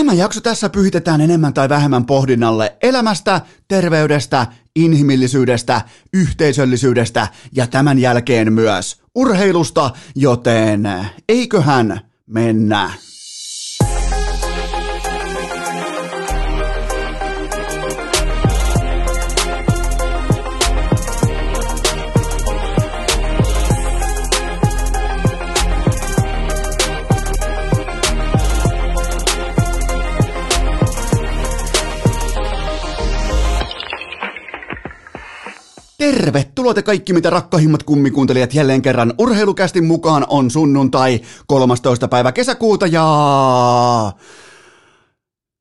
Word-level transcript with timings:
Tämä 0.00 0.12
jakso 0.12 0.40
tässä 0.40 0.68
pyhitetään 0.68 1.20
enemmän 1.20 1.54
tai 1.54 1.68
vähemmän 1.68 2.06
pohdinnalle 2.06 2.76
elämästä, 2.82 3.40
terveydestä, 3.68 4.46
inhimillisyydestä, 4.76 5.80
yhteisöllisyydestä 6.12 7.28
ja 7.52 7.66
tämän 7.66 7.98
jälkeen 7.98 8.52
myös 8.52 9.02
urheilusta, 9.14 9.90
joten 10.14 10.88
eiköhän 11.28 12.00
mennä. 12.26 12.90
Tervetuloa 36.10 36.74
te 36.74 36.82
kaikki 36.82 37.12
mitä 37.12 37.30
rakkahimmat 37.30 37.82
kummikuuntelijat 37.82 38.54
jälleen 38.54 38.82
kerran 38.82 39.14
urheilukästin 39.18 39.84
mukaan 39.84 40.26
on 40.28 40.50
sunnuntai 40.50 41.20
13. 41.46 42.08
päivä 42.08 42.32
kesäkuuta 42.32 42.86
ja 42.86 43.02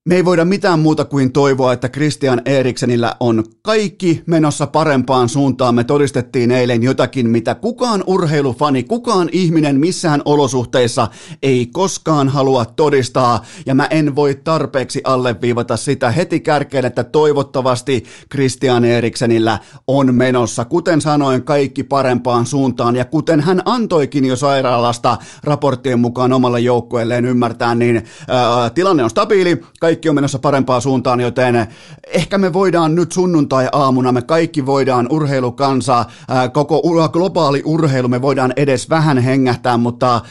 me 0.10 0.16
ei 0.16 0.26
voida 0.26 0.46
mitään 0.46 0.80
muuta 0.80 1.06
kuin 1.06 1.32
toivoa, 1.32 1.74
että 1.74 1.90
Christian 1.90 2.42
Eriksenillä 2.46 3.16
on 3.20 3.44
kaikki 3.62 4.24
menossa 4.26 4.68
parempaan 4.68 5.30
suuntaan. 5.30 5.76
Me 5.76 5.84
todistettiin 5.84 6.52
eilen 6.52 6.84
jotakin, 6.84 7.30
mitä 7.30 7.56
kukaan 7.56 8.04
urheilufani, 8.08 8.84
kukaan 8.84 9.30
ihminen 9.32 9.80
missään 9.80 10.22
olosuhteissa 10.26 11.08
ei 11.44 11.66
koskaan 11.66 12.30
halua 12.30 12.66
todistaa. 12.66 13.46
Ja 13.66 13.76
mä 13.76 13.88
en 13.90 14.16
voi 14.16 14.36
tarpeeksi 14.44 15.02
alleviivata 15.04 15.78
sitä 15.78 16.12
heti 16.12 16.40
kärkeen, 16.40 16.86
että 16.86 17.04
toivottavasti 17.04 18.04
Christian 18.32 18.86
Eriksenillä 18.86 19.60
on 19.88 20.16
menossa. 20.16 20.66
Kuten 20.66 21.02
sanoin, 21.02 21.44
kaikki 21.44 21.84
parempaan 21.84 22.46
suuntaan. 22.46 22.96
Ja 22.96 23.06
kuten 23.06 23.40
hän 23.40 23.62
antoikin 23.66 24.26
jo 24.26 24.36
sairaalasta 24.36 25.18
raporttien 25.44 26.00
mukaan 26.00 26.34
omalle 26.34 26.60
joukkueelleen 26.60 27.26
ymmärtää, 27.26 27.76
niin 27.76 28.04
ää, 28.28 28.70
tilanne 28.70 29.04
on 29.04 29.10
stabiili. 29.10 29.62
Kaikki 29.80 29.99
kaikki 30.00 30.10
on 30.10 30.16
menossa 30.16 30.40
parempaan 30.40 30.82
suuntaan, 30.82 31.20
joten 31.20 31.68
ehkä 32.08 32.38
me 32.38 32.54
voidaan 32.54 32.96
nyt 32.96 33.12
sunnuntai-aamuna, 33.12 34.12
me 34.12 34.22
kaikki 34.22 34.66
voidaan 34.66 35.08
urheilukansa, 35.10 36.06
koko 36.54 36.82
globaali 37.12 37.62
urheilu, 37.66 38.08
me 38.08 38.22
voidaan 38.22 38.54
edes 38.56 38.90
vähän 38.90 39.18
hengähtää, 39.18 39.78
mutta 39.78 40.22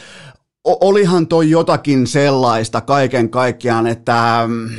olihan 0.63 1.27
toi 1.27 1.49
jotakin 1.49 2.07
sellaista 2.07 2.81
kaiken 2.81 3.29
kaikkiaan, 3.29 3.87
että 3.87 4.43
mm, 4.47 4.69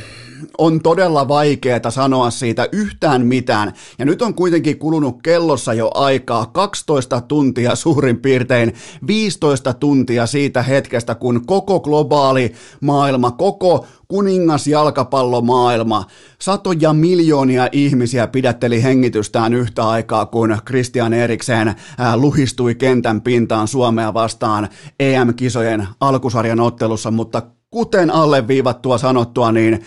on 0.57 0.81
todella 0.81 1.27
vaikeaa 1.27 1.91
sanoa 1.91 2.29
siitä 2.29 2.67
yhtään 2.71 3.25
mitään. 3.25 3.73
Ja 3.99 4.05
nyt 4.05 4.21
on 4.21 4.33
kuitenkin 4.33 4.79
kulunut 4.79 5.21
kellossa 5.23 5.73
jo 5.73 5.91
aikaa 5.93 6.45
12 6.45 7.21
tuntia 7.21 7.75
suurin 7.75 8.19
piirtein, 8.19 8.73
15 9.07 9.73
tuntia 9.73 10.25
siitä 10.25 10.63
hetkestä, 10.63 11.15
kun 11.15 11.45
koko 11.45 11.79
globaali 11.79 12.53
maailma, 12.81 13.31
koko 13.31 13.85
kuningas 14.07 14.67
jalkapallomaailma, 14.67 16.05
satoja 16.39 16.93
miljoonia 16.93 17.69
ihmisiä 17.71 18.27
pidätteli 18.27 18.83
hengitystään 18.83 19.53
yhtä 19.53 19.89
aikaa, 19.89 20.25
kun 20.25 20.57
Christian 20.67 21.13
Eriksen 21.13 21.67
äh, 21.67 21.75
luhistui 22.15 22.75
kentän 22.75 23.21
pintaan 23.21 23.67
Suomea 23.67 24.13
vastaan 24.13 24.69
EM-kisojen 24.99 25.87
alkusarjan 25.99 26.59
ottelussa, 26.59 27.11
mutta 27.11 27.41
kuten 27.71 28.11
alleviivattua 28.11 28.97
sanottua, 28.97 29.51
niin 29.51 29.81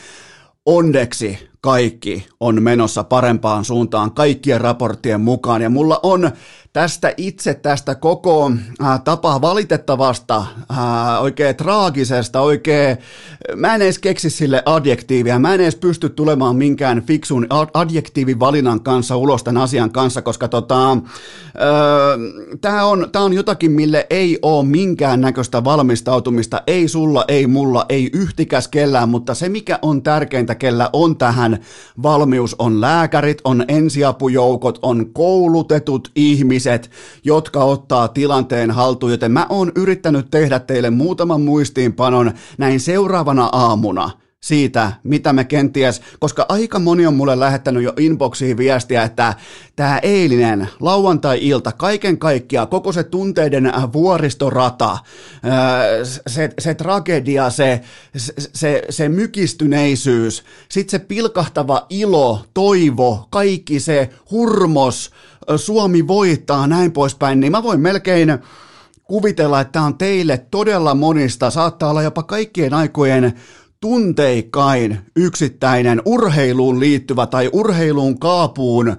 onneksi 0.67 1.39
kaikki 1.65 2.27
on 2.41 2.63
menossa 2.63 3.05
parempaan 3.05 3.65
suuntaan 3.65 4.13
kaikkien 4.13 4.61
raporttien 4.61 5.21
mukaan. 5.21 5.63
Ja 5.63 5.71
mulla 5.71 6.01
on 6.03 6.31
tästä 6.75 7.15
itse 7.17 7.55
tästä 7.55 7.95
koko 7.95 8.53
äh, 8.83 9.03
tapaa 9.05 9.41
valitettavasta, 9.41 10.37
äh, 10.71 11.23
oikein 11.23 11.57
traagisesta, 11.57 12.41
oikein, 12.41 12.97
mä 13.57 13.75
en 13.75 13.83
edes 13.83 13.99
keksi 13.99 14.31
sille 14.31 14.63
adjektiivia, 14.67 15.39
mä 15.39 15.55
en 15.55 15.61
edes 15.61 15.77
pysty 15.77 16.09
tulemaan 16.09 16.57
minkään 16.57 17.03
fiksun 17.03 17.47
adjektiivivalinnan 17.75 18.81
kanssa 18.81 19.17
ulos 19.17 19.45
tämän 19.45 19.63
asian 19.63 19.91
kanssa, 19.91 20.23
koska 20.23 20.49
tota, 20.49 20.93
äh, 20.93 20.99
tämä 22.61 22.85
on, 22.85 23.09
tää 23.13 23.23
on 23.23 23.33
jotakin, 23.33 23.73
mille 23.73 24.07
ei 24.11 24.39
ole 24.43 24.67
minkään 24.67 25.21
näköistä 25.21 25.65
valmistautumista, 25.65 26.63
ei 26.67 26.89
sulla, 26.89 27.25
ei 27.29 27.47
mulla, 27.47 27.87
ei 27.89 28.11
yhtikäs 28.13 28.69
kellään, 28.69 29.09
mutta 29.09 29.35
se 29.35 29.49
mikä 29.49 29.79
on 29.83 30.03
tärkeintä, 30.03 30.55
kellä 30.55 30.91
on 30.93 31.17
tähän 31.17 31.54
valmius, 32.03 32.57
on 32.59 32.81
lääkärit, 32.81 33.41
on 33.45 33.65
ensiapujoukot, 33.69 34.79
on 34.83 35.07
koulutetut 35.13 36.11
ihmiset, 36.17 36.91
jotka 37.25 37.65
ottaa 37.65 38.09
tilanteen 38.09 38.71
haltuun, 38.71 39.13
joten 39.13 39.33
mä 39.33 39.47
oon 39.49 39.73
yrittänyt 39.77 40.31
tehdä 40.31 40.59
teille 40.59 40.91
muutaman 40.91 41.41
muistiinpanon 41.41 42.33
näin 42.59 42.81
seuraavana 42.81 43.49
aamuna– 43.53 44.11
siitä, 44.45 44.93
mitä 45.03 45.33
me 45.33 45.45
kenties, 45.45 46.03
koska 46.19 46.47
aika 46.49 46.79
moni 46.79 47.07
on 47.07 47.15
mulle 47.15 47.41
lähettänyt 47.41 47.83
jo 47.83 47.93
inboxiin 47.99 48.57
viestiä, 48.57 49.03
että 49.03 49.35
tämä 49.77 49.99
eilinen 49.99 50.69
lauantai-ilta, 50.81 51.73
kaiken 51.73 52.19
kaikkiaan, 52.19 52.69
koko 52.69 52.93
se 52.93 53.05
tunteiden 53.05 53.73
vuoristorata, 53.93 54.99
se, 56.27 56.51
se 56.59 56.75
tragedia, 56.75 57.51
se, 57.51 57.81
se, 58.55 58.83
se 58.91 59.09
mykistyneisyys, 59.09 60.45
sitten 60.69 61.01
se 61.01 61.07
pilkahtava 61.07 61.87
ilo, 61.89 62.45
toivo, 62.55 63.27
kaikki 63.31 63.81
se 63.81 64.11
hurmos, 64.31 65.11
Suomi 65.57 66.07
voittaa, 66.07 66.67
näin 66.67 66.93
poispäin, 66.93 67.41
niin 67.41 67.53
mä 67.53 67.63
voin 67.63 67.81
melkein 67.81 68.39
kuvitella, 69.05 69.61
että 69.61 69.73
tämä 69.73 69.85
on 69.85 69.99
teille 69.99 70.47
todella 70.51 70.95
monista, 70.95 71.51
saattaa 71.51 71.91
olla 71.91 72.03
jopa 72.03 72.23
kaikkien 72.23 72.75
aikojen 72.75 73.35
tunteikkain 73.85 74.99
yksittäinen 75.17 76.03
urheiluun 76.05 76.81
liittyvä 76.81 77.27
tai 77.27 77.51
urheiluun 77.53 78.19
kaapuun 78.19 78.89
äh, 78.89 78.97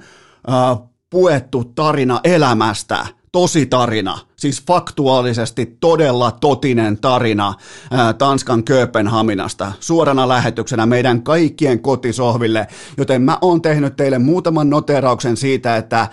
puettu 1.09 1.63
tarina 1.63 2.19
elämästä, 2.23 3.07
tosi 3.31 3.65
tarina, 3.65 4.19
siis 4.35 4.63
faktuaalisesti 4.67 5.77
todella 5.79 6.31
totinen 6.31 6.97
tarina 6.97 7.53
ää, 7.91 8.13
Tanskan 8.13 8.63
Kööpenhaminasta. 8.63 9.71
Suorana 9.79 10.27
lähetyksenä 10.27 10.85
meidän 10.85 11.23
kaikkien 11.23 11.79
kotisohville, 11.79 12.67
joten 12.97 13.21
mä 13.21 13.37
oon 13.41 13.61
tehnyt 13.61 13.95
teille 13.95 14.19
muutaman 14.19 14.69
noterauksen 14.69 15.37
siitä, 15.37 15.77
että 15.77 16.07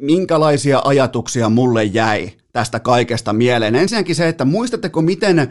minkälaisia 0.00 0.82
ajatuksia 0.84 1.48
mulle 1.48 1.84
jäi 1.84 2.32
tästä 2.52 2.80
kaikesta 2.80 3.32
mieleen. 3.32 3.74
Ensinnäkin 3.74 4.16
se, 4.16 4.28
että 4.28 4.44
muistatteko, 4.44 5.02
miten 5.02 5.38
äh, 5.38 5.48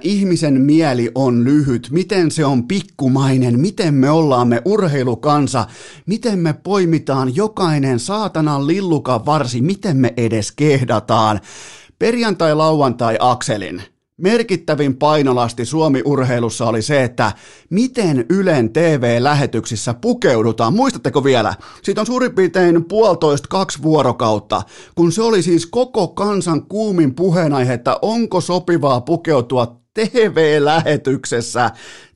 ihmisen 0.00 0.60
mieli 0.60 1.10
on 1.14 1.44
lyhyt, 1.44 1.88
miten 1.90 2.30
se 2.30 2.44
on 2.44 2.68
pikkumainen, 2.68 3.60
miten 3.60 3.94
me 3.94 4.10
ollaan 4.10 4.48
me 4.48 4.62
urheilukansa, 4.64 5.66
miten 6.06 6.38
me 6.38 6.52
poimitaan 6.52 7.36
jokainen 7.36 7.98
saatanan 7.98 8.66
lillukan 8.66 9.26
varsi, 9.26 9.60
miten 9.60 9.96
me 9.96 10.14
edes 10.16 10.52
kehdataan. 10.52 11.40
Perjantai-lauantai-akselin 11.98 13.91
merkittävin 14.22 14.96
painolasti 14.96 15.64
Suomi-urheilussa 15.64 16.66
oli 16.66 16.82
se, 16.82 17.04
että 17.04 17.32
miten 17.70 18.26
Ylen 18.30 18.72
TV-lähetyksissä 18.72 19.94
pukeudutaan. 19.94 20.74
Muistatteko 20.74 21.24
vielä? 21.24 21.54
Siitä 21.82 22.00
on 22.00 22.06
suurin 22.06 22.34
piirtein 22.34 22.84
puolitoista 22.84 23.48
kaksi 23.48 23.82
vuorokautta, 23.82 24.62
kun 24.94 25.12
se 25.12 25.22
oli 25.22 25.42
siis 25.42 25.66
koko 25.66 26.08
kansan 26.08 26.66
kuumin 26.66 27.14
puheenaihe, 27.14 27.74
että 27.74 27.98
onko 28.02 28.40
sopivaa 28.40 29.00
pukeutua 29.00 29.76
TV-lähetyksessä 29.94 31.70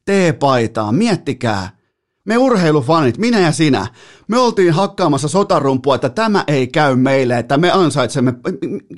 T-paitaan. 0.04 0.94
Miettikää. 0.94 1.76
Me 2.24 2.38
urheilufanit, 2.38 3.18
minä 3.18 3.40
ja 3.40 3.52
sinä, 3.52 3.86
me 4.28 4.38
oltiin 4.38 4.72
hakkaamassa 4.72 5.28
sotarumpua, 5.28 5.94
että 5.94 6.08
tämä 6.08 6.44
ei 6.46 6.66
käy 6.66 6.96
meille, 6.96 7.38
että 7.38 7.56
me 7.58 7.70
ansaitsemme, 7.70 8.34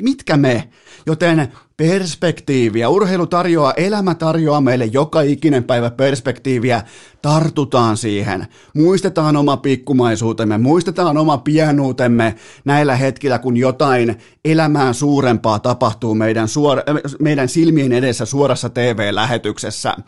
mitkä 0.03 0.37
me? 0.37 0.69
Joten 1.07 1.53
perspektiiviä. 1.79 2.89
Urheilu 2.89 3.27
tarjoaa, 3.27 3.73
elämä 3.73 4.15
tarjoaa 4.15 4.61
meille 4.61 4.85
joka 4.85 5.21
ikinen 5.21 5.65
päivä 5.65 5.91
perspektiiviä. 5.91 6.83
Tartutaan 7.23 7.97
siihen. 7.97 8.47
Muistetaan 8.75 9.37
oma 9.37 9.57
pikkumaisuutemme, 9.57 10.59
muistetaan 10.59 11.19
oma 11.19 11.39
pienuutemme 11.39 12.35
näillä 12.65 12.97
hetkillä, 12.97 13.39
kun 13.39 13.57
jotain 13.57 14.19
elämään 14.45 14.95
suurempaa 14.95 15.59
tapahtuu 15.59 16.15
meidän, 16.15 16.49
suora, 16.49 16.83
meidän 17.21 17.49
silmien 17.49 17.93
edessä 17.93 18.25
suorassa 18.25 18.69
TV-lähetyksessä. 18.69 19.91
Äh, 19.91 20.07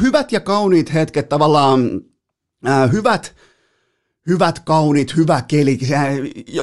hyvät 0.00 0.32
ja 0.32 0.40
kauniit 0.40 0.94
hetket 0.94 1.28
tavallaan, 1.28 2.00
äh, 2.68 2.92
hyvät 2.92 3.34
hyvät 4.26 4.58
kaunit, 4.58 5.16
hyvä 5.16 5.42
keli. 5.48 5.78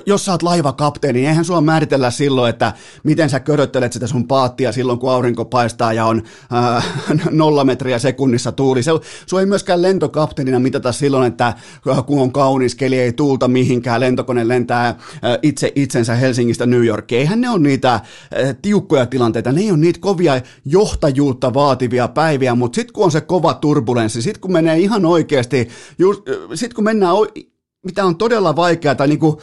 Jos 0.06 0.26
sä 0.26 0.32
oot 0.32 0.44
laivakapteeni, 0.44 1.20
niin 1.20 1.30
eihän 1.30 1.46
sua 1.46 1.62
määritellä 1.62 2.12
silloin, 2.12 2.50
että 2.50 2.74
miten 3.04 3.30
sä 3.30 3.40
köröttelet 3.40 3.94
sitä 3.94 4.08
sun 4.08 4.28
paattia 4.28 4.72
silloin, 4.72 5.00
kun 5.00 5.12
aurinko 5.12 5.46
paistaa 5.46 5.94
ja 5.94 6.06
on 6.06 6.24
äh, 6.54 6.86
nolla 7.32 7.64
metriä 7.64 8.00
sekunnissa 8.00 8.52
tuuli. 8.52 8.84
Se, 8.84 8.92
sua 9.26 9.40
ei 9.40 9.46
myöskään 9.46 9.82
lentokapteenina 9.82 10.60
mitata 10.60 10.92
silloin, 10.92 11.28
että 11.28 11.48
äh, 11.48 12.06
kun 12.06 12.22
on 12.22 12.32
kaunis 12.32 12.76
keli, 12.76 13.00
ei 13.00 13.14
tuulta 13.14 13.48
mihinkään, 13.48 14.02
lentokone 14.02 14.48
lentää 14.48 14.88
äh, 14.88 14.98
itse 15.42 15.72
itsensä 15.76 16.16
Helsingistä 16.16 16.66
New 16.66 16.86
Yorkiin. 16.86 17.20
Eihän 17.20 17.42
ne 17.42 17.50
ole 17.50 17.60
niitä 17.60 17.94
äh, 17.94 18.02
tiukkoja 18.62 19.06
tilanteita, 19.06 19.52
ne 19.52 19.62
ei 19.62 19.72
ole 19.72 19.80
niitä 19.80 20.00
kovia 20.00 20.42
johtajuutta 20.66 21.54
vaativia 21.54 22.08
päiviä, 22.08 22.56
mutta 22.56 22.76
sitten 22.76 22.94
kun 22.94 23.06
on 23.06 23.12
se 23.12 23.22
kova 23.22 23.54
turbulenssi, 23.54 24.22
sitten 24.22 24.42
kun 24.42 24.52
menee 24.52 24.80
ihan 24.80 25.06
oikeasti, 25.06 25.70
sitten 26.54 26.76
kun 26.76 26.84
mennään 26.84 27.14
mitä 27.84 28.06
on 28.06 28.18
todella 28.18 28.56
vaikeaa, 28.56 28.96
tai 28.96 29.08
niin 29.08 29.20
kuin 29.20 29.38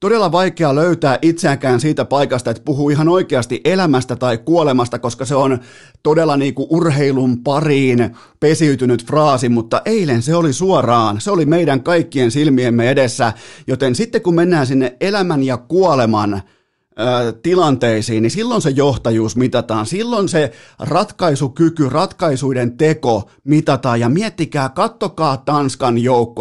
todella 0.00 0.32
vaikea 0.32 0.74
löytää 0.74 1.18
itseäänkään 1.22 1.80
siitä 1.80 2.04
paikasta, 2.04 2.50
että 2.50 2.62
puhuu 2.64 2.90
ihan 2.90 3.08
oikeasti 3.08 3.60
elämästä 3.64 4.16
tai 4.16 4.38
kuolemasta, 4.38 4.98
koska 4.98 5.24
se 5.24 5.34
on 5.34 5.58
todella 6.02 6.36
niin 6.36 6.54
kuin 6.54 6.68
urheilun 6.70 7.42
pariin 7.42 8.16
pesiytynyt 8.40 9.06
fraasi, 9.06 9.48
mutta 9.48 9.82
eilen 9.84 10.22
se 10.22 10.34
oli 10.34 10.52
suoraan, 10.52 11.20
se 11.20 11.30
oli 11.30 11.46
meidän 11.46 11.82
kaikkien 11.82 12.30
silmiemme 12.30 12.90
edessä, 12.90 13.32
joten 13.66 13.94
sitten 13.94 14.22
kun 14.22 14.34
mennään 14.34 14.66
sinne 14.66 14.96
elämän 15.00 15.42
ja 15.42 15.56
kuoleman 15.56 16.42
tilanteisiin, 17.42 18.22
niin 18.22 18.30
silloin 18.30 18.62
se 18.62 18.70
johtajuus 18.70 19.36
mitataan, 19.36 19.86
silloin 19.86 20.28
se 20.28 20.52
ratkaisukyky, 20.78 21.88
ratkaisuiden 21.88 22.76
teko 22.76 23.30
mitataan. 23.44 24.00
Ja 24.00 24.08
miettikää, 24.08 24.68
kattokaa 24.68 25.36
Tanskan 25.36 25.94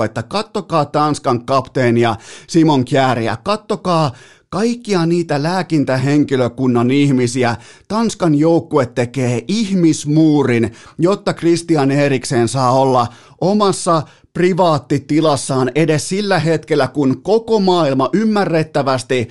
että 0.06 0.24
kattokaa 0.24 0.86
Tanskan 0.86 1.46
kapteenia 1.46 2.16
Simon 2.48 2.86
Kjääriä, 2.86 3.38
kattokaa 3.44 4.12
kaikkia 4.50 5.06
niitä 5.06 5.44
lääkintähenkilökunnan 5.44 6.92
ihmisiä. 6.92 7.56
Tanskan 7.88 8.36
joukkue 8.36 8.86
tekee 8.86 9.44
ihmismuurin, 9.48 10.74
jotta 10.98 11.34
Christian 11.34 11.92
Eriksen 11.92 12.48
saa 12.48 12.72
olla 12.72 13.08
omassa 13.42 14.02
privaattitilassaan 14.34 15.72
edes 15.76 16.10
sillä 16.10 16.40
hetkellä, 16.40 16.88
kun 16.88 17.24
koko 17.24 17.60
maailma 17.60 18.10
ymmärrettävästi 18.14 19.28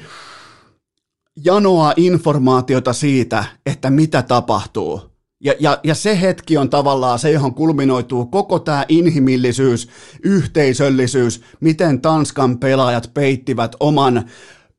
janoa 1.36 1.92
informaatiota 1.96 2.92
siitä, 2.92 3.44
että 3.66 3.90
mitä 3.90 4.22
tapahtuu. 4.22 5.00
Ja, 5.44 5.54
ja, 5.60 5.78
ja 5.84 5.94
se 5.94 6.20
hetki 6.20 6.56
on 6.56 6.70
tavallaan 6.70 7.18
se, 7.18 7.30
johon 7.30 7.54
kulminoituu 7.54 8.26
koko 8.26 8.58
tämä 8.58 8.84
inhimillisyys, 8.88 9.88
yhteisöllisyys, 10.24 11.42
miten 11.60 12.00
Tanskan 12.00 12.58
pelaajat 12.58 13.10
peittivät 13.14 13.76
oman 13.80 14.24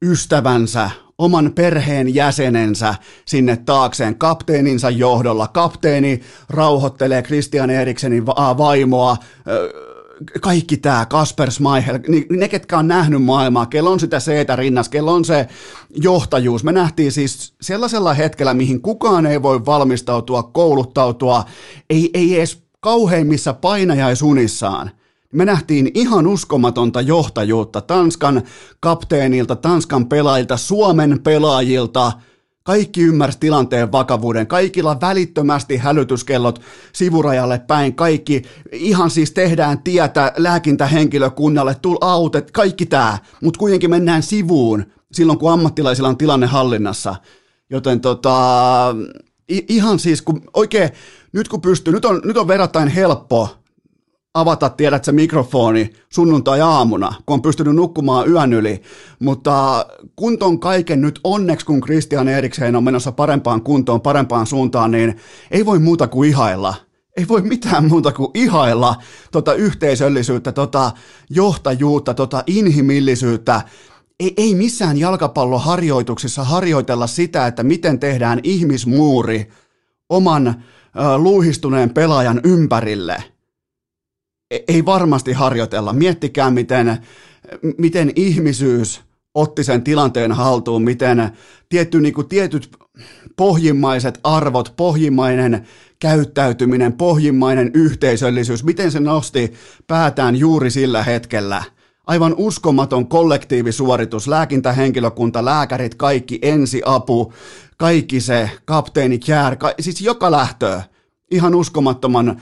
ystävänsä, 0.06 0.90
oman 1.18 1.52
perheen 1.56 2.16
jäsenensä 2.16 2.96
sinne 3.26 3.58
taakseen 3.58 4.16
kapteeninsa 4.16 4.90
johdolla. 4.90 5.48
Kapteeni 5.48 6.22
rauhoittelee 6.50 7.22
Christian 7.22 7.70
Eriksenin 7.70 8.26
vaimoa, 8.26 9.18
kaikki 10.42 10.77
tämä, 10.77 11.06
Kasper 11.06 11.51
Schmeichel, 11.51 12.00
niin 12.07 12.25
ne, 12.30 12.48
ketkä 12.48 12.77
on 12.77 12.88
nähnyt 12.88 13.24
maailmaa, 13.24 13.65
kello 13.65 13.92
on 13.92 14.00
sitä 14.00 14.19
seetä 14.19 14.56
rinnassa, 14.56 14.89
kello 14.89 15.13
on 15.13 15.25
se 15.25 15.48
johtajuus. 15.95 16.63
Me 16.63 16.71
nähtiin 16.71 17.12
siis 17.12 17.54
sellaisella 17.62 18.13
hetkellä, 18.13 18.54
mihin 18.54 18.81
kukaan 18.81 19.25
ei 19.25 19.42
voi 19.42 19.65
valmistautua, 19.65 20.44
kouluttautua, 20.44 21.45
ei, 21.89 22.10
ei 22.13 22.38
edes 22.38 22.63
kauheimmissa 22.80 23.54
painajaisunissaan. 23.54 24.92
Me 25.33 25.45
nähtiin 25.45 25.92
ihan 25.94 26.27
uskomatonta 26.27 27.01
johtajuutta 27.01 27.81
Tanskan 27.81 28.42
kapteenilta, 28.80 29.56
Tanskan 29.56 30.06
pelaajilta, 30.06 30.57
Suomen 30.57 31.19
pelaajilta– 31.24 32.12
kaikki 32.63 33.01
ymmärsi 33.01 33.39
tilanteen 33.39 33.92
vakavuuden, 33.92 34.48
kaikilla 34.48 35.01
välittömästi 35.01 35.77
hälytyskellot 35.77 36.62
sivurajalle 36.94 37.60
päin, 37.60 37.95
kaikki 37.95 38.42
ihan 38.71 39.10
siis 39.10 39.31
tehdään 39.31 39.83
tietä 39.83 40.33
lääkintähenkilökunnalle, 40.38 41.75
tul 41.81 41.98
autet, 42.01 42.51
kaikki 42.51 42.86
tämä, 42.86 43.18
mutta 43.42 43.57
kuitenkin 43.57 43.89
mennään 43.89 44.24
sivuun 44.24 44.86
silloin, 45.12 45.39
kun 45.39 45.51
ammattilaisilla 45.51 46.10
on 46.10 46.18
tilanne 46.18 46.48
hallinnassa. 46.48 47.15
Joten 47.69 48.01
tota, 48.01 48.95
ihan 49.48 50.00
siis, 50.00 50.21
kun 50.21 50.42
oikein, 50.54 50.89
nyt 51.33 51.48
kun 51.48 51.62
pystyy, 51.62 51.94
nyt 51.94 52.06
on, 52.06 52.21
nyt 52.25 52.38
on 52.38 52.48
verrattain 52.48 52.88
helppo 52.88 53.62
avata, 54.33 54.69
tiedät 54.69 55.03
se 55.03 55.12
mikrofoni 55.12 55.94
sunnuntai-aamuna, 56.09 57.13
kun 57.25 57.33
on 57.33 57.41
pystynyt 57.41 57.75
nukkumaan 57.75 58.30
yön 58.30 58.53
yli. 58.53 58.81
Mutta 59.19 59.85
kunton 60.15 60.59
kaiken 60.59 61.01
nyt 61.01 61.19
onneksi, 61.24 61.65
kun 61.65 61.81
Christian 61.81 62.27
Eriksen 62.27 62.75
on 62.75 62.83
menossa 62.83 63.12
parempaan 63.12 63.62
kuntoon, 63.62 64.01
parempaan 64.01 64.47
suuntaan, 64.47 64.91
niin 64.91 65.15
ei 65.51 65.65
voi 65.65 65.80
muuta 65.80 66.07
kuin 66.07 66.30
ihailla. 66.30 66.75
Ei 67.18 67.27
voi 67.27 67.41
mitään 67.41 67.88
muuta 67.88 68.12
kuin 68.12 68.31
ihailla 68.33 68.95
tota 69.31 69.53
yhteisöllisyyttä, 69.53 70.51
tota 70.51 70.91
johtajuutta, 71.30 72.13
tota 72.13 72.44
inhimillisyyttä. 72.47 73.62
Ei, 74.19 74.33
ei 74.38 74.56
missään 74.56 74.97
jalkapalloharjoituksissa 74.97 76.44
harjoitella 76.44 77.07
sitä, 77.07 77.47
että 77.47 77.63
miten 77.63 78.00
tehdään 78.00 78.39
ihmismuuri 78.44 79.50
oman 80.09 80.47
äh, 80.47 80.56
luuhistuneen 81.18 81.89
pelaajan 81.89 82.41
ympärille– 82.44 83.24
ei 84.68 84.86
varmasti 84.86 85.34
harjoitella. 85.34 85.94
Miettikää, 85.94 86.52
miten, 86.52 86.98
miten 87.78 88.12
ihmisyys 88.16 89.02
otti 89.34 89.64
sen 89.64 89.84
tilanteen 89.84 90.32
haltuun, 90.32 90.84
miten 90.84 91.32
tietty, 91.70 92.02
niin 92.02 92.14
kuin 92.14 92.28
tietyt 92.28 92.78
pohjimmaiset 93.36 94.20
arvot, 94.24 94.74
pohjimmainen 94.78 95.68
käyttäytyminen, 96.00 96.94
pohjimmainen 96.94 97.72
yhteisöllisyys, 97.74 98.64
miten 98.64 98.92
se 98.92 99.00
nosti 99.00 99.54
päätään 99.88 100.36
juuri 100.36 100.72
sillä 100.72 101.04
hetkellä. 101.04 101.64
Aivan 102.08 102.36
uskomaton 102.38 103.08
kollektiivisuoritus, 103.08 104.28
lääkintähenkilökunta, 104.28 105.46
lääkärit, 105.46 105.96
kaikki 105.96 106.40
ensiapu, 106.42 107.34
kaikki 107.78 108.22
se, 108.22 108.50
kapteeni 108.66 109.20
Kjär, 109.20 109.56
ka- 109.56 109.74
siis 109.80 110.02
joka 110.02 110.32
lähtöä 110.32 110.84
ihan 111.33 111.56
uskomattoman 111.56 112.41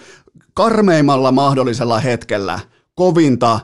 karmeimmalla 0.53 1.31
mahdollisella 1.31 1.99
hetkellä 1.99 2.59
kovinta, 2.95 3.59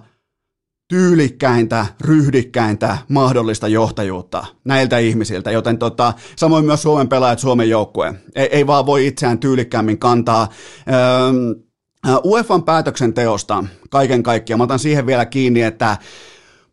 tyylikkäintä, 0.87 1.85
ryhdikkäintä 2.01 2.97
mahdollista 3.09 3.67
johtajuutta 3.67 4.45
näiltä 4.65 4.97
ihmisiltä, 4.97 5.51
joten 5.51 5.77
tota, 5.77 6.13
samoin 6.35 6.65
myös 6.65 6.81
Suomen 6.81 7.09
pelaajat 7.09 7.39
Suomen 7.39 7.69
joukkue. 7.69 8.13
Ei, 8.35 8.47
ei 8.51 8.67
vaan 8.67 8.85
voi 8.85 9.07
itseään 9.07 9.39
tyylikkäämmin 9.39 9.99
kantaa. 9.99 10.49
Öö, 10.87 12.19
UEFan 12.25 12.63
päätöksenteosta 12.63 13.63
kaiken 13.89 14.23
kaikkiaan, 14.23 14.57
mä 14.57 14.63
otan 14.63 14.79
siihen 14.79 15.05
vielä 15.05 15.25
kiinni, 15.25 15.61
että 15.61 15.97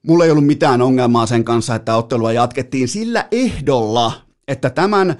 mulla 0.06 0.24
ei 0.24 0.30
ollut 0.30 0.46
mitään 0.46 0.82
ongelmaa 0.82 1.26
sen 1.26 1.44
kanssa, 1.44 1.74
että 1.74 1.96
ottelua 1.96 2.32
jatkettiin 2.32 2.88
sillä 2.88 3.28
ehdolla, 3.30 4.12
että 4.48 4.70
tämän 4.70 5.16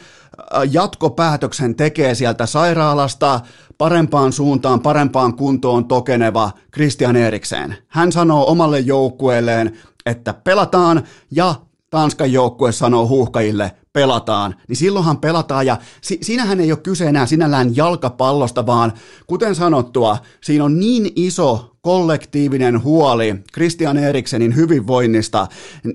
jatkopäätöksen 0.71 1.75
tekee 1.75 2.15
sieltä 2.15 2.47
sairaalasta 2.47 3.41
parempaan 3.79 4.33
suuntaan, 4.33 4.81
parempaan 4.81 5.37
kuntoon 5.37 5.85
tokeneva 5.89 6.51
Christian 6.73 7.17
Eriksen. 7.17 7.77
Hän 7.89 8.13
sanoo 8.13 8.51
omalle 8.51 8.81
joukkueelleen, 8.81 9.79
että 10.07 10.35
pelataan 10.35 11.03
ja 11.31 11.55
Tanskan 11.91 12.33
joukkue 12.33 12.73
sanoo 12.73 13.09
huuhkajille, 13.09 13.73
pelataan, 13.93 14.55
niin 14.69 14.77
silloinhan 14.77 15.19
pelataan 15.19 15.67
ja 15.67 15.77
si- 16.01 16.19
siinähän 16.23 16.61
ei 16.61 16.73
ole 16.73 16.81
kyse 16.81 17.07
enää 17.07 17.27
sinällään 17.27 17.77
jalkapallosta, 17.77 18.67
vaan 18.67 18.93
kuten 19.27 19.55
sanottua, 19.55 20.19
siinä 20.45 20.65
on 20.65 20.81
niin 20.81 21.13
iso 21.17 21.74
kollektiivinen 21.85 22.83
huoli 22.83 23.35
Christian 23.53 23.99
Eriksenin 23.99 24.57
hyvinvoinnista, 24.57 25.47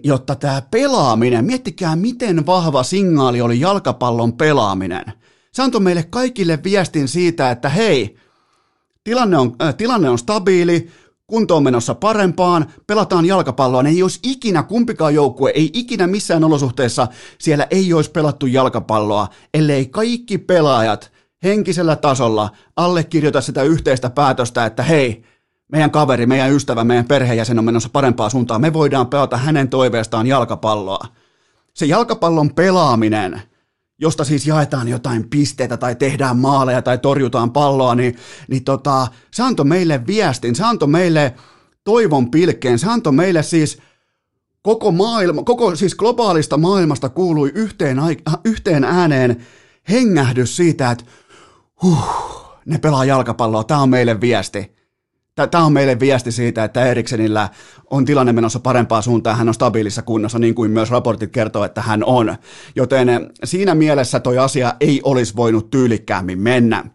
jotta 0.03 0.36
tämä 0.36 0.62
pelaaminen, 0.72 1.46
miettikää 1.46 1.96
miten 1.96 2.46
vahva 2.46 2.84
signaali 2.84 3.41
oli 3.41 3.60
jalkapallon 3.60 4.34
pelaaminen. 4.34 5.03
Se 5.51 5.63
antoi 5.63 5.81
meille 5.81 6.03
kaikille 6.03 6.60
viestin 6.63 7.08
siitä, 7.08 7.51
että 7.51 7.69
hei, 7.69 8.15
tilanne 9.03 9.38
on, 9.38 9.55
äh, 9.62 9.75
tilanne 9.75 10.10
on 10.10 10.17
stabiili, 10.17 10.89
kunto 11.27 11.58
on 11.58 11.63
menossa 11.63 11.96
parempaan, 11.96 12.72
pelataan 12.88 13.25
jalkapalloa, 13.25 13.84
ei 13.84 14.03
olisi 14.03 14.19
ikinä, 14.24 14.63
kumpikaan 14.63 15.13
joukkue, 15.13 15.51
ei 15.55 15.69
ikinä 15.74 16.08
missään 16.08 16.43
olosuhteessa 16.43 17.08
siellä 17.38 17.67
ei 17.72 17.93
olisi 17.93 18.12
pelattu 18.12 18.46
jalkapalloa, 18.46 19.27
ellei 19.53 19.86
kaikki 19.86 20.38
pelaajat 20.38 21.12
henkisellä 21.43 21.96
tasolla 21.96 22.50
allekirjoita 22.75 23.41
sitä 23.41 23.63
yhteistä 23.63 24.10
päätöstä, 24.10 24.65
että 24.65 24.84
hei, 24.84 25.24
meidän 25.72 25.92
kaveri, 25.92 26.26
meidän 26.26 26.52
ystävä, 26.52 26.84
meidän 26.84 27.06
perheenjäsen 27.06 27.60
on 27.60 27.66
menossa 27.66 27.90
parempaan 27.90 28.32
suuntaan, 28.32 28.62
me 28.62 28.74
voidaan 28.74 29.08
pelata 29.08 29.38
hänen 29.38 29.70
toiveestaan 29.70 30.28
jalkapalloa. 30.28 31.08
Se 31.74 31.86
jalkapallon 31.86 32.54
pelaaminen, 32.54 33.42
josta 34.00 34.24
siis 34.24 34.48
jaetaan 34.48 34.88
jotain 34.88 35.30
pisteitä 35.30 35.78
tai 35.78 35.96
tehdään 35.96 36.38
maaleja 36.38 36.82
tai 36.82 36.98
torjutaan 36.98 37.52
palloa, 37.52 37.96
niin, 37.96 38.16
niin 38.48 38.64
tota, 38.64 39.08
se 39.32 39.44
antoi 39.44 39.66
meille 39.66 40.08
viestin, 40.08 40.56
se 40.56 40.64
antoi 40.64 40.88
meille 40.88 41.36
toivon 41.84 42.32
pilkkeen. 42.32 42.80
Se 42.80 42.88
antoi 42.90 43.14
meille 43.14 43.44
siis 43.44 43.80
koko 44.62 44.92
maailma, 44.92 45.44
koko 45.44 45.76
siis 45.76 45.96
globaalista 45.96 46.58
maailmasta 46.58 47.10
kuului 47.10 47.52
yhteen, 47.56 47.98
yhteen 48.44 48.84
ääneen 48.84 49.46
hengähdys 49.90 50.56
siitä, 50.56 50.92
että 50.92 51.06
huh, 51.82 52.58
ne 52.66 52.78
pelaa 52.78 53.06
jalkapalloa, 53.06 53.64
tämä 53.64 53.82
on 53.82 53.90
meille 53.90 54.22
viesti. 54.22 54.78
Tämä 55.48 55.65
on 55.65 55.74
meille 55.74 56.00
viesti 56.00 56.31
siitä, 56.31 56.63
että 56.63 56.86
Eriksenillä 56.86 57.50
on 57.89 58.05
tilanne 58.05 58.34
menossa 58.34 58.60
parempaa 58.60 59.01
suuntaan, 59.01 59.38
hän 59.38 59.48
on 59.48 59.53
stabiilissa 59.53 60.01
kunnossa, 60.01 60.39
niin 60.39 60.55
kuin 60.55 60.72
myös 60.72 60.91
raportit 60.91 61.31
kertoo, 61.31 61.63
että 61.63 61.81
hän 61.81 62.03
on. 62.03 62.36
Joten 62.75 63.08
siinä 63.43 63.75
mielessä 63.75 64.19
toi 64.19 64.38
asia 64.38 64.74
ei 64.79 65.01
olisi 65.03 65.36
voinut 65.36 65.69
tyylikkäämmin 65.69 66.39
mennä. 66.39 66.86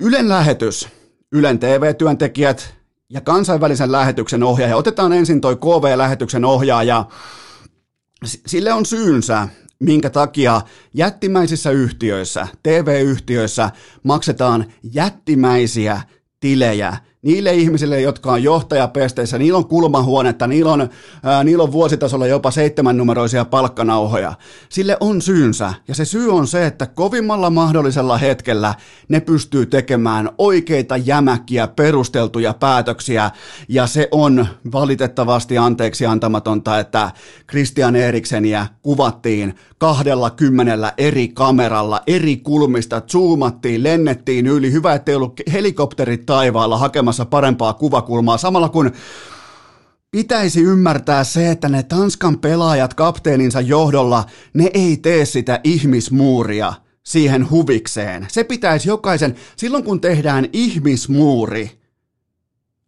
Ylen 0.00 0.28
lähetys, 0.28 0.88
Ylen 1.32 1.58
TV-työntekijät 1.58 2.74
ja 3.10 3.20
kansainvälisen 3.20 3.92
lähetyksen 3.92 4.42
ohjaaja. 4.42 4.76
Otetaan 4.76 5.12
ensin 5.12 5.40
toi 5.40 5.56
KV-lähetyksen 5.56 6.44
ohjaaja. 6.44 7.04
Sille 8.24 8.72
on 8.72 8.86
syynsä, 8.86 9.48
minkä 9.78 10.10
takia 10.10 10.60
jättimäisissä 10.94 11.70
yhtiöissä, 11.70 12.48
TV-yhtiöissä 12.62 13.70
maksetaan 14.02 14.72
jättimäisiä 14.92 16.00
tilejä 16.40 16.96
niille 17.22 17.54
ihmisille, 17.54 18.00
jotka 18.00 18.32
on 18.32 18.42
johtajapesteissä, 18.42 19.38
niillä 19.38 19.56
on 19.56 19.68
kulmahuonetta, 19.68 20.46
niillä 20.46 20.72
on, 20.72 20.88
ää, 21.22 21.44
niillä 21.44 21.64
on 21.64 21.72
vuositasolla 21.72 22.26
jopa 22.26 22.50
seitsemän 22.50 22.96
numeroisia 22.96 23.44
palkkanauhoja. 23.44 24.32
Sille 24.68 24.96
on 25.00 25.22
syynsä, 25.22 25.74
ja 25.88 25.94
se 25.94 26.04
syy 26.04 26.32
on 26.32 26.46
se, 26.46 26.66
että 26.66 26.86
kovimmalla 26.86 27.50
mahdollisella 27.50 28.18
hetkellä 28.18 28.74
ne 29.08 29.20
pystyy 29.20 29.66
tekemään 29.66 30.30
oikeita, 30.38 30.96
jämäkkiä, 30.96 31.68
perusteltuja 31.68 32.54
päätöksiä, 32.54 33.30
ja 33.68 33.86
se 33.86 34.08
on 34.10 34.46
valitettavasti 34.72 35.58
anteeksi 35.58 36.06
antamatonta, 36.06 36.78
että 36.78 37.10
Christian 37.50 37.96
Erikseniä 37.96 38.66
kuvattiin 38.82 39.54
kahdella 39.78 40.30
kymmenellä 40.30 40.92
eri 40.98 41.28
kameralla, 41.28 42.00
eri 42.06 42.36
kulmista, 42.36 43.02
zoomattiin, 43.12 43.82
lennettiin 43.82 44.46
yli, 44.46 44.72
hyvä 44.72 44.94
ettei 44.94 45.14
ollut 45.14 45.40
helikopterit 45.52 46.26
taivaalla 46.26 46.78
hakemassa 46.78 47.07
hakemassa 47.08 47.24
parempaa 47.24 47.72
kuvakulmaa, 47.72 48.38
samalla 48.38 48.68
kun 48.68 48.92
pitäisi 50.10 50.62
ymmärtää 50.62 51.24
se, 51.24 51.50
että 51.50 51.68
ne 51.68 51.82
Tanskan 51.82 52.38
pelaajat 52.38 52.94
kapteeninsa 52.94 53.60
johdolla, 53.60 54.24
ne 54.54 54.70
ei 54.74 54.96
tee 54.96 55.24
sitä 55.24 55.60
ihmismuuria 55.64 56.72
siihen 57.02 57.50
huvikseen. 57.50 58.26
Se 58.30 58.44
pitäisi 58.44 58.88
jokaisen, 58.88 59.34
silloin 59.56 59.84
kun 59.84 60.00
tehdään 60.00 60.48
ihmismuuri, 60.52 61.78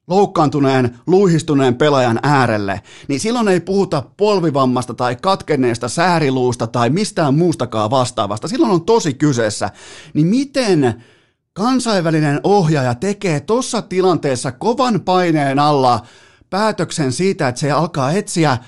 loukkaantuneen, 0.07 0.99
luihistuneen 1.07 1.75
pelaajan 1.75 2.21
äärelle, 2.23 2.83
niin 3.09 3.21
silloin 3.21 3.49
ei 3.49 3.61
puhuta 3.61 4.03
polvivammasta 4.17 4.95
tai 4.95 5.17
katkenneesta 5.17 5.89
sääriluusta 5.89 6.67
tai 6.67 6.91
mistään 6.91 7.35
muustakaan 7.35 7.91
vastaavasta. 7.91 8.49
Silloin 8.49 8.73
on 8.73 8.85
tosi 8.85 9.15
kyseessä. 9.15 9.71
Niin 10.15 10.27
miten 10.27 11.05
kansainvälinen 11.53 12.41
ohjaaja 12.45 12.95
tekee 12.95 13.41
tuossa 13.41 13.83
tilanteessa 13.83 14.53
kovan 14.53 15.01
paineen 15.01 15.59
alla 15.59 16.07
päätöksen 16.51 17.13
siitä, 17.13 17.49
että 17.49 17.61
se 17.61 17.71
alkaa 17.71 18.13
etsiä 18.13 18.59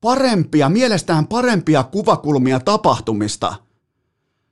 parempia, 0.00 0.68
mielestään 0.68 1.26
parempia 1.26 1.82
kuvakulmia 1.82 2.60
tapahtumista. 2.60 3.54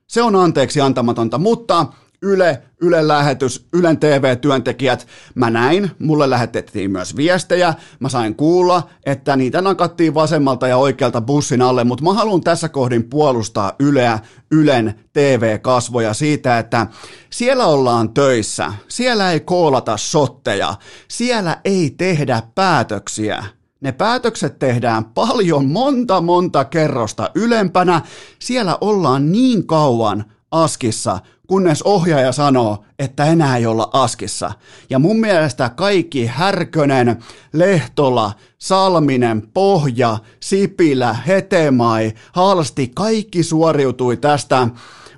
Se 0.07 0.21
on 0.21 0.35
anteeksi 0.35 0.81
antamatonta, 0.81 1.37
mutta 1.37 1.85
Yle, 2.21 2.61
Ylen 2.81 3.07
lähetys, 3.07 3.67
Ylen 3.73 3.97
TV-työntekijät, 3.97 5.07
mä 5.35 5.49
näin, 5.49 5.91
mulle 5.99 6.29
lähetettiin 6.29 6.91
myös 6.91 7.15
viestejä, 7.15 7.73
mä 7.99 8.09
sain 8.09 8.35
kuulla, 8.35 8.89
että 9.05 9.35
niitä 9.35 9.61
nakattiin 9.61 10.13
vasemmalta 10.13 10.67
ja 10.67 10.77
oikealta 10.77 11.21
bussin 11.21 11.61
alle, 11.61 11.83
mutta 11.83 12.03
mä 12.03 12.13
haluan 12.13 12.41
tässä 12.41 12.69
kohdin 12.69 13.03
puolustaa 13.03 13.73
Yleä, 13.79 14.19
Ylen 14.51 14.95
TV-kasvoja 15.13 16.13
siitä, 16.13 16.59
että 16.59 16.87
siellä 17.29 17.65
ollaan 17.65 18.13
töissä, 18.13 18.73
siellä 18.87 19.31
ei 19.31 19.39
koolata 19.39 19.97
sotteja, 19.97 20.75
siellä 21.07 21.57
ei 21.65 21.93
tehdä 21.97 22.41
päätöksiä. 22.55 23.43
Ne 23.81 23.91
päätökset 23.91 24.59
tehdään 24.59 25.05
paljon 25.05 25.65
monta 25.65 26.21
monta 26.21 26.65
kerrosta 26.65 27.31
ylempänä, 27.35 28.01
siellä 28.39 28.77
ollaan 28.81 29.31
niin 29.31 29.67
kauan 29.67 30.25
askissa, 30.51 31.19
kunnes 31.49 31.81
ohjaaja 31.81 32.31
sanoo, 32.31 32.83
että 32.99 33.25
enää 33.25 33.57
ei 33.57 33.65
olla 33.65 33.89
askissa. 33.93 34.51
Ja 34.89 34.99
mun 34.99 35.19
mielestä 35.19 35.69
kaikki 35.69 36.25
Härkönen, 36.25 37.23
Lehtola, 37.53 38.31
Salminen, 38.57 39.47
Pohja, 39.53 40.17
Sipilä, 40.39 41.13
Hetemai, 41.13 42.13
Halsti, 42.31 42.91
kaikki 42.95 43.43
suoriutui 43.43 44.17
tästä. 44.17 44.67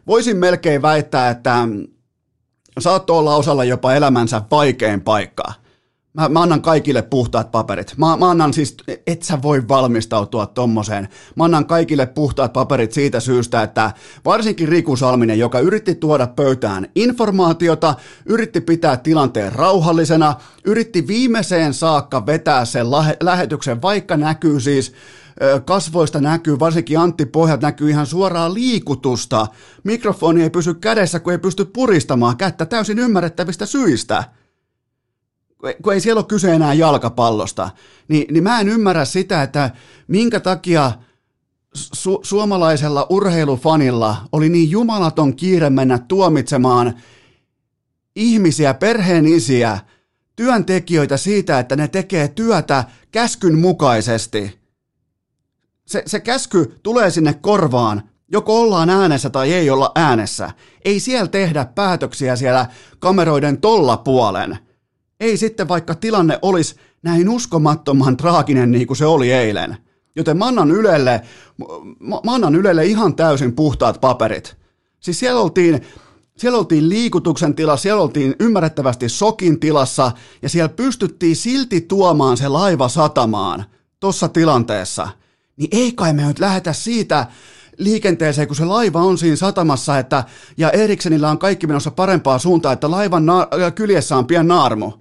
Voisin 0.07 0.37
melkein 0.37 0.81
väittää, 0.81 1.29
että 1.29 1.67
saattoi 2.79 3.19
olla 3.19 3.35
osalla 3.35 3.63
jopa 3.63 3.93
elämänsä 3.93 4.41
vaikein 4.51 5.01
paikka. 5.01 5.60
Mä, 6.13 6.29
mä 6.29 6.41
annan 6.41 6.61
kaikille 6.61 7.01
puhtaat 7.01 7.51
paperit. 7.51 7.93
Mä, 7.97 8.17
mä 8.17 8.29
annan 8.29 8.53
siis, 8.53 8.77
et 9.07 9.23
sä 9.23 9.41
voi 9.41 9.67
valmistautua 9.67 10.45
tommoseen. 10.45 11.07
Mä 11.35 11.43
annan 11.43 11.65
kaikille 11.65 12.05
puhtaat 12.05 12.53
paperit 12.53 12.91
siitä 12.91 13.19
syystä, 13.19 13.63
että 13.63 13.91
varsinkin 14.25 14.67
Riku 14.67 14.95
Salminen, 14.95 15.39
joka 15.39 15.59
yritti 15.59 15.95
tuoda 15.95 16.27
pöytään 16.27 16.87
informaatiota, 16.95 17.95
yritti 18.25 18.61
pitää 18.61 18.97
tilanteen 18.97 19.51
rauhallisena, 19.51 20.35
yritti 20.65 21.07
viimeiseen 21.07 21.73
saakka 21.73 22.25
vetää 22.25 22.65
sen 22.65 22.91
lähe, 22.91 23.17
lähetyksen, 23.23 23.81
vaikka 23.81 24.17
näkyy 24.17 24.59
siis 24.59 24.93
kasvoista 25.65 26.21
näkyy, 26.21 26.59
varsinkin 26.59 26.99
Antti 26.99 27.25
Pohjat 27.25 27.61
näkyy 27.61 27.89
ihan 27.89 28.05
suoraa 28.05 28.53
liikutusta. 28.53 29.47
Mikrofoni 29.83 30.43
ei 30.43 30.49
pysy 30.49 30.73
kädessä, 30.73 31.19
kun 31.19 31.33
ei 31.33 31.39
pysty 31.39 31.65
puristamaan 31.65 32.37
kättä 32.37 32.65
täysin 32.65 32.99
ymmärrettävistä 32.99 33.65
syistä 33.65 34.23
kun 35.83 35.93
ei 35.93 35.99
siellä 35.99 36.19
ole 36.19 36.25
kyse 36.25 36.53
enää 36.53 36.73
jalkapallosta, 36.73 37.69
niin, 38.07 38.33
niin 38.33 38.43
mä 38.43 38.59
en 38.59 38.69
ymmärrä 38.69 39.05
sitä, 39.05 39.43
että 39.43 39.71
minkä 40.07 40.39
takia 40.39 40.91
su- 41.77 42.19
suomalaisella 42.21 43.07
urheilufanilla 43.09 44.17
oli 44.31 44.49
niin 44.49 44.71
jumalaton 44.71 45.35
kiire 45.35 45.69
mennä 45.69 45.99
tuomitsemaan 45.99 46.93
ihmisiä, 48.15 48.73
perheenisiä, 48.73 49.79
työntekijöitä 50.35 51.17
siitä, 51.17 51.59
että 51.59 51.75
ne 51.75 51.87
tekee 51.87 52.27
työtä 52.27 52.83
käskyn 53.11 53.59
mukaisesti. 53.59 54.59
Se, 55.85 56.03
se 56.05 56.19
käsky 56.19 56.79
tulee 56.83 57.09
sinne 57.09 57.33
korvaan, 57.33 58.03
joko 58.31 58.61
ollaan 58.61 58.89
äänessä 58.89 59.29
tai 59.29 59.53
ei 59.53 59.69
olla 59.69 59.91
äänessä. 59.95 60.51
Ei 60.85 60.99
siellä 60.99 61.27
tehdä 61.27 61.65
päätöksiä 61.65 62.35
siellä 62.35 62.65
kameroiden 62.99 63.61
tolla 63.61 63.97
puolen– 63.97 64.57
ei 65.21 65.37
sitten 65.37 65.67
vaikka 65.67 65.95
tilanne 65.95 66.39
olisi 66.41 66.75
näin 67.03 67.29
uskomattoman 67.29 68.17
traaginen 68.17 68.71
niin 68.71 68.87
kuin 68.87 68.97
se 68.97 69.05
oli 69.05 69.31
eilen. 69.31 69.77
Joten 70.15 70.37
mä 70.37 70.45
annan 70.45 70.71
Ylelle, 70.71 71.21
mä 72.23 72.33
annan 72.33 72.55
Ylelle 72.55 72.85
ihan 72.85 73.15
täysin 73.15 73.55
puhtaat 73.55 74.01
paperit. 74.01 74.57
Siis 74.99 75.19
siellä 75.19 75.41
oltiin, 75.41 75.81
siellä 76.37 76.59
oltiin 76.59 76.89
liikutuksen 76.89 77.55
tilassa, 77.55 77.83
siellä 77.83 78.01
oltiin 78.01 78.35
ymmärrettävästi 78.39 79.09
sokin 79.09 79.59
tilassa 79.59 80.11
ja 80.41 80.49
siellä 80.49 80.69
pystyttiin 80.69 81.35
silti 81.35 81.81
tuomaan 81.81 82.37
se 82.37 82.47
laiva 82.47 82.87
satamaan 82.87 83.65
tuossa 83.99 84.27
tilanteessa. 84.27 85.07
Niin 85.57 85.69
ei 85.71 85.91
kai 85.91 86.13
me 86.13 86.25
nyt 86.25 86.39
lähetä 86.39 86.73
siitä 86.73 87.27
liikenteeseen, 87.77 88.47
kun 88.47 88.55
se 88.55 88.65
laiva 88.65 89.01
on 89.01 89.17
siinä 89.17 89.35
satamassa, 89.35 89.99
että, 89.99 90.23
ja 90.57 90.71
Eriksenillä 90.71 91.29
on 91.29 91.37
kaikki 91.37 91.67
menossa 91.67 91.91
parempaa 91.91 92.39
suuntaan, 92.39 92.73
että 92.73 92.91
laivan 92.91 93.25
na- 93.25 93.47
kyljessä 93.75 94.17
on 94.17 94.27
pian 94.27 94.47
naarmu. 94.47 94.91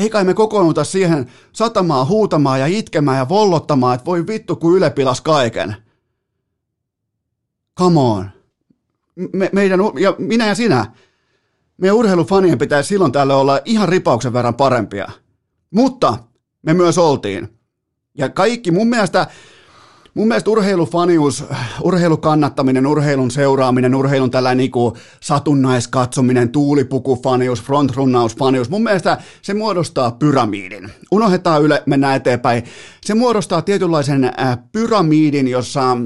Ei 0.00 0.10
kai 0.10 0.24
me 0.24 0.34
kokoonnuta 0.34 0.84
siihen 0.84 1.30
satamaan 1.52 2.08
huutamaan 2.08 2.60
ja 2.60 2.66
itkemään 2.66 3.18
ja 3.18 3.28
vollottamaan, 3.28 3.94
että 3.94 4.04
voi 4.04 4.26
vittu 4.26 4.56
kun 4.56 4.76
Yle 4.76 4.90
pilas 4.90 5.20
kaiken. 5.20 5.76
Come 7.78 8.00
on. 8.00 8.30
Me, 9.32 9.50
meidän, 9.52 9.80
ja 10.00 10.14
minä 10.18 10.46
ja 10.46 10.54
sinä, 10.54 10.86
meidän 11.76 11.96
urheilufanien 11.96 12.58
pitäisi 12.58 12.88
silloin 12.88 13.12
tällä 13.12 13.36
olla 13.36 13.60
ihan 13.64 13.88
ripauksen 13.88 14.32
verran 14.32 14.54
parempia. 14.54 15.10
Mutta 15.70 16.18
me 16.62 16.74
myös 16.74 16.98
oltiin. 16.98 17.58
Ja 18.14 18.28
kaikki 18.28 18.70
mun 18.70 18.88
mielestä 18.88 19.26
mun 20.14 20.28
mielestä 20.28 20.50
urheilufanius, 20.50 21.44
urheilukannattaminen, 21.82 22.86
urheilun 22.86 23.30
seuraaminen, 23.30 23.94
urheilun 23.94 24.30
tällä 24.30 24.54
niinku 24.54 24.96
satunnaiskatsominen, 25.20 26.48
tuulipukufanius, 26.48 27.62
frontrunnausfanius, 27.62 28.70
mun 28.70 28.82
mielestä 28.82 29.18
se 29.42 29.54
muodostaa 29.54 30.10
pyramiidin. 30.10 30.90
Unohdetaan 31.10 31.62
yle, 31.62 31.82
mennään 31.86 32.16
eteenpäin. 32.16 32.62
Se 33.04 33.14
muodostaa 33.14 33.62
tietynlaisen 33.62 34.24
äh, 34.24 34.58
pyramiidin, 34.72 35.48
jossa 35.48 35.96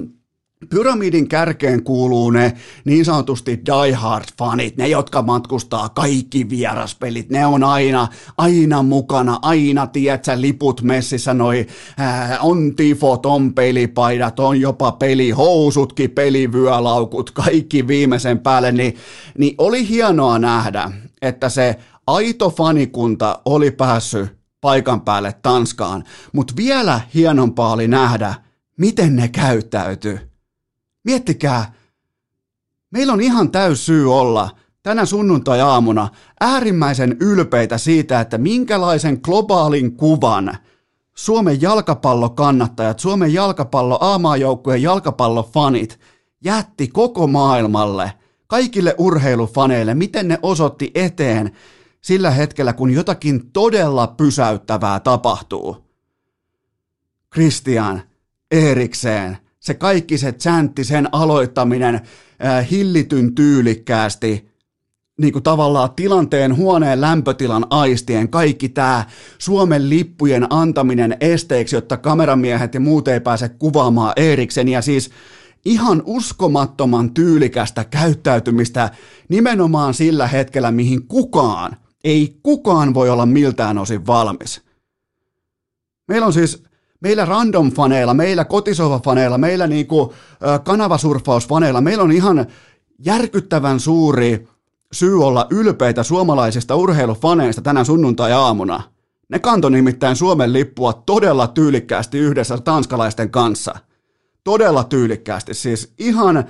Pyramidin 0.68 1.28
kärkeen 1.28 1.83
kuuluu 1.83 2.30
ne 2.30 2.52
niin 2.85 3.04
sanotusti 3.04 3.61
diehard-fanit, 3.66 4.76
ne 4.76 4.88
jotka 4.88 5.23
matkustaa 5.23 5.88
kaikki 5.88 6.50
vieraspelit, 6.50 7.30
ne 7.30 7.47
on 7.47 7.64
aina, 7.64 8.09
aina 8.38 8.83
mukana, 8.83 9.38
aina, 9.42 9.87
tiedätkö, 9.87 10.40
liput 10.40 10.83
messissä, 10.83 11.35
noi 11.35 11.66
ää, 11.99 12.38
on 12.40 12.76
tifot, 12.76 13.26
on 13.26 13.54
pelipaidat, 13.54 14.40
on 14.40 14.61
jopa 14.61 14.92
pelihousutkin, 14.92 16.11
pelivyölaukut, 16.11 17.30
kaikki 17.30 17.88
viimeisen 17.88 18.38
päälle, 18.38 18.73
niin, 18.73 18.97
niin 19.38 19.54
oli 19.59 19.88
hienoa 19.88 20.38
nähdä, 20.38 20.90
että 21.23 21.49
se 21.49 21.76
aito 22.06 22.50
fanikunta 22.50 23.40
oli 23.44 23.71
päässyt 23.71 24.44
paikan 24.61 25.00
päälle 25.00 25.35
Tanskaan, 25.42 26.04
mutta 26.33 26.54
vielä 26.56 27.00
hienompaa 27.14 27.73
oli 27.73 27.88
nähdä, 27.88 28.35
miten 28.78 29.16
ne 29.16 29.28
käyttäytyy 29.28 30.33
Miettikää, 31.04 31.73
meillä 32.90 33.12
on 33.12 33.20
ihan 33.20 33.50
täys 33.50 33.87
syy 33.87 34.14
olla 34.14 34.50
tänä 34.82 35.04
sunnuntai-aamuna 35.04 36.08
äärimmäisen 36.40 37.16
ylpeitä 37.20 37.78
siitä, 37.78 38.20
että 38.20 38.38
minkälaisen 38.38 39.20
globaalin 39.23 39.96
kuvan 39.96 40.58
Suomen 41.14 41.62
jalkapallokannattajat, 41.62 42.99
Suomen 42.99 43.32
jalkapallo, 43.32 43.99
aamaajoukkueen 44.00 44.82
jalkapallofanit 44.82 46.00
jätti 46.44 46.88
koko 46.88 47.26
maailmalle, 47.26 48.12
kaikille 48.46 48.94
urheilufaneille, 48.99 49.94
miten 49.94 50.28
ne 50.28 50.38
osoitti 50.42 50.90
eteen 50.94 51.52
sillä 52.00 52.30
hetkellä, 52.30 52.73
kun 52.73 52.90
jotakin 52.90 53.50
todella 53.52 54.06
pysäyttävää 54.06 55.00
tapahtuu. 55.00 55.76
Christian 57.34 58.02
Erikseen 58.50 59.38
se 59.64 59.75
kaikki 59.75 60.18
se 60.18 60.33
chantti, 60.33 60.85
sen 60.85 61.09
aloittaminen 61.12 61.94
äh, 61.94 62.71
hillityn 62.71 63.35
tyylikkäästi, 63.35 64.49
niin 65.21 65.33
kuin 65.33 65.42
tavallaan 65.42 65.90
tilanteen 65.97 66.56
huoneen 66.56 67.00
lämpötilan 67.00 67.66
aistien, 67.71 68.28
kaikki 68.28 68.68
tämä 68.68 69.04
Suomen 69.38 69.90
lippujen 69.90 70.47
antaminen 70.50 71.16
esteeksi, 71.21 71.76
jotta 71.76 71.97
kameramiehet 71.97 72.75
ja 72.75 72.80
muut 72.80 73.09
ei 73.09 73.21
pääse 73.21 73.49
kuvaamaan 73.49 74.12
Eeriksen 74.16 74.68
ja 74.68 74.83
siis 74.83 75.11
ihan 75.64 76.02
uskomattoman 76.04 77.14
tyylikästä 77.14 77.85
käyttäytymistä 77.85 78.90
nimenomaan 79.28 79.94
sillä 79.94 80.26
hetkellä, 80.26 80.71
mihin 80.71 81.06
kukaan, 81.06 81.76
ei 82.04 82.37
kukaan 82.42 82.94
voi 82.94 83.11
olla 83.11 83.26
miltään 83.26 83.78
osin 83.78 84.06
valmis. 84.06 84.62
Meillä 86.09 86.26
on 86.26 86.33
siis 86.33 86.64
meillä 87.04 87.25
random-faneilla, 87.25 88.14
meillä 88.14 88.44
kotisohva-faneilla, 88.44 89.38
meillä 89.38 89.66
niinku, 89.66 90.14
kanavasurfausfaneilla, 90.64 91.80
meillä 91.80 92.04
on 92.04 92.12
ihan 92.12 92.46
järkyttävän 92.99 93.80
suuri 93.80 94.49
syy 94.92 95.25
olla 95.25 95.46
ylpeitä 95.50 96.02
suomalaisista 96.02 96.76
urheilufaneista 96.76 97.62
tänä 97.62 97.84
sunnuntai-aamuna. 97.84 98.82
Ne 99.28 99.38
kantoi 99.38 99.70
nimittäin 99.70 100.16
Suomen 100.16 100.52
lippua 100.52 100.92
todella 100.92 101.46
tyylikkäästi 101.46 102.18
yhdessä 102.18 102.58
tanskalaisten 102.58 103.30
kanssa. 103.30 103.75
Todella 104.44 104.84
tyylikkäästi, 104.84 105.54
siis 105.54 105.92
ihan 105.99 106.44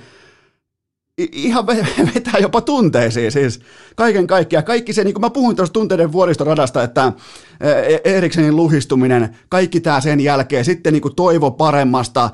ihan 1.17 1.67
vetää 2.15 2.39
jopa 2.39 2.61
tunteisiin 2.61 3.31
siis 3.31 3.59
kaiken 3.95 4.27
kaikkiaan. 4.27 4.65
Kaikki 4.65 4.93
se, 4.93 5.03
niin 5.03 5.13
kuin 5.13 5.21
mä 5.21 5.29
puhuin 5.29 5.55
tuosta 5.55 5.73
tunteiden 5.73 6.11
vuoristoradasta, 6.11 6.83
että 6.83 7.13
e, 7.61 8.15
Eriksenin 8.15 8.55
luhistuminen, 8.55 9.37
kaikki 9.49 9.79
tämä 9.79 10.01
sen 10.01 10.19
jälkeen, 10.19 10.65
sitten 10.65 10.93
niin 10.93 11.01
kuin 11.01 11.15
toivo 11.15 11.51
paremmasta, 11.51 12.29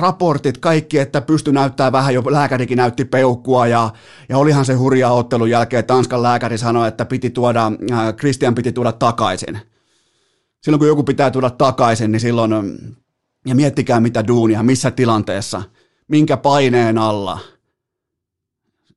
raportit, 0.00 0.58
kaikki, 0.58 0.98
että 0.98 1.20
pysty 1.20 1.52
näyttää 1.52 1.92
vähän, 1.92 2.14
jo 2.14 2.22
lääkärikin 2.30 2.76
näytti 2.76 3.04
peukkua 3.04 3.66
ja, 3.66 3.90
ja 4.28 4.38
olihan 4.38 4.64
se 4.64 4.74
hurjaa 4.74 5.12
ottelun 5.12 5.50
jälkeen, 5.50 5.84
Tanskan 5.84 6.22
lääkäri 6.22 6.58
sanoi, 6.58 6.88
että 6.88 7.04
piti 7.04 7.30
tuoda, 7.30 7.72
Christian 8.18 8.54
piti 8.54 8.72
tuoda 8.72 8.92
takaisin. 8.92 9.58
Silloin 10.62 10.78
kun 10.78 10.88
joku 10.88 11.02
pitää 11.02 11.30
tuoda 11.30 11.50
takaisin, 11.50 12.12
niin 12.12 12.20
silloin, 12.20 12.52
ja 13.46 13.54
miettikää 13.54 14.00
mitä 14.00 14.26
duunia, 14.26 14.62
missä 14.62 14.90
tilanteessa, 14.90 15.62
minkä 16.08 16.36
paineen 16.36 16.98
alla– 16.98 17.38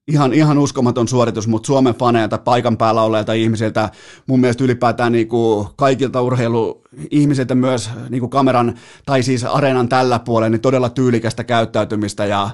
ihan, 0.07 0.33
ihan 0.33 0.57
uskomaton 0.57 1.07
suoritus, 1.07 1.47
mutta 1.47 1.67
Suomen 1.67 1.95
faneilta, 1.95 2.37
paikan 2.37 2.77
päällä 2.77 3.01
olleilta 3.01 3.33
ihmisiltä, 3.33 3.89
mun 4.27 4.39
mielestä 4.39 4.63
ylipäätään 4.63 5.11
niin 5.11 5.27
kuin 5.27 5.67
kaikilta 5.75 6.21
urheiluihmisiltä 6.21 7.55
myös 7.55 7.89
niin 8.09 8.19
kuin 8.19 8.29
kameran 8.29 8.75
tai 9.05 9.23
siis 9.23 9.43
areenan 9.43 9.89
tällä 9.89 10.19
puolella, 10.19 10.49
niin 10.49 10.61
todella 10.61 10.89
tyylikästä 10.89 11.43
käyttäytymistä 11.43 12.25
ja, 12.25 12.49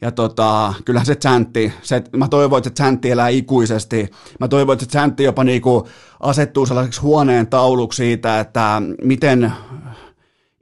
ja 0.00 0.12
tota, 0.12 0.74
kyllähän 0.84 1.06
se 1.06 1.14
chantti, 1.14 1.72
se, 1.82 2.02
mä 2.16 2.28
toivon, 2.28 2.58
että 2.58 2.70
se 2.70 2.74
chantti 2.74 3.10
elää 3.10 3.28
ikuisesti, 3.28 4.10
mä 4.40 4.48
toivon, 4.48 4.72
että 4.72 4.84
se 4.84 4.90
chantti 4.90 5.24
jopa 5.24 5.44
niin 5.44 5.62
kuin 5.62 5.84
asettuu 6.20 6.66
sellaiseksi 6.66 7.00
huoneen 7.00 7.46
tauluksi 7.46 7.96
siitä, 7.96 8.40
että 8.40 8.82
miten 9.02 9.52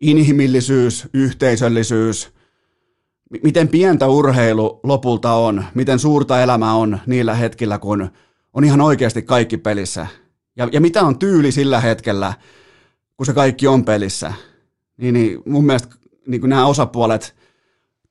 inhimillisyys, 0.00 1.08
yhteisöllisyys, 1.14 2.34
miten 3.42 3.68
pientä 3.68 4.06
urheilu 4.06 4.80
lopulta 4.82 5.32
on, 5.32 5.64
miten 5.74 5.98
suurta 5.98 6.42
elämä 6.42 6.74
on 6.74 6.98
niillä 7.06 7.34
hetkillä, 7.34 7.78
kun 7.78 8.10
on 8.52 8.64
ihan 8.64 8.80
oikeasti 8.80 9.22
kaikki 9.22 9.56
pelissä. 9.56 10.06
Ja, 10.56 10.68
ja 10.72 10.80
mitä 10.80 11.02
on 11.02 11.18
tyyli 11.18 11.52
sillä 11.52 11.80
hetkellä, 11.80 12.32
kun 13.16 13.26
se 13.26 13.32
kaikki 13.32 13.66
on 13.66 13.84
pelissä. 13.84 14.32
Niin, 14.96 15.14
niin 15.14 15.42
mun 15.46 15.66
mielestä 15.66 15.88
niin 16.26 16.40
kuin 16.40 16.48
nämä 16.48 16.66
osapuolet 16.66 17.34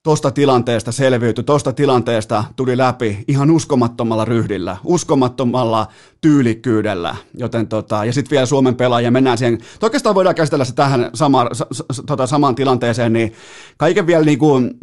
tuosta 0.04 0.32
tilanteesta 0.32 0.92
selviytyi, 0.92 1.44
tuosta 1.44 1.74
tilanteesta 1.74 2.44
tuli 2.56 2.78
läpi 2.78 3.24
ihan 3.28 3.52
uskomattomalla 3.52 4.26
ryhdillä, 4.26 4.78
uskomattomalla 4.84 5.88
tyylikkyydellä, 6.22 7.16
joten 7.38 7.68
tota, 7.68 8.06
ja 8.06 8.14
sitten 8.14 8.32
vielä 8.32 8.46
Suomen 8.46 8.76
pelaajia, 8.76 9.12
mennään 9.12 9.38
siihen, 9.38 9.58
oikeastaan 9.82 10.16
voidaan 10.16 10.36
käsitellä 10.36 10.66
se 10.66 10.76
tähän 10.76 11.10
sama, 11.14 11.50
sa, 11.54 11.66
tota, 12.06 12.28
samaan 12.28 12.56
tilanteeseen, 12.56 13.14
niin 13.14 13.34
kaiken 13.78 14.08
vielä 14.08 14.26
niin 14.26 14.40
kuin, 14.40 14.74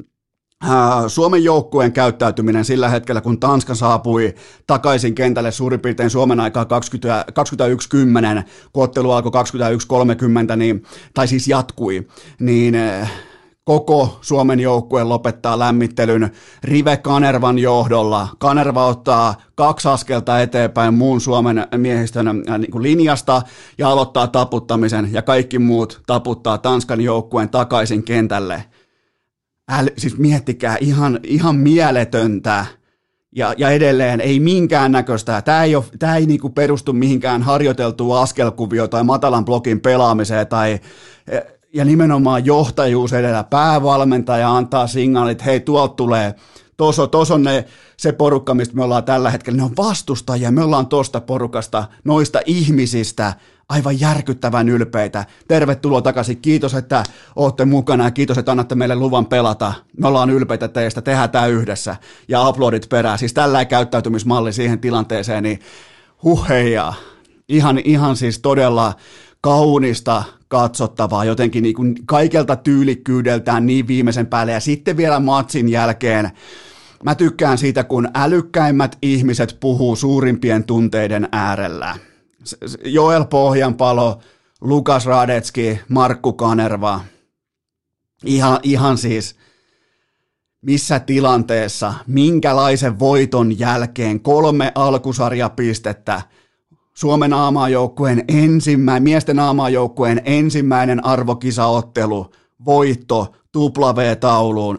Suomen 1.09 1.45
joukkueen 1.45 1.93
käyttäytyminen 1.93 2.65
sillä 2.65 2.89
hetkellä, 2.89 3.21
kun 3.21 3.41
Tanska 3.41 3.75
saapui 3.75 4.35
takaisin 4.67 5.15
kentälle 5.15 5.53
suurin 5.53 5.81
piirtein 5.81 6.11
Suomen 6.11 6.41
aikaa 6.41 6.65
21.10, 6.65 8.43
kun 8.73 8.85
ottelu 8.85 9.11
alkoi 9.11 9.33
21.30, 10.51 10.57
niin, 10.57 10.83
tai 11.15 11.29
siis 11.29 11.49
jatkui, 11.49 12.09
niin 12.41 12.77
koko 13.65 14.19
Suomen 14.21 14.61
joukkue 14.61 15.05
lopettaa 15.05 15.59
lämmittelyn 15.59 16.31
Rive 16.65 16.97
Kanervan 16.97 17.59
johdolla. 17.59 18.29
Kanerva 18.39 18.87
ottaa 18.87 19.35
kaksi 19.55 19.89
askelta 19.89 20.41
eteenpäin 20.41 20.95
muun 20.95 21.21
Suomen 21.21 21.67
miehistön 21.77 22.27
niin 22.59 22.83
linjasta 22.83 23.43
ja 23.79 23.89
aloittaa 23.89 24.27
taputtamisen 24.27 25.09
ja 25.13 25.23
kaikki 25.23 25.59
muut 25.59 26.01
taputtaa 26.07 26.59
Tanskan 26.59 27.01
joukkueen 27.01 27.49
takaisin 27.49 28.03
kentälle 28.03 28.65
äl, 29.79 29.89
siis 29.99 30.19
miettikää, 30.19 30.77
ihan, 30.81 31.21
ihan 31.23 31.57
mieletöntä. 31.57 32.67
Ja, 33.37 33.55
ja 33.59 33.71
edelleen 33.71 34.21
ei 34.21 34.41
minkäännäköistä, 34.41 35.43
tämä 35.43 35.65
ei, 35.65 35.77
ole, 35.77 35.85
tämä 35.99 36.17
ei 36.17 36.27
niinku 36.27 36.51
perustu 36.51 36.93
mihinkään 36.93 37.43
harjoiteltuun 37.43 38.19
askelkuvio 38.19 38.89
tai 38.89 39.05
matalan 39.05 39.45
blokin 39.45 39.81
pelaamiseen 39.81 40.47
tai 40.47 40.81
ja 41.75 41.85
nimenomaan 41.85 42.47
johtajuus 42.47 43.13
edellä. 43.13 43.45
Päävalmentaja 43.45 44.57
antaa 44.57 44.87
signaalit, 44.87 45.45
hei 45.45 45.61
tuolta 45.61 45.95
tulee, 45.95 46.35
tuossa 46.81 47.07
tos 47.07 47.31
on 47.31 47.43
ne, 47.43 47.65
se 47.97 48.13
porukka, 48.13 48.55
mistä 48.55 48.75
me 48.75 48.85
ollaan 48.85 49.05
tällä 49.05 49.31
hetkellä, 49.31 49.57
ne 49.57 49.63
on 49.63 49.77
vastustajia, 49.77 50.51
me 50.51 50.63
ollaan 50.63 50.87
tuosta 50.87 51.21
porukasta, 51.21 51.85
noista 52.05 52.41
ihmisistä, 52.47 53.33
aivan 53.69 54.01
järkyttävän 54.01 54.69
ylpeitä. 54.69 55.25
Tervetuloa 55.49 56.03
takaisin, 56.03 56.37
kiitos, 56.37 56.75
että 56.75 57.03
olette 57.37 57.65
mukana 57.65 58.05
ja 58.05 58.11
kiitos, 58.11 58.39
että 58.39 58.51
annatte 58.51 58.75
meille 58.75 58.95
luvan 58.95 59.27
pelata. 59.27 59.73
Me 59.97 60.09
ollaan 60.09 60.31
ylpeitä 60.31 60.69
teistä, 60.69 61.03
tehdään 61.03 61.31
tämä 61.31 61.47
yhdessä 61.47 61.97
ja 62.29 62.49
uploadit 62.49 62.89
perään. 62.89 63.19
Siis 63.19 63.35
tällä 63.35 63.65
käyttäytymismalli 63.65 64.53
siihen 64.53 64.79
tilanteeseen, 64.79 65.43
niin 65.43 65.61
huheja. 66.23 66.93
Ihan, 67.49 67.79
ihan 67.79 68.17
siis 68.17 68.39
todella 68.39 68.93
kaunista 69.41 70.23
katsottavaa, 70.49 71.25
jotenkin 71.25 71.63
niin 71.63 71.75
kuin 71.75 71.95
kaikelta 72.07 72.57
tyylikkyydeltään 72.57 73.67
niin 73.67 73.87
viimeisen 73.87 74.27
päälle 74.27 74.53
ja 74.53 74.61
sitten 74.61 74.97
vielä 74.97 75.21
matsin 75.21 75.69
jälkeen 75.69 76.31
Mä 77.05 77.15
tykkään 77.15 77.59
siitä, 77.59 77.85
kun 77.85 78.09
älykkäimmät 78.15 78.99
ihmiset 79.03 79.57
puhuu 79.61 79.97
suurimpien 79.97 80.65
tunteiden 80.65 81.29
äärellä. 81.33 81.97
Joel 82.85 83.25
Pohjanpalo, 83.25 84.21
Lukas 84.61 85.07
Radetski, 85.07 85.81
Markku 85.89 86.33
Kanerva. 86.33 87.01
Ihan, 88.25 88.59
ihan 88.63 88.99
siis 88.99 89.37
missä 90.63 91.01
tilanteessa, 91.01 91.95
minkälaisen 92.07 92.99
voiton 92.99 93.59
jälkeen 93.59 94.21
kolme 94.21 94.73
alkusarjapistettä 94.75 96.23
Suomen 96.95 97.33
aamaajoukkueen 97.33 98.25
ensimmäinen, 98.29 99.03
miesten 99.03 99.39
aamaajoukkueen 99.39 100.23
ensimmäinen 100.25 101.05
arvokisaottelu, 101.05 102.31
voitto, 102.65 103.35
tupla 103.53 103.97
V-tauluun, 103.97 104.79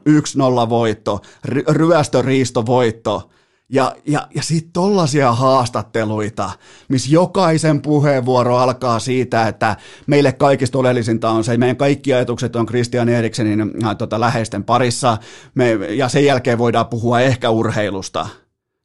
1-0 0.66 0.70
voitto, 0.70 1.22
ry- 1.46 1.64
ryöstöriistovoitto, 1.68 3.30
ja, 3.72 3.96
ja, 4.08 4.28
ja 4.36 4.44
sitten 4.44 4.74
tollaisia 4.74 5.32
haastatteluita, 5.34 6.52
missä 6.90 7.10
jokaisen 7.12 7.82
puheenvuoro 7.82 8.58
alkaa 8.58 9.00
siitä, 9.00 9.48
että 9.48 9.78
meille 10.08 10.32
kaikista 10.32 10.78
oleellisinta 10.80 11.30
on 11.30 11.44
se, 11.44 11.58
meidän 11.58 11.78
kaikki 11.78 12.14
ajatukset 12.14 12.56
on 12.56 12.66
Christian 12.66 13.10
Eriksenin 13.10 13.62
äh, 13.62 13.98
tota, 13.98 14.20
läheisten 14.20 14.64
parissa, 14.64 15.18
me, 15.56 15.72
ja 15.72 16.10
sen 16.10 16.26
jälkeen 16.26 16.58
voidaan 16.58 16.88
puhua 16.88 17.20
ehkä 17.20 17.50
urheilusta. 17.50 18.28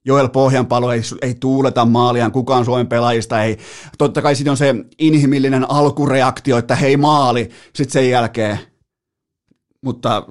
Joel 0.05 0.29
Pohjanpalo 0.29 0.93
ei, 0.93 1.01
ei 1.23 1.35
tuuleta 1.35 1.85
maaliaan, 1.85 2.33
kukaan 2.33 2.65
Suomen 2.65 2.87
pelaajista 2.87 3.43
ei. 3.43 3.59
Totta 3.99 4.23
kai 4.23 4.37
siinä 4.37 4.51
on 4.51 4.57
se 4.57 4.75
inhimillinen 4.99 5.71
alkureaktio, 5.71 6.59
että 6.59 6.75
hei 6.75 6.97
maali, 6.97 7.51
sitten 7.73 7.93
sen 7.93 8.11
jälkeen. 8.11 8.59
Mutta 9.87 10.23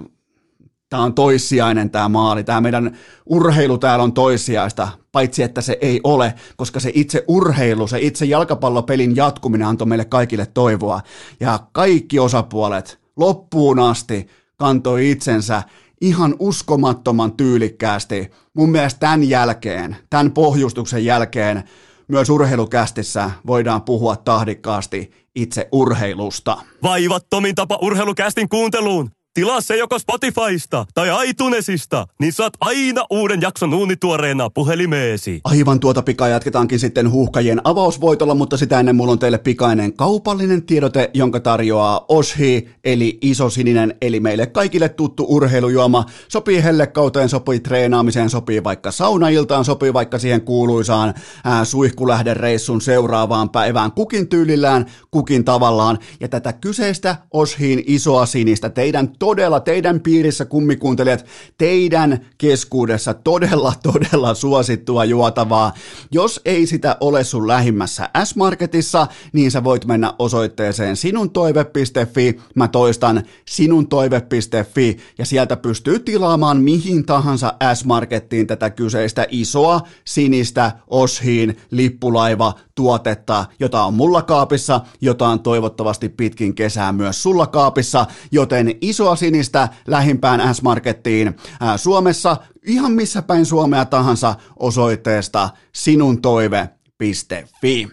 tämä 0.89 1.03
on 1.03 1.13
toissijainen 1.13 1.89
tämä 1.89 2.09
maali, 2.09 2.43
tämä 2.43 2.61
meidän 2.61 2.97
urheilu 3.25 3.77
täällä 3.77 4.03
on 4.03 4.13
toissijaista, 4.13 4.87
paitsi 5.11 5.43
että 5.43 5.61
se 5.61 5.77
ei 5.81 5.99
ole, 6.03 6.33
koska 6.57 6.79
se 6.79 6.91
itse 6.93 7.23
urheilu, 7.27 7.87
se 7.87 7.99
itse 7.99 8.25
jalkapallopelin 8.25 9.15
jatkuminen 9.15 9.67
antoi 9.67 9.87
meille 9.87 10.05
kaikille 10.05 10.45
toivoa. 10.45 11.01
Ja 11.39 11.59
kaikki 11.71 12.19
osapuolet 12.19 12.99
loppuun 13.15 13.79
asti 13.79 14.27
kantoi 14.57 15.11
itsensä 15.11 15.63
ihan 16.01 16.35
uskomattoman 16.39 17.31
tyylikkäästi. 17.31 18.31
Mun 18.53 18.69
mielestä 18.69 18.99
tämän 18.99 19.29
jälkeen, 19.29 19.95
tämän 20.09 20.31
pohjustuksen 20.31 21.05
jälkeen, 21.05 21.63
myös 22.07 22.29
urheilukästissä 22.29 23.31
voidaan 23.47 23.81
puhua 23.81 24.15
tahdikkaasti 24.15 25.11
itse 25.35 25.69
urheilusta. 25.71 26.57
Vaivattomin 26.83 27.55
tapa 27.55 27.79
urheilukästin 27.81 28.49
kuunteluun. 28.49 29.14
Tilaa 29.35 29.61
se 29.61 29.77
joko 29.77 29.99
Spotifysta 29.99 30.85
tai 30.93 31.29
iTunesista, 31.29 32.07
niin 32.19 32.33
saat 32.33 32.53
aina 32.61 33.05
uuden 33.09 33.41
jakson 33.41 33.73
uunituoreena 33.73 34.49
puhelimeesi. 34.49 35.41
Aivan 35.43 35.79
tuota 35.79 36.01
pikaa 36.01 36.27
jatketaankin 36.27 36.79
sitten 36.79 37.11
huuhkajien 37.11 37.61
avausvoitolla, 37.63 38.35
mutta 38.35 38.57
sitä 38.57 38.79
ennen 38.79 38.95
mulla 38.95 39.11
on 39.11 39.19
teille 39.19 39.37
pikainen 39.37 39.93
kaupallinen 39.93 40.63
tiedote, 40.63 41.09
jonka 41.13 41.39
tarjoaa 41.39 42.05
Oshi, 42.07 42.69
eli 42.83 43.17
iso 43.21 43.49
sininen, 43.49 43.95
eli 44.01 44.19
meille 44.19 44.45
kaikille 44.45 44.89
tuttu 44.89 45.25
urheilujuoma. 45.29 46.05
Sopii 46.27 46.63
hellekauteen, 46.63 47.29
sopii 47.29 47.59
treenaamiseen, 47.59 48.29
sopii 48.29 48.63
vaikka 48.63 48.91
saunailtaan, 48.91 49.65
sopii 49.65 49.93
vaikka 49.93 50.19
siihen 50.19 50.41
kuuluisaan 50.41 51.13
ää, 51.43 51.65
suihkulähdereissun 51.65 52.81
seuraavaan 52.81 53.49
päivään 53.49 53.91
kukin 53.91 54.27
tyylillään, 54.27 54.85
kukin 55.11 55.45
tavallaan. 55.45 55.99
Ja 56.19 56.27
tätä 56.27 56.53
kyseistä 56.53 57.15
Oshiin 57.33 57.83
isoa 57.87 58.25
sinistä 58.25 58.69
teidän 58.69 59.09
todella 59.25 59.59
teidän 59.59 59.99
piirissä 59.99 60.45
kummikuuntelijat, 60.45 61.25
teidän 61.57 62.25
keskuudessa 62.38 63.13
todella, 63.13 63.73
todella 63.91 64.33
suosittua 64.33 65.05
juotavaa. 65.05 65.73
Jos 66.11 66.41
ei 66.45 66.67
sitä 66.67 66.97
ole 66.99 67.23
sun 67.23 67.47
lähimmässä 67.47 68.09
S-Marketissa, 68.23 69.07
niin 69.33 69.51
sä 69.51 69.63
voit 69.63 69.85
mennä 69.85 70.13
osoitteeseen 70.19 70.95
sinuntoive.fi, 70.95 72.39
mä 72.55 72.67
toistan 72.67 73.23
sinuntoive.fi, 73.47 74.97
ja 75.17 75.25
sieltä 75.25 75.57
pystyy 75.57 75.99
tilaamaan 75.99 76.57
mihin 76.57 77.05
tahansa 77.05 77.53
S-Markettiin 77.73 78.47
tätä 78.47 78.69
kyseistä 78.69 79.27
isoa 79.29 79.81
sinistä 80.05 80.71
Oshiin 80.88 81.57
lippulaiva 81.71 82.53
tuotetta, 82.75 83.45
jota 83.59 83.83
on 83.83 83.93
mulla 83.93 84.21
kaapissa, 84.21 84.81
jota 85.01 85.27
on 85.27 85.39
toivottavasti 85.39 86.09
pitkin 86.09 86.55
kesää 86.55 86.91
myös 86.91 87.23
sulla 87.23 87.47
kaapissa, 87.47 88.05
joten 88.31 88.75
isoa 88.81 89.15
sinistä 89.15 89.69
lähimpään 89.88 90.55
S-Markettiin 90.55 91.35
Suomessa, 91.75 92.38
ihan 92.65 92.91
missä 92.91 93.21
päin 93.21 93.45
Suomea 93.45 93.85
tahansa 93.85 94.35
osoitteesta 94.59 95.49
sinuntoive.fi. 95.73 97.88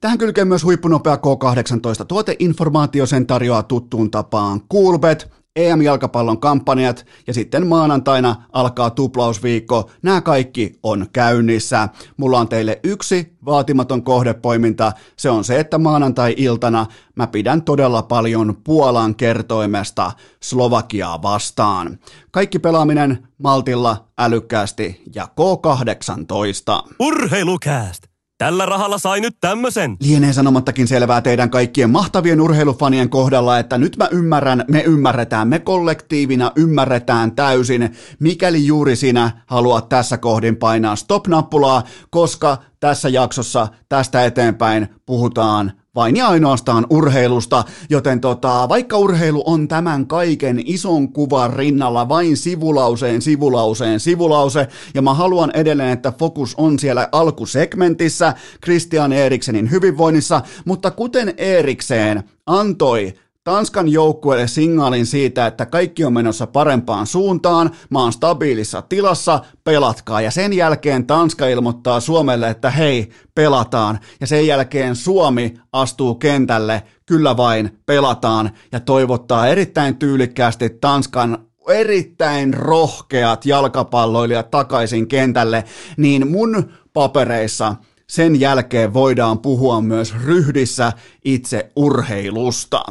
Tähän 0.00 0.18
kylkee 0.18 0.44
myös 0.44 0.64
huippunopea 0.64 1.16
K18 1.16 2.04
tuoteinformaatio, 2.08 3.06
sen 3.06 3.26
tarjoaa 3.26 3.62
tuttuun 3.62 4.10
tapaan 4.10 4.60
Coolbet, 4.72 5.43
EM-jalkapallon 5.56 6.40
kampanjat 6.40 7.06
ja 7.26 7.34
sitten 7.34 7.66
maanantaina 7.66 8.36
alkaa 8.52 8.90
tuplausviikko. 8.90 9.90
Nämä 10.02 10.20
kaikki 10.20 10.78
on 10.82 11.06
käynnissä. 11.12 11.88
Mulla 12.16 12.38
on 12.38 12.48
teille 12.48 12.80
yksi 12.84 13.32
vaatimaton 13.44 14.02
kohdepoiminta. 14.02 14.92
Se 15.16 15.30
on 15.30 15.44
se, 15.44 15.60
että 15.60 15.78
maanantai-iltana 15.78 16.86
mä 17.16 17.26
pidän 17.26 17.62
todella 17.62 18.02
paljon 18.02 18.56
Puolan 18.64 19.14
kertoimesta 19.14 20.12
Slovakiaa 20.42 21.22
vastaan. 21.22 21.98
Kaikki 22.30 22.58
pelaaminen 22.58 23.28
maltilla, 23.38 24.08
älykkäästi 24.18 25.02
ja 25.14 25.28
K18. 25.40 26.94
Urheilukääst! 26.98 28.13
Tällä 28.38 28.66
rahalla 28.66 28.98
sai 28.98 29.20
nyt 29.20 29.36
tämmösen. 29.40 29.96
Lienee 30.00 30.32
sanomattakin 30.32 30.88
selvää 30.88 31.20
teidän 31.20 31.50
kaikkien 31.50 31.90
mahtavien 31.90 32.40
urheilufanien 32.40 33.10
kohdalla, 33.10 33.58
että 33.58 33.78
nyt 33.78 33.96
mä 33.96 34.08
ymmärrän, 34.10 34.64
me 34.68 34.80
ymmärretään, 34.82 35.48
me 35.48 35.58
kollektiivina 35.58 36.52
ymmärretään 36.56 37.34
täysin, 37.34 37.96
mikäli 38.20 38.66
juuri 38.66 38.96
sinä 38.96 39.30
haluat 39.46 39.88
tässä 39.88 40.18
kohdin 40.18 40.56
painaa 40.56 40.96
stop-nappulaa, 40.96 41.82
koska 42.10 42.58
tässä 42.80 43.08
jaksossa 43.08 43.68
tästä 43.88 44.24
eteenpäin 44.24 44.88
puhutaan 45.06 45.72
vain 45.94 46.16
ja 46.16 46.28
ainoastaan 46.28 46.86
urheilusta, 46.90 47.64
joten 47.90 48.20
tota, 48.20 48.68
vaikka 48.68 48.98
urheilu 48.98 49.42
on 49.46 49.68
tämän 49.68 50.06
kaiken 50.06 50.62
ison 50.64 51.12
kuvan 51.12 51.52
rinnalla 51.52 52.08
vain 52.08 52.36
sivulauseen, 52.36 53.22
sivulauseen, 53.22 54.00
sivulause, 54.00 54.68
ja 54.94 55.02
mä 55.02 55.14
haluan 55.14 55.50
edelleen, 55.54 55.90
että 55.90 56.12
fokus 56.18 56.54
on 56.54 56.78
siellä 56.78 57.08
alkusegmentissä, 57.12 58.34
Christian 58.64 59.12
Eriksenin 59.12 59.70
hyvinvoinnissa, 59.70 60.42
mutta 60.64 60.90
kuten 60.90 61.34
Erikseen 61.36 62.22
antoi 62.46 63.14
Tanskan 63.44 63.88
joukkueelle 63.88 64.48
signaalin 64.48 65.06
siitä, 65.06 65.46
että 65.46 65.66
kaikki 65.66 66.04
on 66.04 66.12
menossa 66.12 66.46
parempaan 66.46 67.06
suuntaan, 67.06 67.70
mä 67.90 67.98
oon 67.98 68.12
stabiilissa 68.12 68.82
tilassa, 68.82 69.40
pelatkaa. 69.64 70.20
Ja 70.20 70.30
sen 70.30 70.52
jälkeen 70.52 71.06
Tanska 71.06 71.46
ilmoittaa 71.46 72.00
Suomelle, 72.00 72.50
että 72.50 72.70
hei, 72.70 73.10
pelataan. 73.34 73.98
Ja 74.20 74.26
sen 74.26 74.46
jälkeen 74.46 74.96
Suomi 74.96 75.54
astuu 75.72 76.14
kentälle, 76.14 76.82
kyllä 77.06 77.36
vain, 77.36 77.78
pelataan. 77.86 78.50
Ja 78.72 78.80
toivottaa 78.80 79.48
erittäin 79.48 79.96
tyylikkäästi 79.96 80.70
Tanskan 80.70 81.38
erittäin 81.68 82.54
rohkeat 82.54 83.46
jalkapalloilijat 83.46 84.50
takaisin 84.50 85.08
kentälle, 85.08 85.64
niin 85.96 86.30
mun 86.30 86.70
papereissa– 86.92 87.74
sen 88.06 88.40
jälkeen 88.40 88.94
voidaan 88.94 89.38
puhua 89.38 89.80
myös 89.80 90.14
ryhdissä 90.24 90.92
itse 91.24 91.70
urheilusta. 91.76 92.82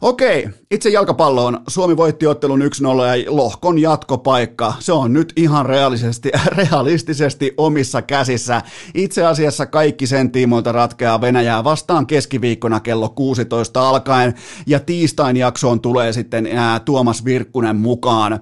Okei, 0.00 0.48
itse 0.70 0.90
jalkapalloon 0.90 1.60
Suomi 1.68 1.96
voitti 1.96 2.26
ottelun 2.26 2.60
1-0 2.60 2.64
ja 2.64 3.36
lohkon 3.36 3.78
jatkopaikka. 3.78 4.74
Se 4.78 4.92
on 4.92 5.12
nyt 5.12 5.32
ihan 5.36 5.66
realistisesti, 6.56 7.52
omissa 7.56 8.02
käsissä. 8.02 8.62
Itse 8.94 9.24
asiassa 9.24 9.66
kaikki 9.66 10.06
sen 10.06 10.30
tiimoilta 10.30 10.72
ratkeaa 10.72 11.20
Venäjää 11.20 11.64
vastaan 11.64 12.06
keskiviikkona 12.06 12.80
kello 12.80 13.08
16 13.08 13.88
alkaen 13.88 14.34
ja 14.66 14.80
tiistain 14.80 15.36
jaksoon 15.36 15.80
tulee 15.80 16.12
sitten 16.12 16.48
Tuomas 16.84 17.24
Virkkunen 17.24 17.76
mukaan 17.76 18.40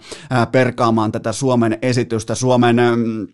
perkaamaan 0.53 1.13
tätä 1.13 1.33
Suomen 1.33 1.79
esitystä, 1.83 2.35
Suomen 2.35 2.77
mm, 2.77 3.29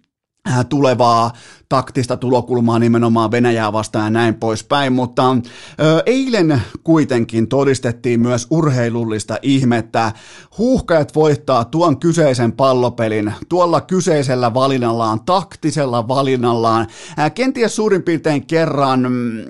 tulevaa 0.69 1.33
taktista 1.69 2.17
tulokulmaa 2.17 2.79
nimenomaan 2.79 3.31
Venäjää 3.31 3.73
vastaan 3.73 4.05
ja 4.05 4.11
näin 4.11 4.35
poispäin, 4.35 4.93
mutta 4.93 5.37
ö, 5.81 6.03
eilen 6.07 6.63
kuitenkin 6.85 7.49
todistettiin 7.49 8.21
myös 8.21 8.47
urheilullista 8.51 9.37
ihmettä. 9.43 10.13
Huuhkajat 10.59 11.15
voittaa 11.15 11.65
tuon 11.65 12.01
kyseisen 12.01 12.53
pallopelin 12.53 13.33
tuolla 13.49 13.81
kyseisellä 13.81 14.55
valinnallaan, 14.55 15.21
taktisella 15.25 16.09
valinnallaan, 16.09 16.87
ää, 17.17 17.31
kenties 17.31 17.77
suurin 17.77 18.03
piirtein 18.03 18.47
kerran 18.47 19.07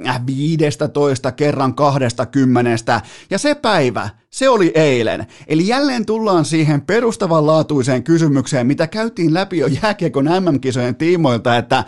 äh, 0.08 0.26
15, 0.26 1.32
kerran 1.32 1.74
20 1.74 3.00
ja 3.30 3.38
se 3.38 3.54
päivä, 3.54 4.08
se 4.34 4.48
oli 4.48 4.72
eilen. 4.74 5.26
Eli 5.46 5.68
jälleen 5.68 6.06
tullaan 6.06 6.44
siihen 6.44 6.80
perustavanlaatuiseen 6.80 8.04
kysymykseen, 8.04 8.66
mitä 8.66 8.86
käytiin 8.86 9.34
läpi 9.34 9.58
jo 9.58 9.66
jääkiekon 9.66 10.24
MM-kisojen 10.24 10.96
tiimoilta, 10.96 11.56
että 11.56 11.84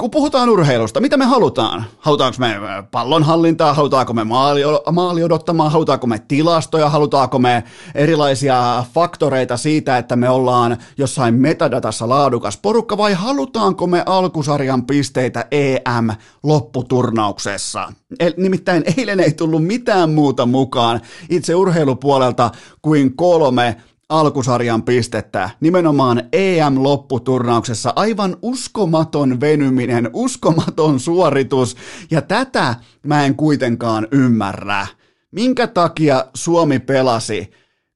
kun 0.00 0.10
puhutaan 0.10 0.48
urheilusta, 0.48 1.00
mitä 1.00 1.16
me 1.16 1.24
halutaan? 1.24 1.84
Halutaanko 1.98 2.36
me 2.38 2.56
pallonhallintaa, 2.90 3.74
halutaanko 3.74 4.12
me 4.12 4.24
maali, 4.24 4.60
maali 4.92 5.22
odottamaan, 5.22 5.72
halutaanko 5.72 6.06
me 6.06 6.22
tilastoja, 6.28 6.88
halutaanko 6.88 7.38
me 7.38 7.64
erilaisia 7.94 8.84
faktoreita 8.94 9.56
siitä, 9.56 9.98
että 9.98 10.16
me 10.16 10.28
ollaan 10.28 10.76
jossain 10.98 11.34
metadatassa 11.34 12.08
laadukas 12.08 12.56
porukka, 12.56 12.96
vai 12.96 13.12
halutaanko 13.12 13.86
me 13.86 14.02
alkusarjan 14.06 14.86
pisteitä 14.86 15.44
EM-lopputurnauksessa? 15.50 17.92
Nimittäin 18.36 18.84
eilen 18.96 19.20
ei 19.20 19.32
tullut 19.32 19.64
mitään 19.64 20.10
muuta 20.10 20.46
mukaan 20.46 21.00
itse 21.30 21.54
urheilupuolelta 21.54 22.50
kuin 22.82 23.16
kolme 23.16 23.76
alkusarjan 24.08 24.82
pistettä 24.82 25.50
nimenomaan 25.60 26.22
EM-lopputurnauksessa. 26.32 27.92
Aivan 27.96 28.36
uskomaton 28.42 29.40
venyminen, 29.40 30.10
uskomaton 30.12 31.00
suoritus 31.00 31.76
ja 32.10 32.22
tätä 32.22 32.74
mä 33.02 33.24
en 33.24 33.34
kuitenkaan 33.34 34.08
ymmärrä. 34.10 34.86
Minkä 35.30 35.66
takia 35.66 36.24
Suomi 36.34 36.78
pelasi 36.78 37.50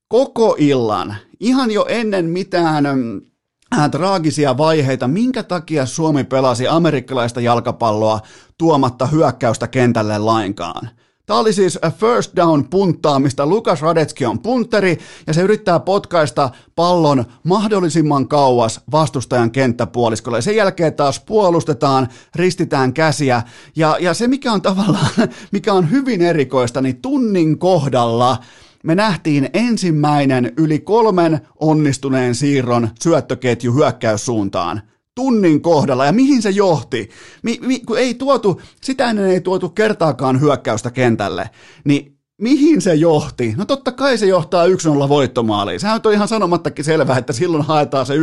koko 0.09 0.57
illan, 0.59 1.17
ihan 1.41 1.71
jo 1.71 1.87
ennen 1.89 2.25
mitään 2.25 2.87
äh, 2.87 3.91
traagisia 3.91 4.59
vaiheita, 4.59 5.09
minkä 5.09 5.43
takia 5.43 5.87
Suomi 5.87 6.25
pelasi 6.25 6.69
amerikkalaista 6.69 7.41
jalkapalloa 7.41 8.21
tuomatta 8.59 9.07
hyökkäystä 9.07 9.69
kentälle 9.69 10.19
lainkaan. 10.19 10.91
Tämä 11.31 11.41
oli 11.41 11.53
siis 11.53 11.79
a 11.83 11.91
first 11.91 12.37
down 12.37 12.65
punttaamista. 12.71 13.47
Lukas 13.47 13.83
Radetski 13.83 14.27
on 14.27 14.39
punteri 14.39 14.99
ja 15.27 15.35
se 15.35 15.43
yrittää 15.43 15.81
potkaista 15.81 16.51
pallon 16.77 17.25
mahdollisimman 17.45 18.29
kauas 18.29 18.81
vastustajan 18.93 19.51
kenttäpuoliskolle. 19.51 20.39
Ja 20.39 20.43
sen 20.43 20.57
jälkeen 20.57 20.95
taas 20.95 21.21
puolustetaan, 21.21 22.09
ristitään 22.35 22.93
käsiä 22.93 23.43
ja, 23.77 23.97
ja 24.01 24.15
se 24.15 24.29
mikä 24.29 24.53
on 24.53 24.63
tavallaan, 24.63 25.11
mikä 25.53 25.73
on 25.73 25.91
hyvin 25.91 26.23
erikoista, 26.23 26.81
niin 26.81 27.03
tunnin 27.03 27.59
kohdalla 27.59 28.39
me 28.85 28.95
nähtiin 28.95 29.51
ensimmäinen 29.53 30.53
yli 30.57 30.79
kolmen 30.79 31.41
onnistuneen 31.61 32.35
siirron 32.35 32.89
syöttöketju 33.01 33.75
hyökkäyssuuntaan 33.75 34.83
tunnin 35.15 35.63
kohdalla 35.63 36.07
ja 36.07 36.13
mihin 36.13 36.43
se 36.43 36.51
johti? 36.51 37.11
Mi, 37.43 37.59
mi, 37.63 37.81
kun 37.81 37.99
ei 37.99 38.15
tuotu, 38.15 38.61
sitä 38.83 39.11
ennen 39.11 39.31
ei 39.31 39.41
tuotu 39.41 39.69
kertaakaan 39.69 40.41
hyökkäystä 40.41 40.91
kentälle, 40.91 41.51
niin 41.85 42.20
Mihin 42.41 42.81
se 42.81 42.95
johti? 42.95 43.55
No 43.57 43.65
totta 43.65 43.93
kai 43.93 44.19
se 44.19 44.27
johtaa 44.27 44.67
1-0 44.67 45.09
voittomaaliin. 45.09 45.81
Sehän 45.81 46.01
on 46.05 46.13
ihan 46.13 46.29
sanomattakin 46.29 46.85
selvää, 46.85 47.19
että 47.19 47.33
silloin 47.33 47.65
haetaan 47.65 48.07
se 48.07 48.15
1-0 48.17 48.19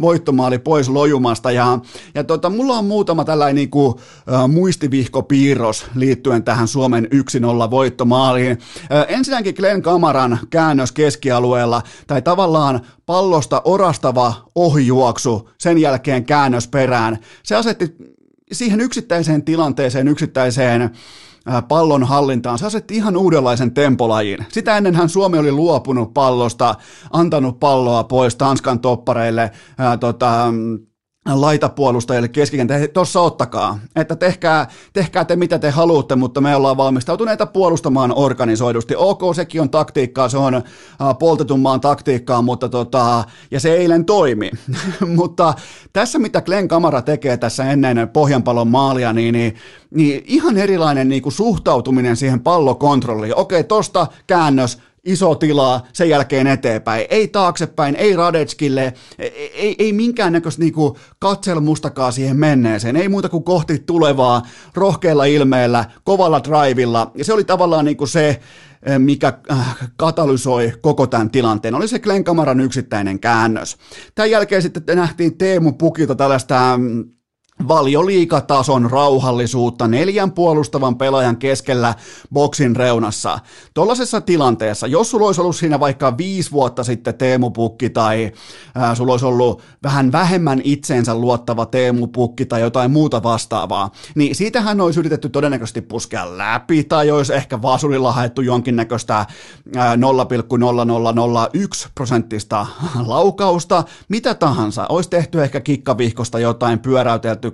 voittomaali 0.00 0.58
pois 0.58 0.88
lojumasta. 0.88 1.50
Ja, 1.50 1.78
ja 2.14 2.24
tota, 2.24 2.50
mulla 2.50 2.78
on 2.78 2.84
muutama 2.84 3.24
tällainen 3.24 3.54
niin 3.54 3.70
kuin, 3.70 3.94
äh, 4.32 4.48
muistivihkopiirros 4.48 5.86
liittyen 5.94 6.44
tähän 6.44 6.68
Suomen 6.68 7.08
1-0 7.66 7.70
voittomaaliin. 7.70 8.50
Äh, 8.50 9.04
ensinnäkin 9.08 9.54
Glenn 9.54 9.82
Kamaran 9.82 10.38
käännös 10.50 10.92
keskialueella, 10.92 11.82
tai 12.06 12.22
tavallaan 12.22 12.80
pallosta 13.06 13.62
orastava 13.64 14.34
ohijuoksu, 14.54 15.50
sen 15.58 15.78
jälkeen 15.78 16.24
käännös 16.24 16.68
perään. 16.68 17.18
Se 17.42 17.56
asetti 17.56 17.96
siihen 18.52 18.80
yksittäiseen 18.80 19.44
tilanteeseen, 19.44 20.08
yksittäiseen 20.08 20.90
pallon 21.68 22.04
hallintaan. 22.04 22.58
Se 22.58 22.66
asetti 22.66 22.96
ihan 22.96 23.16
uudenlaisen 23.16 23.74
tempolajin. 23.74 24.46
Sitä 24.48 24.76
ennenhän 24.76 25.08
Suomi 25.08 25.38
oli 25.38 25.52
luopunut 25.52 26.14
pallosta, 26.14 26.74
antanut 27.12 27.60
palloa 27.60 28.04
pois 28.04 28.36
Tanskan 28.36 28.80
toppareille, 28.80 29.50
ää, 29.78 29.96
tota, 29.96 30.46
laitapuolustajille 31.26 32.28
keskikenttä, 32.28 32.88
tuossa 32.88 33.20
ottakaa, 33.20 33.78
että 33.96 34.16
tehkää, 34.16 34.68
tehkää 34.92 35.24
te 35.24 35.36
mitä 35.36 35.58
te 35.58 35.70
haluatte, 35.70 36.16
mutta 36.16 36.40
me 36.40 36.56
ollaan 36.56 36.76
valmistautuneita 36.76 37.46
puolustamaan 37.46 38.12
organisoidusti. 38.16 38.94
Ok, 38.96 39.20
sekin 39.34 39.60
on 39.60 39.70
taktiikkaa, 39.70 40.28
se 40.28 40.38
on 40.38 40.62
poltetun 41.18 41.60
maan 41.60 41.80
taktiikkaa, 41.80 42.42
mutta 42.42 42.68
tota, 42.68 43.24
ja 43.50 43.60
se 43.60 43.74
eilen 43.74 44.04
toimi. 44.04 44.50
mutta 45.16 45.54
tässä 45.92 46.18
mitä 46.18 46.40
Glenn 46.40 46.68
Kamara 46.68 47.02
tekee 47.02 47.36
tässä 47.36 47.64
ennen 47.64 48.08
pohjanpallon 48.12 48.68
maalia, 48.68 49.12
niin, 49.12 49.32
niin, 49.32 49.54
niin 49.90 50.22
ihan 50.26 50.58
erilainen 50.58 51.08
niin 51.08 51.22
kuin 51.22 51.32
suhtautuminen 51.32 52.16
siihen 52.16 52.40
pallokontrolliin. 52.40 53.36
Okei, 53.36 53.64
tosta 53.64 54.06
käännös, 54.26 54.78
iso 55.04 55.34
tilaa, 55.34 55.86
sen 55.92 56.08
jälkeen 56.08 56.46
eteenpäin. 56.46 57.06
Ei 57.10 57.28
taaksepäin, 57.28 57.96
ei 57.96 58.16
Radetskille, 58.16 58.94
ei, 59.18 59.52
ei, 59.54 59.76
ei 59.78 59.92
minkäännäköistä 59.92 60.62
niinku 60.62 60.98
katselmustakaan 61.18 62.12
siihen 62.12 62.36
menneeseen. 62.36 62.96
Ei 62.96 63.08
muuta 63.08 63.28
kuin 63.28 63.44
kohti 63.44 63.78
tulevaa, 63.78 64.42
rohkealla 64.74 65.24
ilmeellä, 65.24 65.84
kovalla 66.04 66.44
drivilla. 66.44 67.10
Ja 67.14 67.24
se 67.24 67.32
oli 67.32 67.44
tavallaan 67.44 67.84
niinku 67.84 68.06
se, 68.06 68.28
eh, 68.28 68.98
mikä 68.98 69.32
äh, 69.50 69.76
katalysoi 69.96 70.72
koko 70.80 71.06
tämän 71.06 71.30
tilanteen, 71.30 71.74
oli 71.74 71.88
se 71.88 71.98
Glenn 71.98 72.24
Kamaran 72.24 72.60
yksittäinen 72.60 73.20
käännös. 73.20 73.76
Tämän 74.14 74.30
jälkeen 74.30 74.62
sitten 74.62 74.96
nähtiin 74.96 75.38
Teemu 75.38 75.72
Pukilta 75.72 76.14
tällaista 76.14 76.74
mm, 76.78 77.04
valioliikatason 77.68 78.90
rauhallisuutta 78.90 79.88
neljän 79.88 80.32
puolustavan 80.32 80.96
pelaajan 80.96 81.36
keskellä 81.36 81.94
boksin 82.32 82.76
reunassa. 82.76 83.38
Tuollaisessa 83.74 84.20
tilanteessa, 84.20 84.86
jos 84.86 85.10
sulla 85.10 85.26
olisi 85.26 85.40
ollut 85.40 85.56
siinä 85.56 85.80
vaikka 85.80 86.18
viisi 86.18 86.50
vuotta 86.50 86.84
sitten 86.84 87.14
Teemu 87.14 87.50
Pukki 87.50 87.90
tai 87.90 88.32
ää, 88.74 88.94
sulla 88.94 89.12
olisi 89.12 89.26
ollut 89.26 89.62
vähän 89.82 90.12
vähemmän 90.12 90.60
itseensä 90.64 91.14
luottava 91.14 91.66
Teemu 91.66 92.06
Pukki 92.06 92.46
tai 92.46 92.60
jotain 92.60 92.90
muuta 92.90 93.22
vastaavaa, 93.22 93.90
niin 94.14 94.34
siitähän 94.34 94.80
olisi 94.80 95.00
yritetty 95.00 95.28
todennäköisesti 95.28 95.80
puskea 95.80 96.38
läpi 96.38 96.84
tai 96.84 97.10
olisi 97.10 97.34
ehkä 97.34 97.62
vasurilla 97.62 98.12
haettu 98.12 98.42
jonkinnäköistä 98.42 99.26
ää, 99.76 99.96
0,0001 99.96 100.00
prosenttista 101.94 102.66
laukausta, 103.06 103.84
mitä 104.08 104.34
tahansa. 104.34 104.86
Olisi 104.88 105.10
tehty 105.10 105.42
ehkä 105.42 105.60
kikkavihkosta 105.60 106.38
jotain 106.38 106.78
pyöräytelty 106.78 107.50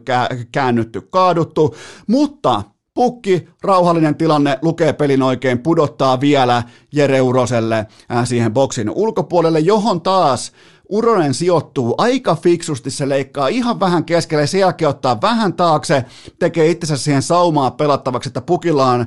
käännytty, 0.52 1.00
kaaduttu, 1.00 1.76
mutta 2.06 2.62
pukki, 2.94 3.48
rauhallinen 3.62 4.14
tilanne, 4.14 4.58
lukee 4.62 4.92
pelin 4.92 5.22
oikein, 5.22 5.58
pudottaa 5.58 6.20
vielä 6.20 6.62
Jere 6.92 7.20
Uroselle 7.20 7.86
äh, 8.12 8.26
siihen 8.26 8.52
boksin 8.52 8.90
ulkopuolelle, 8.90 9.60
johon 9.60 10.00
taas 10.00 10.52
Uronen 10.88 11.34
sijoittuu 11.34 11.94
aika 11.98 12.34
fiksusti, 12.34 12.90
se 12.90 13.08
leikkaa 13.08 13.48
ihan 13.48 13.80
vähän 13.80 14.04
keskelle, 14.04 14.46
sen 14.46 14.60
jälkeen 14.60 14.88
ottaa 14.88 15.20
vähän 15.20 15.54
taakse, 15.54 16.04
tekee 16.38 16.70
itsensä 16.70 16.96
siihen 16.96 17.22
saumaa 17.22 17.70
pelattavaksi, 17.70 18.28
että 18.28 18.40
pukilla 18.40 18.86
on 18.86 19.06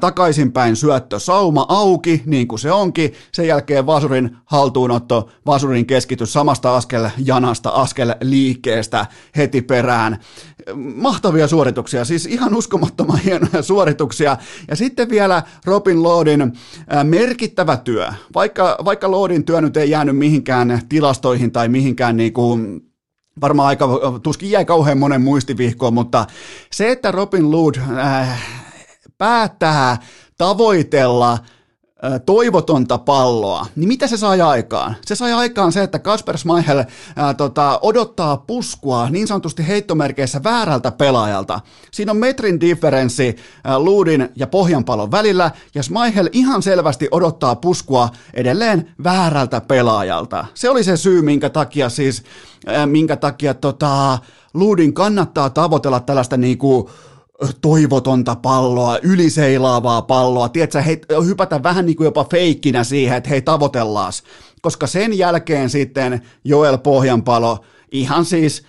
takaisinpäin 0.00 0.76
syöttö 0.76 1.18
sauma 1.18 1.66
auki, 1.68 2.22
niin 2.26 2.48
kuin 2.48 2.58
se 2.58 2.72
onkin, 2.72 3.12
sen 3.32 3.46
jälkeen 3.46 3.86
Vasurin 3.86 4.36
haltuunotto, 4.44 5.28
Vasurin 5.46 5.86
keskitys 5.86 6.32
samasta 6.32 6.76
askel 6.76 7.08
janasta, 7.24 7.70
askel 7.70 8.14
liikkeestä 8.20 9.06
heti 9.36 9.62
perään. 9.62 10.18
Mahtavia 10.94 11.48
suorituksia, 11.48 12.04
siis 12.04 12.26
ihan 12.26 12.54
uskomattoman 12.54 13.18
hienoja 13.24 13.62
suorituksia. 13.62 14.36
Ja 14.68 14.76
sitten 14.76 15.10
vielä 15.10 15.42
Robin 15.64 16.02
Lordin 16.02 16.52
merkittävä 17.04 17.76
työ, 17.76 18.12
vaikka, 18.34 18.76
vaikka 18.84 19.10
Lordin 19.10 19.44
työ 19.44 19.60
nyt 19.60 19.76
ei 19.76 19.90
jäänyt 19.90 20.16
mihinkään 20.16 20.80
tilastoihin 20.88 21.52
tai 21.52 21.68
mihinkään 21.68 22.16
niin 22.16 22.32
kuin 22.32 22.80
varmaan 23.40 23.68
aika, 23.68 23.88
tuskin 24.22 24.50
jäi 24.50 24.64
kauhean 24.64 24.98
monen 24.98 25.22
muistivihkoon, 25.22 25.94
mutta 25.94 26.26
se, 26.72 26.90
että 26.90 27.10
Robin 27.10 27.50
Lood 27.50 27.74
äh, 27.98 28.42
päättää 29.20 29.98
tavoitella 30.38 31.38
toivotonta 32.26 32.98
palloa, 32.98 33.66
niin 33.76 33.88
mitä 33.88 34.06
se 34.06 34.16
sai 34.16 34.40
aikaan? 34.40 34.96
Se 35.06 35.14
sai 35.14 35.32
aikaan 35.32 35.72
se, 35.72 35.82
että 35.82 35.98
Kasper 35.98 36.38
Schmeichel 36.38 36.84
ää, 37.16 37.34
tota, 37.34 37.78
odottaa 37.82 38.36
puskua 38.36 39.10
niin 39.10 39.26
sanotusti 39.26 39.68
heittomerkeissä 39.68 40.42
väärältä 40.44 40.90
pelaajalta. 40.90 41.60
Siinä 41.92 42.12
on 42.12 42.16
metrin 42.16 42.60
differenssi 42.60 43.36
ää, 43.64 43.78
luudin 43.78 44.28
ja 44.36 44.46
pohjanpalon 44.46 45.10
välillä, 45.10 45.50
ja 45.74 45.82
Schmeichel 45.82 46.28
ihan 46.32 46.62
selvästi 46.62 47.08
odottaa 47.10 47.56
puskua 47.56 48.08
edelleen 48.34 48.90
väärältä 49.04 49.60
pelaajalta. 49.60 50.46
Se 50.54 50.70
oli 50.70 50.84
se 50.84 50.96
syy, 50.96 51.22
minkä 51.22 51.50
takia 51.50 51.88
siis, 51.88 52.22
ää, 52.66 52.86
minkä 52.86 53.16
takia 53.16 53.54
tota, 53.54 54.18
luudin 54.54 54.94
kannattaa 54.94 55.50
tavoitella 55.50 56.00
tällaista 56.00 56.36
niinku, 56.36 56.90
toivotonta 57.60 58.36
palloa, 58.36 58.98
yliseilaavaa 59.02 60.02
palloa, 60.02 60.48
tiedätkö, 60.48 60.82
hei, 60.82 61.00
hypätä 61.26 61.62
vähän 61.62 61.86
niin 61.86 61.96
kuin 61.96 62.04
jopa 62.04 62.24
feikkinä 62.24 62.84
siihen, 62.84 63.16
että 63.16 63.30
hei 63.30 63.42
tavoitellaan, 63.42 64.12
koska 64.62 64.86
sen 64.86 65.18
jälkeen 65.18 65.70
sitten 65.70 66.22
Joel 66.44 66.78
Pohjanpalo 66.78 67.64
ihan 67.92 68.24
siis 68.24 68.62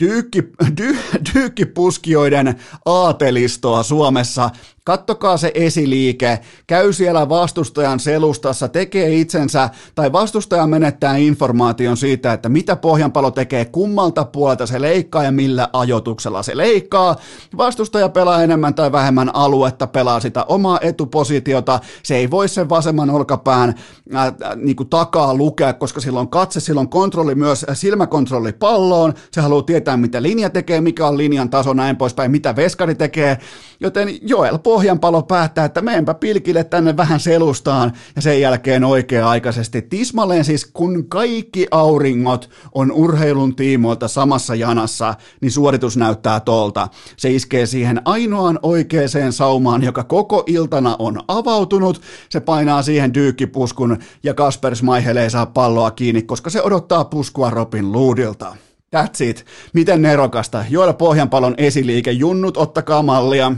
dyykki, 0.00 0.42
dy, 0.80 0.96
dyykkipuskijoiden 1.34 2.54
aatelistoa 2.84 3.82
Suomessa. 3.82 4.50
Kattokaa 4.86 5.36
se 5.36 5.50
esiliike, 5.54 6.38
käy 6.66 6.92
siellä 6.92 7.28
vastustajan 7.28 8.00
selustassa, 8.00 8.68
tekee 8.68 9.14
itsensä, 9.14 9.70
tai 9.94 10.12
vastustaja 10.12 10.66
menettää 10.66 11.16
informaation 11.16 11.96
siitä, 11.96 12.32
että 12.32 12.48
mitä 12.48 12.76
pohjanpalo 12.76 13.30
tekee, 13.30 13.64
kummalta 13.64 14.24
puolelta 14.24 14.66
se 14.66 14.80
leikkaa 14.80 15.22
ja 15.22 15.32
millä 15.32 15.68
ajotuksella 15.72 16.42
se 16.42 16.56
leikkaa. 16.56 17.16
Vastustaja 17.56 18.08
pelaa 18.08 18.42
enemmän 18.42 18.74
tai 18.74 18.92
vähemmän 18.92 19.34
aluetta, 19.34 19.86
pelaa 19.86 20.20
sitä 20.20 20.44
omaa 20.44 20.78
etupositiota, 20.82 21.80
se 22.02 22.16
ei 22.16 22.30
voi 22.30 22.48
sen 22.48 22.68
vasemman 22.68 23.10
olkapään 23.10 23.74
äh, 24.14 24.26
äh, 24.26 24.34
niin 24.56 24.76
kuin 24.76 24.88
takaa 24.88 25.34
lukea, 25.34 25.72
koska 25.72 26.00
silloin 26.00 26.28
katse, 26.28 26.60
silloin 26.60 26.88
kontrolli 26.88 27.34
myös, 27.34 27.66
silmäkontrolli 27.72 28.52
palloon, 28.52 29.14
se 29.32 29.40
haluaa 29.40 29.62
tietää, 29.62 29.96
mitä 29.96 30.22
linja 30.22 30.50
tekee, 30.50 30.80
mikä 30.80 31.06
on 31.06 31.18
linjan 31.18 31.50
taso, 31.50 31.72
näin 31.72 31.96
poispäin, 31.96 32.30
mitä 32.30 32.56
veskari 32.56 32.94
tekee, 32.94 33.38
joten 33.80 34.08
Joel 34.22 34.58
Pohjanpalo 34.76 35.22
päättää, 35.22 35.64
että 35.64 35.82
meenpä 35.82 36.14
pilkille 36.14 36.64
tänne 36.64 36.96
vähän 36.96 37.20
selustaan 37.20 37.92
ja 38.16 38.22
sen 38.22 38.40
jälkeen 38.40 38.84
oikea-aikaisesti 38.84 39.82
tismalleen 39.82 40.44
siis 40.44 40.66
kun 40.66 41.08
kaikki 41.08 41.66
auringot 41.70 42.50
on 42.74 42.92
urheilun 42.92 43.56
tiimoilta 43.56 44.08
samassa 44.08 44.54
janassa, 44.54 45.14
niin 45.40 45.50
suoritus 45.50 45.96
näyttää 45.96 46.40
tolta. 46.40 46.88
Se 47.16 47.30
iskee 47.30 47.66
siihen 47.66 48.02
ainoaan 48.04 48.58
oikeaan 48.62 49.32
saumaan, 49.32 49.82
joka 49.82 50.04
koko 50.04 50.44
iltana 50.46 50.96
on 50.98 51.20
avautunut. 51.28 52.00
Se 52.28 52.40
painaa 52.40 52.82
siihen 52.82 53.14
dyykkipuskun 53.14 53.98
ja 54.22 54.34
Kasper 54.34 54.76
Schmeichel 54.76 55.16
ei 55.16 55.30
saa 55.30 55.46
palloa 55.46 55.90
kiinni, 55.90 56.22
koska 56.22 56.50
se 56.50 56.62
odottaa 56.62 57.04
puskua 57.04 57.50
Robin 57.50 57.92
Luudilta. 57.92 58.56
That's 58.96 59.24
it. 59.24 59.46
Miten 59.72 60.02
nerokasta. 60.02 60.64
Joella 60.70 60.94
Pohjanpalon 60.94 61.54
esiliike. 61.58 62.10
Junnut, 62.10 62.56
ottakaa 62.56 63.02
mallia. 63.02 63.52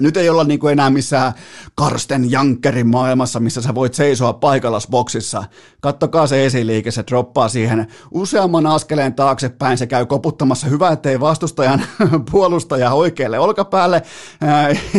Nyt 0.00 0.16
ei 0.16 0.28
olla 0.28 0.44
niin 0.44 0.60
kuin 0.60 0.72
enää 0.72 0.90
missään 0.90 1.32
Karsten 1.74 2.30
Jankerin 2.30 2.86
maailmassa, 2.86 3.40
missä 3.40 3.62
sä 3.62 3.74
voit 3.74 3.94
seisoa 3.94 4.32
paikallas 4.32 4.88
boksissa. 4.88 5.44
Kattokaa 5.80 6.26
se 6.26 6.46
esiliike, 6.46 6.90
se 6.90 7.04
droppaa 7.06 7.48
siihen 7.48 7.86
useamman 8.10 8.66
askeleen 8.66 9.14
taaksepäin, 9.14 9.78
se 9.78 9.86
käy 9.86 10.06
koputtamassa. 10.06 10.66
Hyvä, 10.66 10.88
ettei 10.88 11.20
vastustajan 11.20 11.82
puolustaja 12.30 12.92
oikealle 12.92 13.38
olkapäälle, 13.38 14.02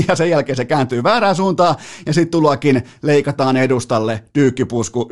ja 0.08 0.15
sen 0.15 0.29
jälkeen 0.29 0.55
se 0.55 0.65
kääntyy 0.65 1.03
väärään 1.03 1.36
suuntaan, 1.36 1.75
ja 2.05 2.13
sitten 2.13 2.31
tullakin 2.31 2.84
leikataan 3.01 3.58
edustalle, 3.58 4.23
tyykkipusku 4.34 5.10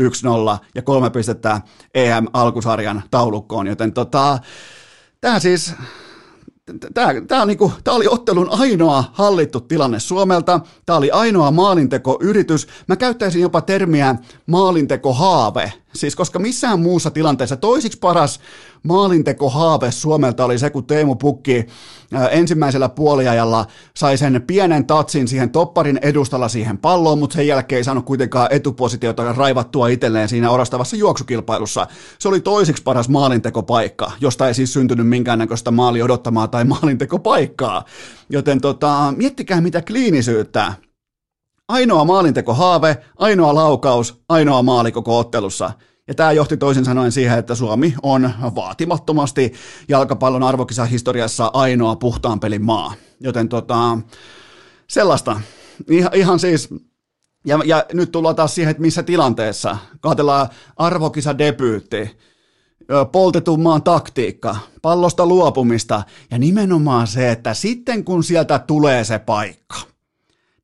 1-0 0.56 0.58
ja 0.76 0.82
kolme 0.82 1.10
pistettä 1.10 1.62
EM-alkusarjan 1.94 3.04
taulukkoon, 3.12 3.68
joten 3.68 3.94
tota, 3.94 4.40
tämä 5.22 5.40
siis 5.40 5.74
Tämä, 7.28 7.46
niinku, 7.46 7.72
oli 7.88 8.08
ottelun 8.08 8.50
ainoa 8.52 9.04
hallittu 9.14 9.62
tilanne 9.62 10.00
Suomelta. 10.00 10.60
Tämä 10.86 10.98
oli 10.98 11.12
ainoa 11.12 11.52
maalintekoyritys. 11.52 12.68
Mä 12.88 12.96
käyttäisin 12.96 13.42
jopa 13.42 13.62
termiä 13.62 14.16
maalintekohaave 14.46 15.74
Siis 15.96 16.16
koska 16.16 16.40
missään 16.40 16.80
muussa 16.80 17.12
tilanteessa 17.12 17.58
toisiksi 17.58 18.00
paras 18.00 18.40
maalintekohaave 18.84 19.92
Suomelta 19.92 20.46
oli 20.46 20.60
se, 20.60 20.70
kun 20.70 20.86
Teemu 20.86 21.16
Pukki 21.16 21.66
ensimmäisellä 22.32 22.90
puoliajalla 22.90 23.66
sai 23.96 24.18
sen 24.18 24.44
pienen 24.48 24.86
tatsin 24.86 25.28
siihen 25.28 25.50
topparin 25.50 26.00
edustalla 26.02 26.48
siihen 26.48 26.78
palloon, 26.78 27.20
mutta 27.20 27.34
sen 27.34 27.48
jälkeen 27.48 27.78
ei 27.78 27.84
saanut 27.84 28.06
kuitenkaan 28.06 28.48
etupositiota 28.52 29.34
raivattua 29.34 29.88
itselleen 29.88 30.30
siinä 30.30 30.50
orastavassa 30.50 30.96
juoksukilpailussa. 30.96 31.88
Se 32.20 32.28
oli 32.28 32.40
toisiksi 32.40 32.84
paras 32.84 33.10
maalintekopaikka, 33.10 34.12
josta 34.22 34.48
ei 34.48 34.54
siis 34.54 34.74
syntynyt 34.74 35.08
minkäännäköistä 35.08 35.72
maali 35.72 36.02
odottamaa 36.02 36.48
tai 36.48 36.66
maalintekopaikkaa. 36.66 37.86
Joten 38.30 38.62
tota, 38.62 39.14
miettikää 39.18 39.62
mitä 39.62 39.82
kliinisyyttä 39.82 40.74
Ainoa 41.68 42.06
maalintekohaave, 42.06 42.98
ainoa 43.18 43.56
laukaus, 43.56 44.24
ainoa 44.30 44.64
maali 44.64 44.92
koko 44.92 45.20
ottelussa. 45.20 45.72
Ja 46.08 46.14
tämä 46.14 46.32
johti 46.32 46.58
toisin 46.58 46.86
sanoen 46.86 47.12
siihen, 47.12 47.40
että 47.40 47.56
Suomi 47.56 47.94
on 48.04 48.32
vaatimattomasti 48.56 49.54
jalkapallon 49.88 50.44
arvokisahistoriassa 50.44 51.52
ainoa 51.54 51.96
puhtaan 51.96 52.40
pelin 52.40 52.66
maa. 52.66 52.94
Joten 53.20 53.50
tota, 53.50 53.98
sellaista. 54.88 55.42
Ihan, 56.14 56.40
siis, 56.40 56.70
ja, 57.46 57.60
ja 57.66 57.86
nyt 57.94 58.12
tullaan 58.12 58.36
taas 58.36 58.56
siihen, 58.56 58.72
että 58.72 58.82
missä 58.82 59.04
tilanteessa. 59.04 59.78
Kaatellaan 60.02 60.50
arvokisa 60.78 61.38
debyytti, 61.38 62.18
poltetun 63.12 63.62
maan 63.62 63.84
taktiikka, 63.84 64.56
pallosta 64.82 65.26
luopumista 65.26 66.04
ja 66.32 66.38
nimenomaan 66.38 67.08
se, 67.08 67.32
että 67.32 67.54
sitten 67.54 68.04
kun 68.04 68.24
sieltä 68.24 68.60
tulee 68.60 69.04
se 69.04 69.20
paikka– 69.20 69.76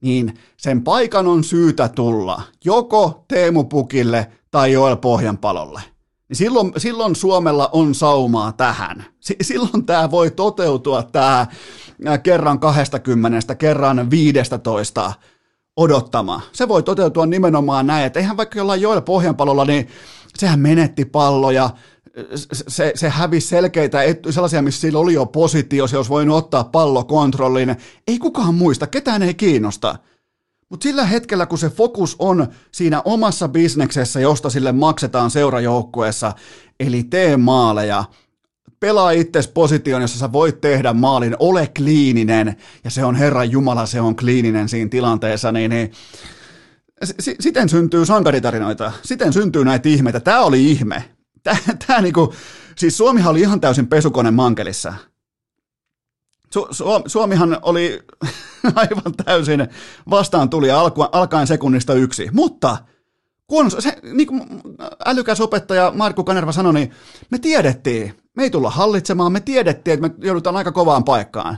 niin 0.02 0.34
sen 0.58 0.84
paikan 0.84 1.28
on 1.28 1.44
syytä 1.44 1.88
tulla 1.88 2.42
joko 2.66 3.26
Teemu 3.28 3.64
Pukille 3.64 4.32
tai 4.52 4.72
Joel 4.72 4.96
Pohjanpalolle. 4.96 5.82
Niin 6.30 6.38
silloin, 6.38 6.74
silloin 6.78 7.16
Suomella 7.16 7.70
on 7.72 7.96
saumaa 7.96 8.52
tähän. 8.52 9.06
S- 9.20 9.34
silloin 9.42 9.86
tämä 9.86 10.12
voi 10.12 10.32
toteutua 10.32 11.04
tämä 11.04 11.48
kerran 12.24 12.60
20, 12.60 13.56
kerran 13.56 14.10
15 14.10 15.14
odottama. 15.78 16.42
Se 16.52 16.68
voi 16.68 16.84
toteutua 16.84 17.26
nimenomaan 17.26 17.88
näin, 17.88 18.06
että 18.06 18.20
eihän 18.20 18.38
vaikka 18.38 18.60
jollain 18.60 18.82
Joel 18.82 19.02
Pohjanpalolla, 19.02 19.66
niin 19.66 19.88
sehän 20.38 20.60
menetti 20.60 21.06
palloja, 21.06 21.70
se, 22.68 22.92
se 22.96 23.10
hävisi 23.10 23.48
selkeitä, 23.48 24.00
sellaisia, 24.30 24.62
missä 24.62 24.82
sillä 24.82 25.00
oli 25.00 25.14
jo 25.14 25.26
positio, 25.26 25.88
se 25.88 25.98
olisi 25.98 26.10
voinut 26.10 26.38
ottaa 26.38 26.64
pallokontrollin. 26.64 27.76
Ei 28.08 28.20
kukaan 28.20 28.56
muista, 28.56 28.88
ketään 28.88 29.24
ei 29.24 29.34
kiinnosta. 29.34 29.96
Mutta 30.70 30.84
sillä 30.84 31.06
hetkellä, 31.06 31.46
kun 31.46 31.58
se 31.58 31.70
fokus 31.70 32.16
on 32.20 32.48
siinä 32.72 33.02
omassa 33.06 33.48
bisneksessä, 33.48 34.20
josta 34.20 34.50
sille 34.50 34.72
maksetaan 34.72 35.32
seurajoukkueessa, 35.32 36.34
eli 36.80 37.04
tee 37.04 37.38
maaleja, 37.38 38.04
pelaa 38.80 39.12
itses 39.12 39.48
position, 39.48 40.02
jossa 40.02 40.20
sä 40.20 40.32
voit 40.32 40.62
tehdä 40.62 40.94
maalin, 40.94 41.36
ole 41.40 41.72
kliininen, 41.78 42.56
ja 42.84 42.90
se 42.90 43.06
on 43.06 43.16
Herran 43.16 43.52
Jumala, 43.52 43.86
se 43.86 44.02
on 44.02 44.16
kliininen 44.16 44.70
siinä 44.70 44.90
tilanteessa, 44.90 45.52
niin, 45.52 45.70
niin 45.70 45.92
S- 47.06 47.14
siten 47.40 47.70
syntyy 47.70 48.06
sankaritarinoita, 48.06 48.92
siten 49.04 49.34
syntyy 49.34 49.66
näitä 49.66 49.90
ihmeitä. 49.90 50.20
Tämä 50.20 50.40
oli 50.40 50.72
ihme. 50.72 51.04
Tämä, 51.44 51.58
tämä 51.88 52.02
niinku, 52.02 52.34
siis 52.78 52.98
Suomihan 52.98 53.32
oli 53.32 53.42
ihan 53.42 53.62
täysin 53.62 53.88
pesukone 53.88 54.32
mankelissa. 54.32 54.94
Su, 56.54 56.68
Su, 56.72 56.86
Suomihan 57.08 57.58
oli 57.62 58.00
aivan 58.76 59.14
täysin 59.26 59.68
vastaan 60.10 60.50
tuli 60.50 60.72
alku, 60.72 61.02
alkaen 61.02 61.48
sekunnista 61.48 61.94
yksi, 61.94 62.30
mutta 62.34 62.78
kun 63.48 63.72
se, 63.72 63.98
niin 64.14 64.28
kuin 64.28 64.42
älykäs 65.06 65.42
opettaja 65.42 65.92
Markku 65.96 66.24
Kanerva 66.24 66.52
sanoi, 66.52 66.74
niin 66.74 66.92
me 67.30 67.40
tiedettiin, 67.40 68.14
me 68.36 68.44
ei 68.44 68.50
tulla 68.50 68.70
hallitsemaan, 68.70 69.32
me 69.32 69.40
tiedettiin, 69.40 69.94
että 69.94 70.08
me 70.08 70.28
joudutaan 70.28 70.56
aika 70.56 70.72
kovaan 70.72 71.04
paikkaan. 71.04 71.58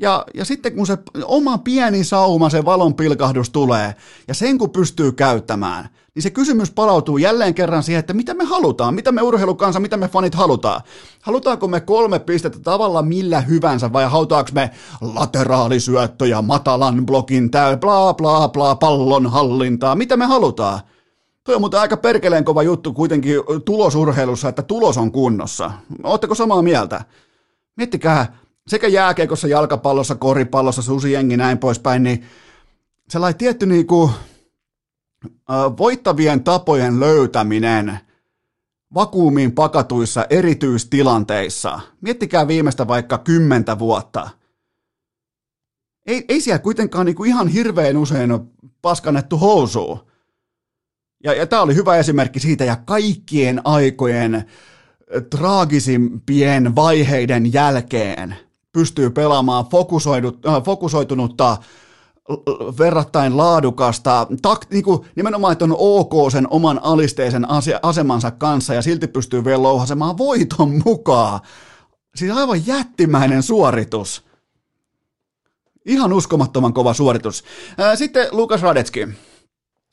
Ja, 0.00 0.24
ja 0.34 0.44
sitten 0.44 0.74
kun 0.74 0.86
se 0.86 0.98
oma 1.24 1.58
pieni 1.58 2.04
sauma, 2.04 2.50
se 2.50 2.64
valon 2.64 2.94
pilkahdus 2.94 3.50
tulee, 3.50 3.94
ja 4.28 4.34
sen 4.34 4.58
kun 4.58 4.70
pystyy 4.70 5.12
käyttämään, 5.12 5.88
niin 6.14 6.22
se 6.22 6.30
kysymys 6.30 6.70
palautuu 6.70 7.18
jälleen 7.18 7.54
kerran 7.54 7.82
siihen, 7.82 8.00
että 8.00 8.12
mitä 8.12 8.34
me 8.34 8.44
halutaan, 8.44 8.94
mitä 8.94 9.12
me 9.12 9.22
urheilukansa, 9.22 9.80
mitä 9.80 9.96
me 9.96 10.08
fanit 10.08 10.34
halutaan. 10.34 10.80
Halutaanko 11.22 11.68
me 11.68 11.80
kolme 11.80 12.18
pistettä 12.18 12.58
tavalla 12.58 13.02
millä 13.02 13.40
hyvänsä, 13.40 13.92
vai 13.92 14.04
halutaanko 14.10 14.50
me 14.54 14.70
lateraalisyöttöjä, 15.00 16.42
matalan 16.42 17.06
blokin, 17.06 17.50
tää, 17.50 17.76
bla 17.76 18.14
bla 18.14 18.48
bla, 18.48 18.74
pallon 18.74 19.26
hallintaa, 19.26 19.94
mitä 19.94 20.16
me 20.16 20.26
halutaan? 20.26 20.80
Tuo 21.44 21.54
on 21.54 21.60
muuten 21.60 21.80
aika 21.80 21.96
perkeleen 21.96 22.44
kova 22.44 22.62
juttu 22.62 22.92
kuitenkin 22.92 23.36
tulosurheilussa, 23.64 24.48
että 24.48 24.62
tulos 24.62 24.98
on 24.98 25.12
kunnossa. 25.12 25.70
Oletteko 26.02 26.34
samaa 26.34 26.62
mieltä? 26.62 27.04
Miettikää, 27.76 28.38
sekä 28.68 28.88
jääkeikossa, 28.88 29.48
jalkapallossa, 29.48 30.14
koripallossa, 30.14 30.82
susijengi 30.82 31.36
näin 31.36 31.58
poispäin, 31.58 32.02
niin 32.02 32.24
sellainen 33.08 33.38
tietty 33.38 33.66
niin 33.66 33.86
kuin, 33.86 34.10
voittavien 35.78 36.44
tapojen 36.44 37.00
löytäminen 37.00 37.98
vakuumiin 38.94 39.52
pakatuissa 39.52 40.26
erityistilanteissa. 40.30 41.80
Miettikää 42.00 42.48
viimeistä 42.48 42.88
vaikka 42.88 43.18
kymmentä 43.18 43.78
vuotta. 43.78 44.30
Ei, 46.06 46.24
ei 46.28 46.40
siellä 46.40 46.58
kuitenkaan 46.58 47.06
niin 47.06 47.16
kuin 47.16 47.28
ihan 47.28 47.48
hirveän 47.48 47.96
usein 47.96 48.32
ole 48.32 48.40
paskannettu 48.82 49.38
housuun. 49.38 50.06
Ja, 51.24 51.34
ja 51.34 51.46
tämä 51.46 51.62
oli 51.62 51.74
hyvä 51.74 51.96
esimerkki 51.96 52.40
siitä, 52.40 52.64
ja 52.64 52.76
kaikkien 52.76 53.60
aikojen 53.64 54.44
traagisimpien 55.30 56.76
vaiheiden 56.76 57.52
jälkeen– 57.52 58.36
pystyy 58.76 59.10
pelaamaan 59.10 59.66
äh, 60.46 60.62
fokusoitunutta 60.64 61.56
verrattain 62.78 63.36
laadukasta, 63.36 64.26
tak, 64.42 64.60
niin 64.70 64.84
kuin, 64.84 65.06
nimenomaan, 65.16 65.52
että 65.52 65.64
on 65.64 65.76
ok 65.78 66.12
sen 66.32 66.46
oman 66.50 66.80
alisteisen 66.82 67.46
asemansa 67.82 68.30
kanssa 68.30 68.74
ja 68.74 68.82
silti 68.82 69.06
pystyy 69.06 69.44
vielä 69.44 69.62
louhasemaan 69.62 70.18
voiton 70.18 70.82
mukaan. 70.84 71.40
Siis 72.16 72.36
aivan 72.36 72.66
jättimäinen 72.66 73.42
suoritus. 73.42 74.24
Ihan 75.84 76.12
uskomattoman 76.12 76.72
kova 76.72 76.94
suoritus. 76.94 77.44
Sitten 77.94 78.28
Lukas 78.30 78.62
Radetski. 78.62 79.08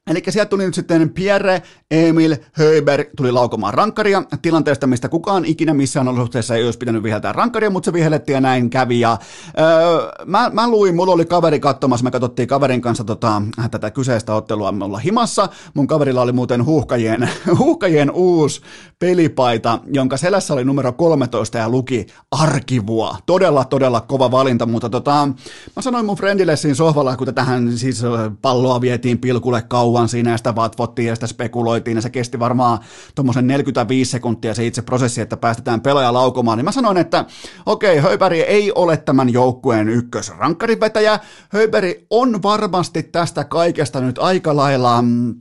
Eli 0.07 0.23
sieltä 0.29 0.49
tuli 0.49 0.65
nyt 0.65 0.73
sitten 0.73 1.09
Pierre 1.09 1.61
Emil 1.91 2.35
Höber 2.53 3.05
tuli 3.17 3.31
laukomaan 3.31 3.73
rankkaria 3.73 4.23
tilanteesta, 4.41 4.87
mistä 4.87 5.09
kukaan 5.09 5.45
ikinä 5.45 5.73
missään 5.73 6.07
olosuhteessa 6.07 6.55
ei 6.55 6.65
olisi 6.65 6.79
pitänyt 6.79 7.03
viheltää 7.03 7.33
rankkaria, 7.33 7.69
mutta 7.69 7.85
se 7.85 7.93
vihellettiin 7.93 8.33
ja 8.33 8.41
näin 8.41 8.69
kävi. 8.69 8.99
Ja, 8.99 9.17
öö, 9.59 10.11
mä, 10.25 10.49
mä, 10.49 10.69
luin, 10.69 10.95
mulla 10.95 11.13
oli 11.13 11.25
kaveri 11.25 11.59
katsomassa, 11.59 12.03
me 12.03 12.11
katsottiin 12.11 12.47
kaverin 12.47 12.81
kanssa 12.81 13.03
tota, 13.03 13.41
tätä 13.71 13.91
kyseistä 13.91 14.35
ottelua, 14.35 14.71
me 14.71 14.85
ollaan 14.85 15.03
himassa. 15.03 15.49
Mun 15.73 15.87
kaverilla 15.87 16.21
oli 16.21 16.31
muuten 16.31 16.65
huuhkajien, 16.65 17.29
huuhkajien 17.59 18.11
uusi 18.11 18.61
pelipaita, 18.99 19.79
jonka 19.93 20.17
selässä 20.17 20.53
oli 20.53 20.65
numero 20.65 20.91
13 20.91 21.57
ja 21.57 21.69
luki 21.69 22.07
arkivua. 22.31 23.17
Todella, 23.25 23.65
todella 23.65 24.01
kova 24.01 24.31
valinta, 24.31 24.65
mutta 24.65 24.89
tota, 24.89 25.27
mä 25.75 25.81
sanoin 25.81 26.05
mun 26.05 26.17
friendille 26.17 26.55
siinä 26.55 26.75
sohvalla, 26.75 27.17
kun 27.17 27.33
tähän 27.35 27.77
siis 27.77 28.03
palloa 28.41 28.81
vietiin 28.81 29.17
pilkulle 29.17 29.61
kauan 29.61 29.92
siinä 30.09 30.31
ja 30.31 30.37
sitä 30.37 30.55
vatvottiin 30.55 31.07
ja 31.07 31.15
sitä 31.15 31.27
spekuloitiin 31.27 31.97
ja 31.97 32.01
se 32.01 32.09
kesti 32.09 32.39
varmaan 32.39 32.79
tuommoisen 33.15 33.47
45 33.47 34.11
sekuntia 34.11 34.53
se 34.53 34.65
itse 34.65 34.81
prosessi, 34.81 35.21
että 35.21 35.37
päästetään 35.37 35.81
pelaaja 35.81 36.13
laukomaan, 36.13 36.57
niin 36.57 36.65
mä 36.65 36.71
sanoin, 36.71 36.97
että 36.97 37.25
okei, 37.65 37.99
okay, 37.99 38.37
ei 38.47 38.71
ole 38.71 38.97
tämän 38.97 39.33
joukkueen 39.33 39.89
ykkösrankkarivetäjä, 39.89 41.19
Höyberi 41.49 42.07
on 42.09 42.43
varmasti 42.43 43.03
tästä 43.03 43.43
kaikesta 43.43 44.01
nyt 44.01 44.17
aika 44.19 44.55
lailla 44.55 45.01
mm, 45.01 45.35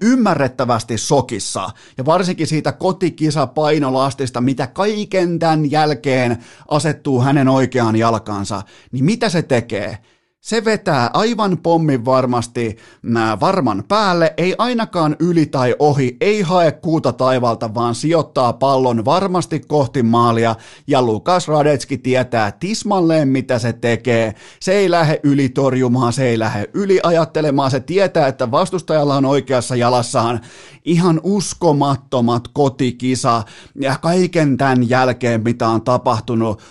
ymmärrettävästi 0.00 0.98
sokissa, 0.98 1.70
ja 1.98 2.04
varsinkin 2.04 2.46
siitä 2.46 2.72
kotikisa 2.72 3.46
painolastista, 3.46 4.40
mitä 4.40 4.66
kaiken 4.66 5.38
tämän 5.38 5.70
jälkeen 5.70 6.38
asettuu 6.68 7.20
hänen 7.20 7.48
oikeaan 7.48 7.96
jalkansa, 7.96 8.62
niin 8.92 9.04
mitä 9.04 9.28
se 9.28 9.42
tekee? 9.42 9.98
Se 10.44 10.64
vetää 10.64 11.10
aivan 11.12 11.58
pommin 11.58 12.04
varmasti 12.04 12.76
nää 13.02 13.40
varman 13.40 13.84
päälle, 13.88 14.34
ei 14.36 14.54
ainakaan 14.58 15.16
yli 15.18 15.46
tai 15.46 15.74
ohi, 15.78 16.16
ei 16.20 16.42
hae 16.42 16.72
kuuta 16.72 17.12
taivalta, 17.12 17.74
vaan 17.74 17.94
sijoittaa 17.94 18.52
pallon 18.52 19.04
varmasti 19.04 19.60
kohti 19.60 20.02
maalia, 20.02 20.56
ja 20.86 21.02
Lukas 21.02 21.48
Radetski 21.48 21.98
tietää 21.98 22.52
tismalleen, 22.52 23.28
mitä 23.28 23.58
se 23.58 23.72
tekee. 23.72 24.34
Se 24.60 24.72
ei 24.72 24.90
lähde 24.90 25.20
yli 25.22 25.48
torjumaan, 25.48 26.12
se 26.12 26.28
ei 26.28 26.38
lähde 26.38 26.70
yli 26.74 27.00
ajattelemaan, 27.02 27.70
se 27.70 27.80
tietää, 27.80 28.26
että 28.26 28.50
vastustajalla 28.50 29.16
on 29.16 29.24
oikeassa 29.24 29.76
jalassaan 29.76 30.40
ihan 30.84 31.20
uskomattomat 31.22 32.48
kotikisa, 32.48 33.42
ja 33.80 33.98
kaiken 33.98 34.56
tämän 34.56 34.88
jälkeen, 34.88 35.42
mitä 35.42 35.68
on 35.68 35.82
tapahtunut, 35.82 36.62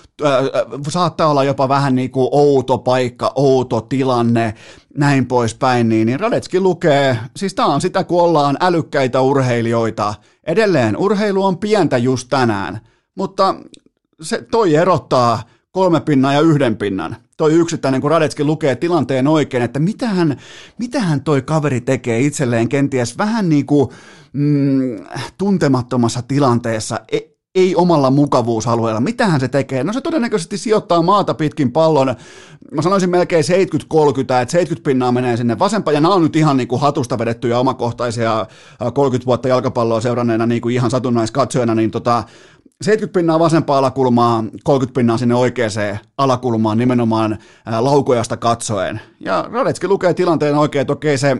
saattaa 0.89 1.27
olla 1.27 1.43
jopa 1.43 1.69
vähän 1.69 1.95
niin 1.95 2.11
kuin 2.11 2.29
outo 2.31 2.77
paikka, 2.77 3.31
outo 3.35 3.81
tilanne, 3.81 4.53
näin 4.97 5.25
poispäin, 5.25 5.89
niin, 5.89 6.05
niin 6.05 6.19
Radetski 6.19 6.59
lukee, 6.59 7.17
siis 7.37 7.53
tämä 7.53 7.73
on 7.73 7.81
sitä, 7.81 8.03
kun 8.03 8.21
ollaan 8.21 8.57
älykkäitä 8.61 9.21
urheilijoita. 9.21 10.13
Edelleen 10.43 10.97
urheilu 10.97 11.45
on 11.45 11.57
pientä 11.57 11.97
just 11.97 12.27
tänään, 12.29 12.79
mutta 13.15 13.55
se 14.21 14.41
toi 14.51 14.75
erottaa 14.75 15.43
kolme 15.71 16.01
pinnaa 16.01 16.33
ja 16.33 16.41
yhden 16.41 16.77
pinnan. 16.77 17.15
Toi 17.37 17.53
yksittäinen, 17.53 18.01
kun 18.01 18.11
Radetski 18.11 18.43
lukee 18.43 18.75
tilanteen 18.75 19.27
oikein, 19.27 19.63
että 19.63 19.79
mitähän, 19.79 20.37
mitähän 20.77 21.23
toi 21.23 21.41
kaveri 21.41 21.81
tekee 21.81 22.19
itselleen 22.19 22.69
kenties 22.69 23.17
vähän 23.17 23.49
niin 23.49 23.65
kuin 23.65 23.89
mm, 24.33 25.05
tuntemattomassa 25.37 26.21
tilanteessa. 26.21 26.99
E, 27.11 27.19
ei 27.55 27.75
omalla 27.75 28.11
mukavuusalueella. 28.11 28.99
Mitähän 28.99 29.39
se 29.39 29.47
tekee? 29.47 29.83
No 29.83 29.93
se 29.93 30.01
todennäköisesti 30.01 30.57
sijoittaa 30.57 31.01
maata 31.01 31.33
pitkin 31.33 31.71
pallon. 31.71 32.15
Mä 32.71 32.81
sanoisin 32.81 33.09
melkein 33.09 33.43
70-30, 33.43 33.49
että 34.19 34.51
70 34.51 34.89
pinnaa 34.89 35.11
menee 35.11 35.37
sinne 35.37 35.59
vasempaan, 35.59 35.95
ja 35.95 36.01
nämä 36.01 36.13
on 36.13 36.21
nyt 36.21 36.35
ihan 36.35 36.57
niin 36.57 36.67
kuin 36.67 36.81
hatusta 36.81 37.17
vedettyjä 37.17 37.59
omakohtaisia 37.59 38.45
30 38.93 39.25
vuotta 39.25 39.47
jalkapalloa 39.47 40.01
seuranneena 40.01 40.45
niin 40.45 40.61
kuin 40.61 40.75
ihan 40.75 40.91
satunnaiskatsojana, 40.91 41.75
niin 41.75 41.91
tota, 41.91 42.23
70 42.81 43.19
pinnaa 43.19 43.39
vasempaa 43.39 43.77
alakulmaa, 43.77 44.43
30 44.63 44.99
pinnaa 44.99 45.17
sinne 45.17 45.35
oikeaan 45.35 45.99
alakulmaan 46.17 46.77
nimenomaan 46.77 47.37
laukojasta 47.79 48.37
katsoen. 48.37 49.01
Ja 49.19 49.49
Radetski 49.51 49.87
lukee 49.87 50.13
tilanteen 50.13 50.55
oikein, 50.55 50.81
että 50.81 50.93
okei 50.93 51.17
se, 51.17 51.37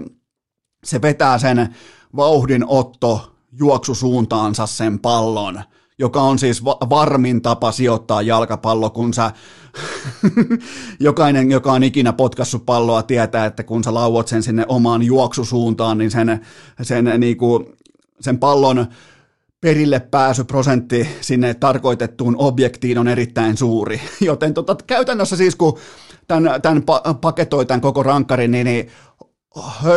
se 0.84 1.02
vetää 1.02 1.38
sen 1.38 1.76
vauhdin 2.16 2.66
otto 2.68 3.36
juoksusuuntaansa 3.52 4.66
sen 4.66 5.00
pallon– 5.00 5.62
joka 6.00 6.22
on 6.22 6.40
siis 6.40 6.66
va- 6.66 6.78
varmin 6.90 7.42
tapa 7.42 7.72
sijoittaa 7.72 8.22
jalkapallo, 8.22 8.90
kun 8.90 9.14
sä, 9.14 9.32
jokainen, 11.00 11.52
joka 11.52 11.72
on 11.72 11.84
ikinä 11.84 12.14
potkassut 12.14 12.66
palloa, 12.66 13.04
tietää, 13.04 13.46
että 13.46 13.64
kun 13.64 13.84
sä 13.84 13.94
lauot 13.94 14.28
sen 14.28 14.44
sinne 14.44 14.66
omaan 14.68 15.04
juoksusuuntaan, 15.04 15.98
niin 15.98 16.12
sen, 16.12 16.42
sen, 16.82 17.06
niin 17.18 17.38
kuin, 17.38 17.66
sen 18.20 18.38
pallon 18.38 18.86
perille 19.64 20.00
pääsyprosentti 20.00 21.08
sinne 21.22 21.54
tarkoitettuun 21.54 22.36
objektiin 22.38 22.98
on 22.98 23.08
erittäin 23.08 23.58
suuri. 23.58 24.02
Joten 24.22 24.54
tota, 24.54 24.76
käytännössä 24.88 25.36
siis, 25.36 25.56
kun 25.56 25.78
tämän, 26.28 26.62
tämän 26.62 26.84
paketoi 27.22 27.66
tämän 27.66 27.82
koko 27.82 28.04
rankkarin, 28.04 28.52
niin, 28.52 28.66
niin 28.66 28.90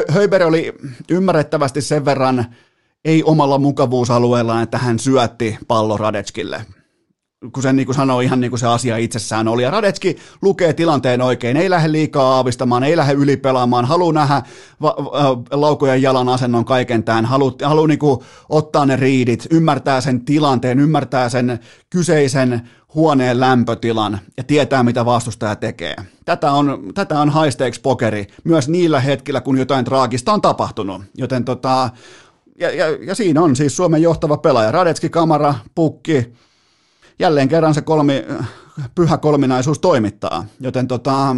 Höiber 0.08 0.42
oli 0.42 0.72
ymmärrettävästi 1.10 1.80
sen 1.80 2.04
verran 2.04 2.46
ei 3.04 3.22
omalla 3.24 3.58
mukavuusalueellaan, 3.58 4.62
että 4.62 4.78
hän 4.78 4.98
syötti 4.98 5.58
pallo 5.68 5.96
Radetskille 5.96 6.64
kun 7.52 7.62
se 7.62 7.72
niin 7.72 7.86
kuin 7.86 7.96
sanoo 7.96 8.20
ihan 8.20 8.40
niin 8.40 8.50
kuin 8.50 8.60
se 8.60 8.66
asia 8.66 8.96
itsessään 8.96 9.48
oli. 9.48 9.62
Ja 9.62 9.70
Radetski 9.70 10.16
lukee 10.42 10.72
tilanteen 10.72 11.22
oikein, 11.22 11.56
ei 11.56 11.70
lähde 11.70 11.92
liikaa 11.92 12.34
aavistamaan, 12.34 12.84
ei 12.84 12.96
lähde 12.96 13.12
ylipelaamaan, 13.12 13.84
haluaa 13.84 14.12
nähdä 14.12 14.42
va- 14.82 14.96
laukojen 15.50 16.02
jalan 16.02 16.28
asennon 16.28 16.64
kaiken 16.64 17.04
tämän, 17.04 17.24
haluaa 17.24 17.54
halu 17.64 17.86
niin 17.86 17.98
kuin 17.98 18.20
ottaa 18.48 18.86
ne 18.86 18.96
riidit, 18.96 19.46
ymmärtää 19.50 20.00
sen 20.00 20.24
tilanteen, 20.24 20.80
ymmärtää 20.80 21.28
sen 21.28 21.58
kyseisen 21.90 22.62
huoneen 22.94 23.40
lämpötilan 23.40 24.18
ja 24.36 24.44
tietää, 24.44 24.82
mitä 24.82 25.04
vastustaja 25.04 25.56
tekee. 25.56 25.96
Tätä 26.24 26.52
on, 26.52 26.82
tätä 26.94 27.20
on 27.20 27.32
stakes 27.50 27.78
pokeri 27.78 28.26
myös 28.44 28.68
niillä 28.68 29.00
hetkillä, 29.00 29.40
kun 29.40 29.58
jotain 29.58 29.84
traagista 29.84 30.32
on 30.32 30.42
tapahtunut. 30.42 31.02
Joten 31.16 31.44
tota, 31.44 31.90
ja, 32.60 32.70
ja, 32.70 32.86
ja 32.90 33.14
siinä 33.14 33.42
on 33.42 33.56
siis 33.56 33.76
Suomen 33.76 34.02
johtava 34.02 34.36
pelaaja. 34.36 34.72
Radetski, 34.72 35.08
Kamara, 35.08 35.54
Pukki, 35.74 36.32
jälleen 37.18 37.48
kerran 37.48 37.74
se 37.74 37.80
kolmi, 37.80 38.24
pyhä 38.94 39.18
kolminaisuus 39.18 39.78
toimittaa. 39.78 40.46
Joten 40.60 40.88
tota, 40.88 41.36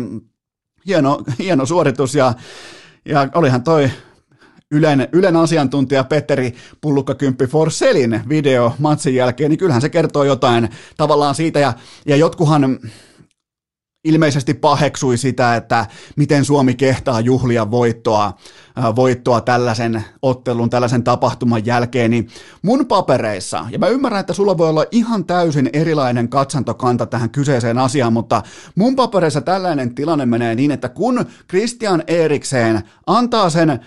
hieno, 0.86 1.22
hieno 1.38 1.66
suoritus 1.66 2.14
ja, 2.14 2.34
ja 3.04 3.28
olihan 3.34 3.62
toi 3.62 3.90
Ylen, 4.70 5.08
Ylen 5.12 5.36
asiantuntija 5.36 6.04
Petteri 6.04 6.54
Pullukkakymppi 6.80 7.46
Forselin 7.46 8.20
video 8.28 8.74
matsin 8.78 9.14
jälkeen, 9.14 9.50
niin 9.50 9.58
kyllähän 9.58 9.82
se 9.82 9.88
kertoo 9.88 10.24
jotain 10.24 10.68
tavallaan 10.96 11.34
siitä, 11.34 11.60
ja, 11.60 11.72
ja 12.06 12.16
jotkuhan 12.16 12.78
ilmeisesti 14.08 14.54
paheksui 14.54 15.16
sitä, 15.16 15.56
että 15.56 15.86
miten 16.16 16.44
Suomi 16.44 16.74
kehtaa 16.74 17.20
juhlia 17.20 17.70
voittoa, 17.70 18.32
voittoa 18.96 19.40
tällaisen 19.40 20.04
ottelun, 20.22 20.70
tällaisen 20.70 21.04
tapahtuman 21.04 21.66
jälkeen, 21.66 22.10
niin 22.10 22.28
mun 22.62 22.86
papereissa, 22.86 23.66
ja 23.70 23.78
mä 23.78 23.88
ymmärrän, 23.88 24.20
että 24.20 24.32
sulla 24.32 24.58
voi 24.58 24.68
olla 24.68 24.84
ihan 24.90 25.24
täysin 25.24 25.70
erilainen 25.72 26.28
katsantokanta 26.28 27.06
tähän 27.06 27.30
kyseiseen 27.30 27.78
asiaan, 27.78 28.12
mutta 28.12 28.42
mun 28.74 28.96
papereissa 28.96 29.40
tällainen 29.40 29.94
tilanne 29.94 30.26
menee 30.26 30.54
niin, 30.54 30.70
että 30.70 30.88
kun 30.88 31.26
Christian 31.48 32.02
Erikseen 32.06 32.82
antaa 33.06 33.50
sen 33.50 33.80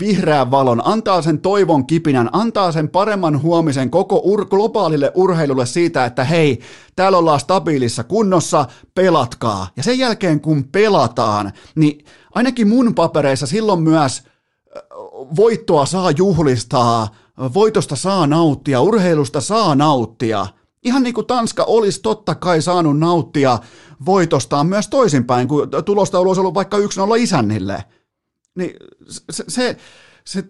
vihreän 0.00 0.50
valon, 0.50 0.82
antaa 0.84 1.22
sen 1.22 1.40
toivon 1.40 1.86
kipinän, 1.86 2.28
antaa 2.32 2.72
sen 2.72 2.88
paremman 2.88 3.42
huomisen 3.42 3.90
koko 3.90 4.22
ur- 4.26 4.44
globaalille 4.48 5.12
urheilulle 5.14 5.66
siitä, 5.66 6.04
että 6.04 6.24
hei, 6.24 6.60
täällä 6.96 7.18
ollaan 7.18 7.40
stabiilissa 7.40 8.04
kunnossa, 8.04 8.64
pelatkaa. 8.94 9.68
Ja 9.76 9.82
sen 9.82 9.98
jälkeen 9.98 10.40
kun 10.40 10.64
pelataan, 10.64 11.52
niin 11.74 12.04
ainakin 12.34 12.68
mun 12.68 12.94
papereissa 12.94 13.46
silloin 13.46 13.82
myös 13.82 14.22
voittoa 15.36 15.86
saa 15.86 16.10
juhlistaa, 16.10 17.08
voitosta 17.54 17.96
saa 17.96 18.26
nauttia, 18.26 18.80
urheilusta 18.80 19.40
saa 19.40 19.74
nauttia. 19.74 20.46
Ihan 20.84 21.02
niin 21.02 21.14
kuin 21.14 21.26
Tanska 21.26 21.64
olisi 21.64 22.00
totta 22.02 22.34
kai 22.34 22.62
saanut 22.62 22.98
nauttia 22.98 23.58
voitostaan 24.06 24.66
myös 24.66 24.88
toisinpäin, 24.88 25.48
kun 25.48 25.68
tulosta 25.84 26.18
olisi 26.18 26.40
ollut 26.40 26.54
vaikka 26.54 26.78
1-0 26.78 26.82
isännille. 27.18 27.84
Niin 28.54 28.76
se, 29.30 29.44
se, 29.48 29.76
se 30.24 30.44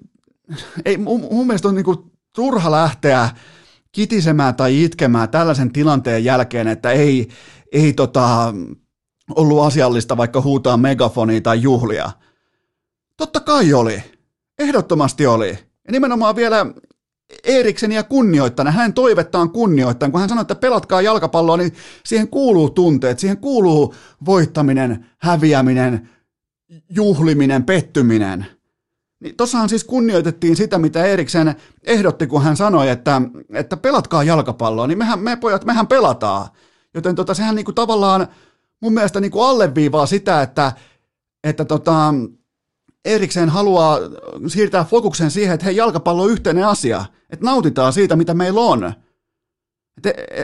ei, 0.84 0.96
mun, 0.96 1.20
mun 1.20 1.46
mielestä 1.46 1.68
on 1.68 1.74
niinku 1.74 2.12
turha 2.34 2.70
lähteä 2.70 3.30
kitisemään 3.92 4.54
tai 4.54 4.84
itkemään 4.84 5.28
tällaisen 5.28 5.72
tilanteen 5.72 6.24
jälkeen, 6.24 6.68
että 6.68 6.90
ei, 6.90 7.28
ei 7.72 7.92
tota, 7.92 8.54
ollut 9.36 9.64
asiallista 9.64 10.16
vaikka 10.16 10.40
huutaa 10.40 10.76
megafonia 10.76 11.40
tai 11.40 11.62
juhlia. 11.62 12.10
Totta 13.16 13.40
kai 13.40 13.72
oli. 13.74 14.02
Ehdottomasti 14.58 15.26
oli. 15.26 15.48
Ja 15.48 15.92
nimenomaan 15.92 16.36
vielä 16.36 16.66
Erikseniä 17.44 18.02
kunnioittain, 18.02 18.68
hänen 18.68 18.92
toivettaan 18.92 19.50
kunnioittain. 19.50 20.12
Kun 20.12 20.20
hän 20.20 20.28
sanoi, 20.28 20.42
että 20.42 20.54
pelatkaa 20.54 21.02
jalkapalloa, 21.02 21.56
niin 21.56 21.72
siihen 22.04 22.28
kuuluu 22.28 22.70
tunteet, 22.70 23.18
siihen 23.18 23.38
kuuluu 23.38 23.94
voittaminen, 24.24 25.06
häviäminen, 25.18 26.08
juhliminen, 26.90 27.64
pettyminen. 27.64 28.46
Niin 29.20 29.36
tossahan 29.36 29.68
siis 29.68 29.84
kunnioitettiin 29.84 30.56
sitä, 30.56 30.78
mitä 30.78 31.04
Eriksen 31.04 31.54
ehdotti, 31.84 32.26
kun 32.26 32.42
hän 32.42 32.56
sanoi, 32.56 32.88
että, 32.88 33.22
että 33.54 33.76
pelatkaa 33.76 34.24
jalkapalloa, 34.24 34.86
niin 34.86 34.98
mehän, 34.98 35.18
me 35.18 35.36
pojat, 35.36 35.64
mehän 35.64 35.86
pelataan. 35.86 36.48
Joten 36.94 37.14
tota, 37.14 37.34
sehän 37.34 37.54
niinku 37.54 37.72
tavallaan 37.72 38.26
mun 38.80 38.92
mielestä 38.92 39.20
niinku 39.20 39.42
alleviivaa 39.42 40.06
sitä, 40.06 40.42
että, 40.42 40.72
että 41.44 41.64
tota, 41.64 42.14
Eriksen 43.04 43.48
haluaa 43.48 43.98
siirtää 44.46 44.84
fokuksen 44.84 45.30
siihen, 45.30 45.54
että 45.54 45.66
hei, 45.66 45.76
jalkapallo 45.76 46.22
on 46.22 46.30
yhteinen 46.30 46.66
asia, 46.66 47.04
että 47.30 47.44
nautitaan 47.44 47.92
siitä, 47.92 48.16
mitä 48.16 48.34
meillä 48.34 48.60
on. 48.60 48.92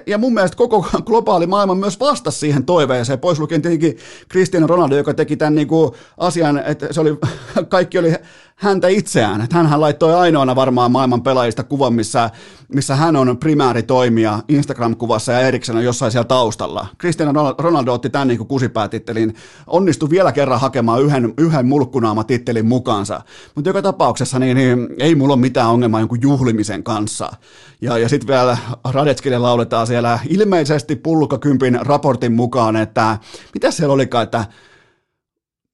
Ja 0.06 0.18
mun 0.18 0.34
mielestä 0.34 0.56
koko 0.56 0.86
globaali 1.06 1.46
maailma 1.46 1.74
myös 1.74 2.00
vastasi 2.00 2.38
siihen 2.38 2.64
toiveeseen, 2.64 3.18
pois 3.18 3.38
lukien 3.38 3.62
tietenkin 3.62 3.98
Cristiano 4.30 4.66
Ronaldo, 4.66 4.96
joka 4.96 5.14
teki 5.14 5.36
tämän 5.36 5.54
niin 5.54 5.68
kuin 5.68 5.92
asian, 6.16 6.58
että 6.58 6.92
se 6.92 7.00
oli, 7.00 7.18
kaikki 7.68 7.98
oli 7.98 8.14
häntä 8.58 8.88
itseään. 8.88 9.40
Että 9.40 9.56
hänhän 9.56 9.80
laittoi 9.80 10.14
ainoana 10.14 10.56
varmaan 10.56 10.92
maailman 10.92 11.22
pelaajista 11.22 11.64
kuvan, 11.64 11.92
missä, 11.94 12.30
missä 12.74 12.96
hän 12.96 13.16
on 13.16 13.38
primääritoimija 13.38 14.42
Instagram-kuvassa 14.48 15.32
ja 15.32 15.40
Eriksen 15.40 15.76
on 15.76 15.84
jossain 15.84 16.12
siellä 16.12 16.24
taustalla. 16.24 16.86
Cristiano 17.00 17.54
Ronaldo 17.58 17.92
otti 17.92 18.10
tämän 18.10 18.28
niin 18.28 18.46
kusipäätittelin, 18.46 19.34
onnistui 19.66 20.10
vielä 20.10 20.32
kerran 20.32 20.60
hakemaan 20.60 21.02
yhden, 21.02 21.34
yhden 21.38 21.66
mulkkunaama-tittelin 21.66 22.66
mukaansa. 22.66 23.20
Mutta 23.54 23.68
joka 23.68 23.82
tapauksessa 23.82 24.38
niin, 24.38 24.56
niin, 24.56 24.88
ei 24.98 25.14
mulla 25.14 25.34
ole 25.34 25.40
mitään 25.40 25.70
ongelmaa 25.70 26.00
jonkun 26.00 26.22
juhlimisen 26.22 26.82
kanssa. 26.82 27.32
Ja, 27.80 27.98
ja 27.98 28.08
sitten 28.08 28.28
vielä 28.28 28.58
Radetskille 28.84 29.38
lauletaan 29.38 29.86
siellä 29.86 30.18
ilmeisesti 30.28 30.96
pulkakympin 30.96 31.78
raportin 31.82 32.32
mukaan, 32.32 32.76
että 32.76 33.18
mitä 33.54 33.70
siellä 33.70 33.94
olikaan, 33.94 34.24
että 34.24 34.44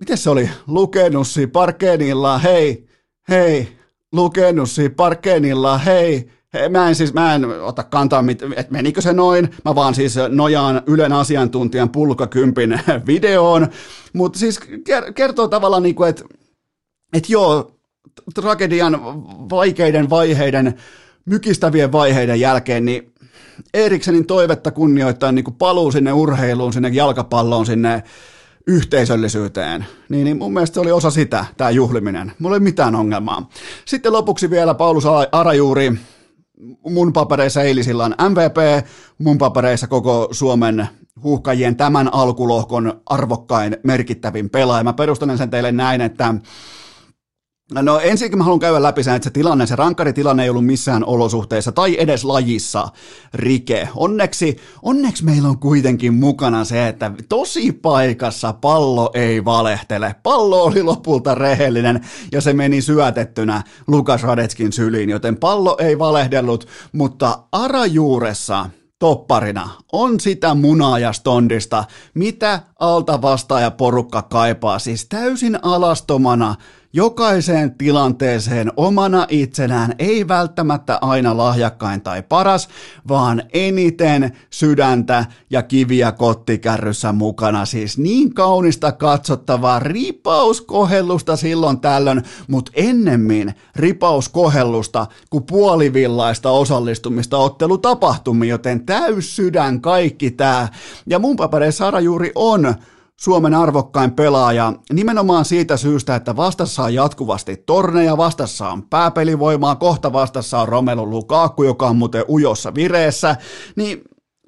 miten 0.00 0.18
se 0.18 0.30
oli, 0.30 0.50
lukenussi 0.66 1.46
parkeenilla, 1.46 2.38
hei, 2.38 2.86
hei, 3.28 3.68
lukenussi 4.12 4.88
parkeenilla, 4.88 5.78
hei, 5.78 6.30
hei, 6.54 6.68
mä 6.68 6.88
en 6.88 6.94
siis, 6.94 7.12
mä 7.12 7.34
en 7.34 7.44
ota 7.62 7.82
kantaa, 7.82 8.24
että 8.56 8.72
menikö 8.72 9.00
se 9.00 9.12
noin, 9.12 9.50
mä 9.64 9.74
vaan 9.74 9.94
siis 9.94 10.14
nojaan 10.28 10.82
Ylen 10.86 11.12
asiantuntijan 11.12 11.90
pulkakympin 11.90 12.80
videoon, 13.06 13.68
mutta 14.12 14.38
siis 14.38 14.60
kertoo 15.14 15.48
tavallaan 15.48 15.82
niin 15.82 16.04
että 16.08 16.24
että 17.12 17.32
joo, 17.32 17.74
tragedian 18.34 19.00
vaikeiden 19.50 20.10
vaiheiden, 20.10 20.74
mykistävien 21.24 21.92
vaiheiden 21.92 22.40
jälkeen, 22.40 22.84
niin 22.84 23.14
Eriksenin 23.74 24.26
toivetta 24.26 24.70
kunnioittain 24.70 25.34
niin 25.34 25.54
paluu 25.58 25.92
sinne 25.92 26.12
urheiluun, 26.12 26.72
sinne 26.72 26.88
jalkapalloon, 26.88 27.66
sinne 27.66 28.02
yhteisöllisyyteen, 28.66 29.86
niin, 30.08 30.24
niin 30.24 30.38
mun 30.38 30.52
mielestä 30.52 30.74
se 30.74 30.80
oli 30.80 30.92
osa 30.92 31.10
sitä, 31.10 31.44
tämä 31.56 31.70
juhliminen. 31.70 32.32
Mulla 32.38 32.56
ei 32.56 32.60
mitään 32.60 32.94
ongelmaa. 32.94 33.48
Sitten 33.84 34.12
lopuksi 34.12 34.50
vielä 34.50 34.74
Paulus 34.74 35.04
Arajuuri, 35.32 35.92
mun 36.90 37.12
papereissa 37.12 37.62
eilisillan 37.62 38.14
MVP, 38.28 38.86
mun 39.18 39.38
papereissa 39.38 39.86
koko 39.86 40.28
Suomen 40.30 40.88
huuhkajien 41.22 41.76
tämän 41.76 42.14
alkulohkon 42.14 43.00
arvokkain 43.06 43.76
merkittävin 43.82 44.50
pelaaja. 44.50 44.84
Mä 44.84 44.92
perustelen 44.92 45.38
sen 45.38 45.50
teille 45.50 45.72
näin, 45.72 46.00
että 46.00 46.34
No 47.82 48.00
ensinnäkin 48.00 48.38
mä 48.38 48.44
haluan 48.44 48.60
käydä 48.60 48.82
läpi 48.82 49.02
sen, 49.02 49.14
että 49.14 49.24
se 49.24 49.30
tilanne, 49.30 49.66
se 49.66 49.76
rankkaritilanne 49.76 50.42
ei 50.42 50.50
ollut 50.50 50.66
missään 50.66 51.04
olosuhteissa 51.04 51.72
tai 51.72 51.96
edes 51.98 52.24
lajissa 52.24 52.88
rike. 53.34 53.88
Onneksi, 53.96 54.56
onneksi 54.82 55.24
meillä 55.24 55.48
on 55.48 55.58
kuitenkin 55.58 56.14
mukana 56.14 56.64
se, 56.64 56.88
että 56.88 57.10
tosi 57.28 57.72
paikassa 57.72 58.52
pallo 58.52 59.10
ei 59.14 59.44
valehtele. 59.44 60.14
Pallo 60.22 60.64
oli 60.64 60.82
lopulta 60.82 61.34
rehellinen 61.34 62.00
ja 62.32 62.40
se 62.40 62.52
meni 62.52 62.82
syötettynä 62.82 63.62
Lukas 63.86 64.22
Radetskin 64.22 64.72
syliin, 64.72 65.10
joten 65.10 65.36
pallo 65.36 65.76
ei 65.80 65.98
valehdellut, 65.98 66.68
mutta 66.92 67.38
arajuuressa 67.52 68.70
topparina 68.98 69.68
on 69.92 70.20
sitä 70.20 70.54
munaa 70.54 70.98
ja 70.98 71.12
stondista, 71.12 71.84
mitä 72.14 72.60
alta 72.80 73.22
vastaaja 73.22 73.70
porukka 73.70 74.22
kaipaa, 74.22 74.78
siis 74.78 75.06
täysin 75.08 75.58
alastomana 75.62 76.54
jokaiseen 76.94 77.74
tilanteeseen 77.74 78.72
omana 78.76 79.26
itsenään, 79.28 79.94
ei 79.98 80.28
välttämättä 80.28 80.98
aina 81.00 81.36
lahjakkain 81.36 82.00
tai 82.00 82.22
paras, 82.22 82.68
vaan 83.08 83.42
eniten 83.52 84.36
sydäntä 84.50 85.24
ja 85.50 85.62
kiviä 85.62 86.12
kottikärryssä 86.12 87.12
mukana. 87.12 87.64
Siis 87.64 87.98
niin 87.98 88.34
kaunista 88.34 88.92
katsottavaa 88.92 89.78
ripauskohellusta 89.78 91.36
silloin 91.36 91.80
tällöin, 91.80 92.22
mutta 92.48 92.72
ennemmin 92.74 93.54
ripauskohellusta 93.76 95.06
kuin 95.30 95.44
puolivillaista 95.44 96.50
osallistumista 96.50 97.38
ottelutapahtumiin, 97.38 98.50
joten 98.50 98.86
täys 98.86 99.36
sydän 99.36 99.80
kaikki 99.80 100.30
tää. 100.30 100.68
Ja 101.06 101.18
mun 101.18 101.36
papereissa 101.36 101.84
Sara 101.84 102.00
juuri 102.00 102.32
on 102.34 102.74
Suomen 103.20 103.54
arvokkain 103.54 104.12
pelaaja 104.12 104.72
nimenomaan 104.92 105.44
siitä 105.44 105.76
syystä, 105.76 106.16
että 106.16 106.36
vastassa 106.36 106.82
on 106.82 106.94
jatkuvasti 106.94 107.56
torneja, 107.56 108.16
vastassa 108.16 108.68
on 108.68 108.82
pääpelivoimaa, 108.82 109.76
kohta 109.76 110.12
vastassa 110.12 110.58
on 110.58 110.68
Romelu 110.68 111.10
Lukaku, 111.10 111.62
joka 111.62 111.86
on 111.86 111.96
muuten 111.96 112.24
ujossa 112.28 112.74
vireessä, 112.74 113.36
niin 113.76 114.02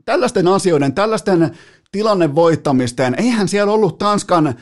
tällaisten 0.04 0.48
asioiden, 0.48 0.94
tällaisten 0.94 1.56
tilanne 1.92 2.34
voittamisten, 2.34 3.14
eihän 3.18 3.48
siellä 3.48 3.72
ollut 3.72 3.98
Tanskan 3.98 4.54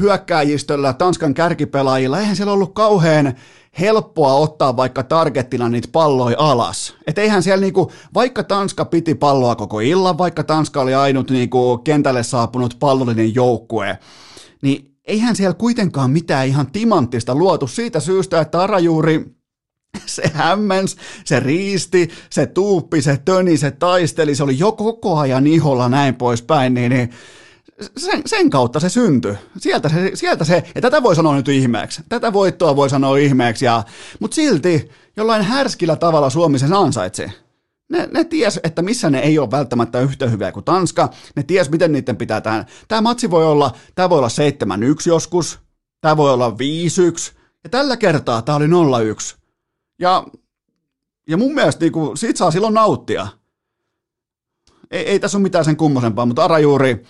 hyökkääjistöllä, 0.00 0.92
Tanskan 0.92 1.34
kärkipelaajilla, 1.34 2.20
eihän 2.20 2.36
siellä 2.36 2.52
ollut 2.52 2.74
kauhean 2.74 3.34
helppoa 3.80 4.34
ottaa 4.34 4.76
vaikka 4.76 5.02
targettina 5.02 5.68
niitä 5.68 5.88
palloja 5.92 6.36
alas. 6.38 6.94
Et 7.06 7.18
eihän 7.18 7.42
siellä 7.42 7.60
niinku, 7.60 7.92
vaikka 8.14 8.42
Tanska 8.42 8.84
piti 8.84 9.14
palloa 9.14 9.56
koko 9.56 9.80
illan, 9.80 10.18
vaikka 10.18 10.44
Tanska 10.44 10.80
oli 10.80 10.94
ainut 10.94 11.30
niinku 11.30 11.78
kentälle 11.78 12.22
saapunut 12.22 12.76
pallollinen 12.78 13.34
joukkue, 13.34 13.98
niin 14.62 14.94
eihän 15.04 15.36
siellä 15.36 15.54
kuitenkaan 15.54 16.10
mitään 16.10 16.46
ihan 16.46 16.72
timanttista 16.72 17.34
luotu 17.34 17.66
siitä 17.66 18.00
syystä, 18.00 18.40
että 18.40 18.60
Arajuuri 18.62 19.34
se 20.06 20.30
hämmens, 20.34 20.96
se 21.24 21.40
riisti, 21.40 22.10
se 22.30 22.46
tuuppi, 22.46 23.02
se 23.02 23.18
töni, 23.24 23.56
se 23.56 23.70
taisteli, 23.70 24.34
se 24.34 24.42
oli 24.42 24.58
jo 24.58 24.72
koko 24.72 25.18
ajan 25.18 25.46
iholla 25.46 25.88
näin 25.88 26.14
poispäin, 26.14 26.74
niin, 26.74 26.90
niin 26.90 27.10
sen, 27.96 28.22
sen 28.26 28.50
kautta 28.50 28.80
se 28.80 28.88
syntyi. 28.88 29.34
Sieltä 29.58 29.88
se, 29.88 30.10
sieltä 30.14 30.44
se, 30.44 30.64
ja 30.74 30.80
tätä 30.80 31.02
voi 31.02 31.16
sanoa 31.16 31.36
nyt 31.36 31.48
ihmeeksi. 31.48 32.02
Tätä 32.08 32.32
voittoa 32.32 32.76
voi 32.76 32.90
sanoa 32.90 33.16
ihmeeksi, 33.16 33.64
ja, 33.64 33.82
mutta 34.20 34.34
silti 34.34 34.90
jollain 35.16 35.42
härskillä 35.42 35.96
tavalla 35.96 36.30
Suomi 36.30 36.58
sen 36.58 36.72
ansaitsi. 36.72 37.32
Ne, 37.88 38.08
ne 38.12 38.24
ties, 38.24 38.60
että 38.64 38.82
missä 38.82 39.10
ne 39.10 39.18
ei 39.18 39.38
ole 39.38 39.50
välttämättä 39.50 40.00
yhtä 40.00 40.28
hyviä 40.28 40.52
kuin 40.52 40.64
Tanska. 40.64 41.10
Ne 41.36 41.42
ties, 41.42 41.70
miten 41.70 41.92
niiden 41.92 42.16
pitää 42.16 42.40
tähän. 42.40 42.66
Tämä 42.88 43.00
matsi 43.00 43.30
voi 43.30 43.44
olla, 43.44 43.74
tämä 43.94 44.10
voi 44.10 44.18
olla 44.18 44.28
7-1 44.28 44.30
joskus, 45.06 45.58
tämä 46.00 46.16
voi 46.16 46.32
olla 46.32 46.50
5-1, 46.50 46.54
ja 47.64 47.70
tällä 47.70 47.96
kertaa 47.96 48.42
tämä 48.42 48.56
oli 48.56 48.66
0-1. 48.66 49.36
Ja, 49.98 50.26
ja 51.28 51.36
mun 51.36 51.54
mielestä 51.54 51.84
niinku, 51.84 52.12
siitä 52.16 52.38
saa 52.38 52.50
silloin 52.50 52.74
nauttia. 52.74 53.28
Ei, 54.90 55.06
ei 55.06 55.20
tässä 55.20 55.38
ole 55.38 55.42
mitään 55.42 55.64
sen 55.64 55.76
kummosempaa, 55.76 56.26
mutta 56.26 56.44
Arajuuri, 56.44 57.04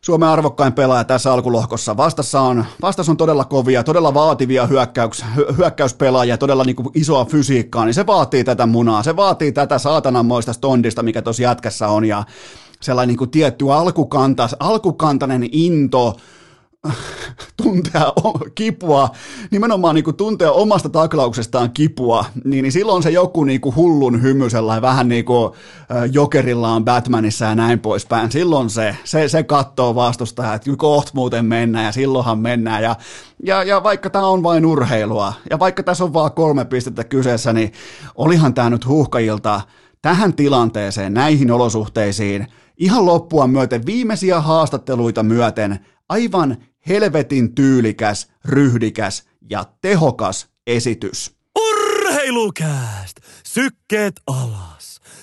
Suomen 0.00 0.28
arvokkain 0.28 0.72
pelaaja 0.72 1.04
tässä 1.04 1.32
alkulohkossa. 1.32 1.96
Vastassa 1.96 2.40
on, 2.40 2.64
vastassa 2.82 3.12
on 3.12 3.16
todella 3.16 3.44
kovia, 3.44 3.84
todella 3.84 4.14
vaativia 4.14 4.66
hyökkäys, 4.66 5.24
hyökkäyspelaajia, 5.58 6.38
todella 6.38 6.64
niin 6.64 6.76
kuin 6.76 6.88
isoa 6.94 7.24
fysiikkaa, 7.24 7.84
niin 7.84 7.94
se 7.94 8.06
vaatii 8.06 8.44
tätä 8.44 8.66
munaa, 8.66 9.02
se 9.02 9.16
vaatii 9.16 9.52
tätä 9.52 9.78
saatananmoista 9.78 10.52
stondista, 10.52 11.02
mikä 11.02 11.22
tuossa 11.22 11.42
jätkässä 11.42 11.88
on, 11.88 12.04
ja 12.04 12.24
sellainen 12.80 13.08
niin 13.08 13.18
kuin 13.18 13.30
tietty 13.30 13.72
alkukantas, 13.72 14.56
alkukantainen 14.60 15.48
into, 15.52 16.16
tuntea 17.62 18.12
kipua, 18.54 19.08
nimenomaan 19.50 19.94
niin 19.94 20.04
kuin 20.04 20.16
tuntea 20.16 20.52
omasta 20.52 20.88
taklauksestaan 20.88 21.70
kipua, 21.70 22.24
niin, 22.44 22.62
niin 22.62 22.72
silloin 22.72 23.02
se 23.02 23.10
joku 23.10 23.44
niin 23.44 23.60
kuin 23.60 23.76
hullun 23.76 24.22
hymy, 24.22 24.50
sellainen 24.50 24.82
vähän 24.82 25.08
niin 25.08 25.24
kuin 25.24 25.52
jokerillaan 26.12 26.84
Batmanissa 26.84 27.44
ja 27.44 27.54
näin 27.54 27.78
poispäin. 27.78 28.32
Silloin 28.32 28.70
se, 28.70 28.96
se, 29.04 29.28
se 29.28 29.42
katsoo 29.42 29.94
vastustajaa, 29.94 30.54
että 30.54 30.70
kohta 30.76 31.10
muuten 31.14 31.44
mennään 31.44 31.84
ja 31.84 31.92
silloinhan 31.92 32.38
mennään. 32.38 32.82
Ja, 32.82 32.96
ja, 33.44 33.62
ja 33.62 33.82
vaikka 33.82 34.10
tämä 34.10 34.26
on 34.26 34.42
vain 34.42 34.66
urheilua 34.66 35.32
ja 35.50 35.58
vaikka 35.58 35.82
tässä 35.82 36.04
on 36.04 36.12
vaan 36.12 36.32
kolme 36.32 36.64
pistettä 36.64 37.04
kyseessä, 37.04 37.52
niin 37.52 37.72
olihan 38.14 38.54
tämä 38.54 38.70
nyt 38.70 38.86
huuhkajilta 38.86 39.60
tähän 40.02 40.34
tilanteeseen, 40.34 41.14
näihin 41.14 41.50
olosuhteisiin, 41.50 42.46
ihan 42.76 43.06
loppua 43.06 43.46
myöten, 43.46 43.86
viimeisiä 43.86 44.40
haastatteluita 44.40 45.22
myöten, 45.22 45.78
aivan 46.08 46.56
helvetin 46.88 47.54
tyylikäs, 47.54 48.28
ryhdikäs 48.44 49.28
ja 49.50 49.64
tehokas 49.80 50.48
esitys. 50.66 51.36
Urheilukääst! 51.58 53.16
Sykkeet 53.44 54.20
alas. 54.26 54.77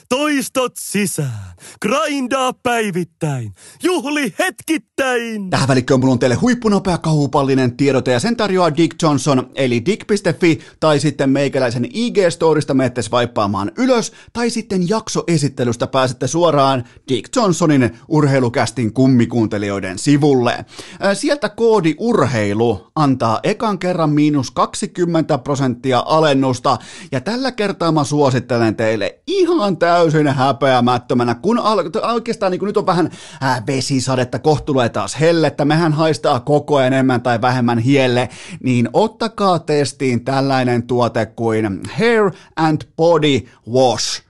Toistot 0.10 0.74
sisään. 0.80 1.56
Grindaa 1.82 2.54
päivittäin. 2.54 3.54
Juhli 3.84 4.34
hetkittäin. 4.40 5.50
Tähän 5.50 5.68
välikköön 5.68 6.00
mulla 6.00 6.12
on 6.12 6.20
teille 6.20 6.36
huippunopea 6.36 6.98
kahupallinen 6.98 7.78
tiedote 7.78 8.12
ja 8.12 8.20
sen 8.20 8.36
tarjoaa 8.36 8.76
Dick 8.78 9.02
Johnson 9.02 9.50
eli 9.56 9.86
dick.fi 9.86 10.60
tai 10.80 11.00
sitten 11.00 11.30
meikäläisen 11.30 11.86
IG-storista 11.86 12.74
menette 12.74 13.02
vaippaamaan 13.12 13.72
ylös 13.78 14.12
tai 14.34 14.50
sitten 14.50 14.90
jaksoesittelystä 14.90 15.88
pääsette 15.88 16.28
suoraan 16.28 16.84
Dick 17.10 17.36
Johnsonin 17.36 17.98
urheilukästin 18.08 18.94
kummikuuntelijoiden 18.94 20.00
sivulle. 20.00 20.66
Sieltä 21.14 21.50
koodi 21.50 21.96
urheilu 21.98 22.88
antaa 22.96 23.40
ekan 23.44 23.80
kerran 23.80 24.10
miinus 24.10 24.52
20 24.52 25.38
prosenttia 25.38 26.04
alennusta 26.06 26.78
ja 27.12 27.22
tällä 27.22 27.52
kertaa 27.52 27.92
mä 27.92 28.04
suosittelen 28.04 28.76
teille 28.76 29.20
ihan 29.28 29.78
täysin 29.78 29.95
häpeämättömänä, 30.36 31.36
kun 31.36 31.60
al- 31.60 31.90
oikeastaan 32.04 32.52
niin 32.52 32.60
kuin 32.60 32.68
nyt 32.68 32.78
on 32.78 32.86
vähän 32.86 33.10
ää, 33.42 33.64
vesisadetta, 33.68 34.40
kohta 34.40 34.66
taas 34.94 35.20
hellettä, 35.20 35.66
mehän 35.66 35.94
haistaa 35.94 36.40
koko 36.40 36.78
ajan 36.78 36.94
enemmän 36.94 37.22
tai 37.22 37.42
vähemmän 37.42 37.80
hielle, 37.80 38.30
niin 38.64 38.90
ottakaa 38.94 39.60
testiin 39.60 40.26
tällainen 40.26 40.88
tuote 40.88 41.26
kuin 41.26 41.82
Hair 41.98 42.32
and 42.56 42.82
Body 42.98 43.42
Wash 43.72 44.26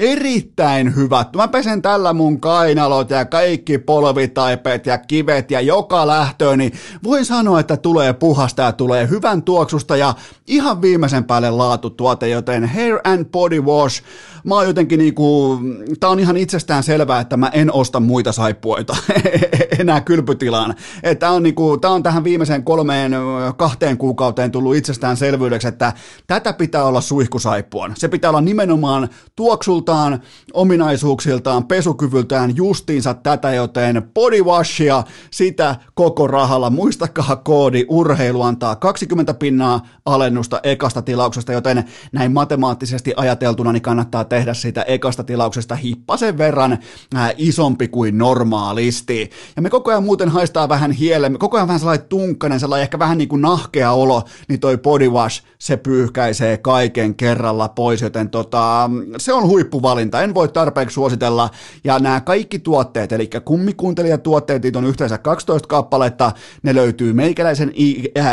erittäin 0.00 0.96
hyvät. 0.96 1.36
Mä 1.36 1.48
pesen 1.48 1.82
tällä 1.82 2.12
mun 2.12 2.40
kainalot 2.40 3.10
ja 3.10 3.24
kaikki 3.24 3.78
polvitaipeet 3.78 4.86
ja 4.86 4.98
kivet 4.98 5.50
ja 5.50 5.60
joka 5.60 6.06
lähtöön, 6.06 6.58
niin 6.58 6.72
voin 7.04 7.24
sanoa, 7.24 7.60
että 7.60 7.76
tulee 7.76 8.12
puhasta 8.12 8.62
ja 8.62 8.72
tulee 8.72 9.08
hyvän 9.08 9.42
tuoksusta 9.42 9.96
ja 9.96 10.14
ihan 10.46 10.82
viimeisen 10.82 11.24
päälle 11.24 11.50
laatutuote, 11.50 12.28
joten 12.28 12.68
Hair 12.68 12.98
and 13.04 13.24
Body 13.24 13.60
Wash, 13.60 14.02
mä 14.44 14.54
oon 14.54 14.66
jotenkin 14.66 14.98
niinku, 14.98 15.58
tää 16.00 16.10
on 16.10 16.20
ihan 16.20 16.36
itsestään 16.36 16.82
selvää, 16.82 17.20
että 17.20 17.36
mä 17.36 17.50
en 17.52 17.72
osta 17.72 18.00
muita 18.00 18.32
saippuoita 18.32 18.96
enää 19.78 20.00
kylpytilaan. 20.00 20.74
Että 21.02 21.30
on 21.30 21.42
niinku, 21.42 21.78
tää 21.78 21.90
on 21.90 22.02
tähän 22.02 22.24
viimeiseen 22.24 22.64
kolmeen, 22.64 23.12
kahteen 23.56 23.98
kuukauteen 23.98 24.50
tullut 24.50 24.76
itsestään 24.76 25.16
selvyydeksi, 25.16 25.68
että 25.68 25.92
tätä 26.26 26.52
pitää 26.52 26.84
olla 26.84 27.00
suihkusaippuan. 27.00 27.92
Se 27.96 28.08
pitää 28.08 28.30
olla 28.30 28.40
nimenomaan 28.40 29.08
tuoksultaan, 29.36 30.20
ominaisuuksiltaan, 30.52 31.66
pesukyvyltään 31.66 32.56
justiinsa 32.56 33.14
tätä, 33.14 33.52
joten 33.52 34.02
body 34.14 34.42
washia 34.42 35.02
sitä 35.30 35.76
koko 35.94 36.26
rahalla. 36.26 36.70
Muistakaa 36.70 37.36
koodi 37.36 37.84
urheilu 37.88 38.42
antaa 38.42 38.76
20 38.76 39.34
pinnaa 39.34 39.86
alennusta 40.06 40.60
ekasta 40.62 41.02
tilauksesta, 41.02 41.52
joten 41.52 41.84
näin 42.12 42.32
matemaattisesti 42.32 43.14
ajateltuna 43.16 43.72
niin 43.72 43.82
kannattaa 43.82 44.24
tehdä 44.30 44.54
siitä 44.54 44.82
ekasta 44.82 45.24
tilauksesta 45.24 45.74
hippasen 45.74 46.38
verran 46.38 46.78
ää, 47.14 47.32
isompi 47.36 47.88
kuin 47.88 48.18
normaalisti. 48.18 49.30
Ja 49.56 49.62
me 49.62 49.70
koko 49.70 49.90
ajan 49.90 50.04
muuten 50.04 50.28
haistaa 50.28 50.68
vähän 50.68 50.92
hielle, 50.92 51.30
koko 51.38 51.56
ajan 51.56 51.68
vähän 51.68 51.80
sellainen 51.80 52.06
tunkkainen, 52.08 52.60
sellainen 52.60 52.82
ehkä 52.82 52.98
vähän 52.98 53.18
niin 53.18 53.28
kuin 53.28 53.42
nahkea 53.42 53.92
olo, 53.92 54.22
niin 54.48 54.60
toi 54.60 54.78
body 54.78 55.08
wash, 55.08 55.44
se 55.58 55.76
pyyhkäisee 55.76 56.58
kaiken 56.58 57.14
kerralla 57.14 57.68
pois, 57.68 58.02
joten 58.02 58.30
tota, 58.30 58.90
se 59.18 59.32
on 59.32 59.46
huippuvalinta, 59.46 60.22
en 60.22 60.34
voi 60.34 60.48
tarpeeksi 60.48 60.94
suositella. 60.94 61.50
Ja 61.84 61.98
nämä 61.98 62.20
kaikki 62.20 62.58
tuotteet, 62.58 63.12
eli 63.12 63.30
kummikuuntelijatuotteet, 63.44 64.62
niitä 64.62 64.78
on 64.78 64.84
yhteensä 64.84 65.18
12 65.18 65.68
kappaletta, 65.68 66.32
ne 66.62 66.74
löytyy 66.74 67.12
meikäläisen 67.12 67.72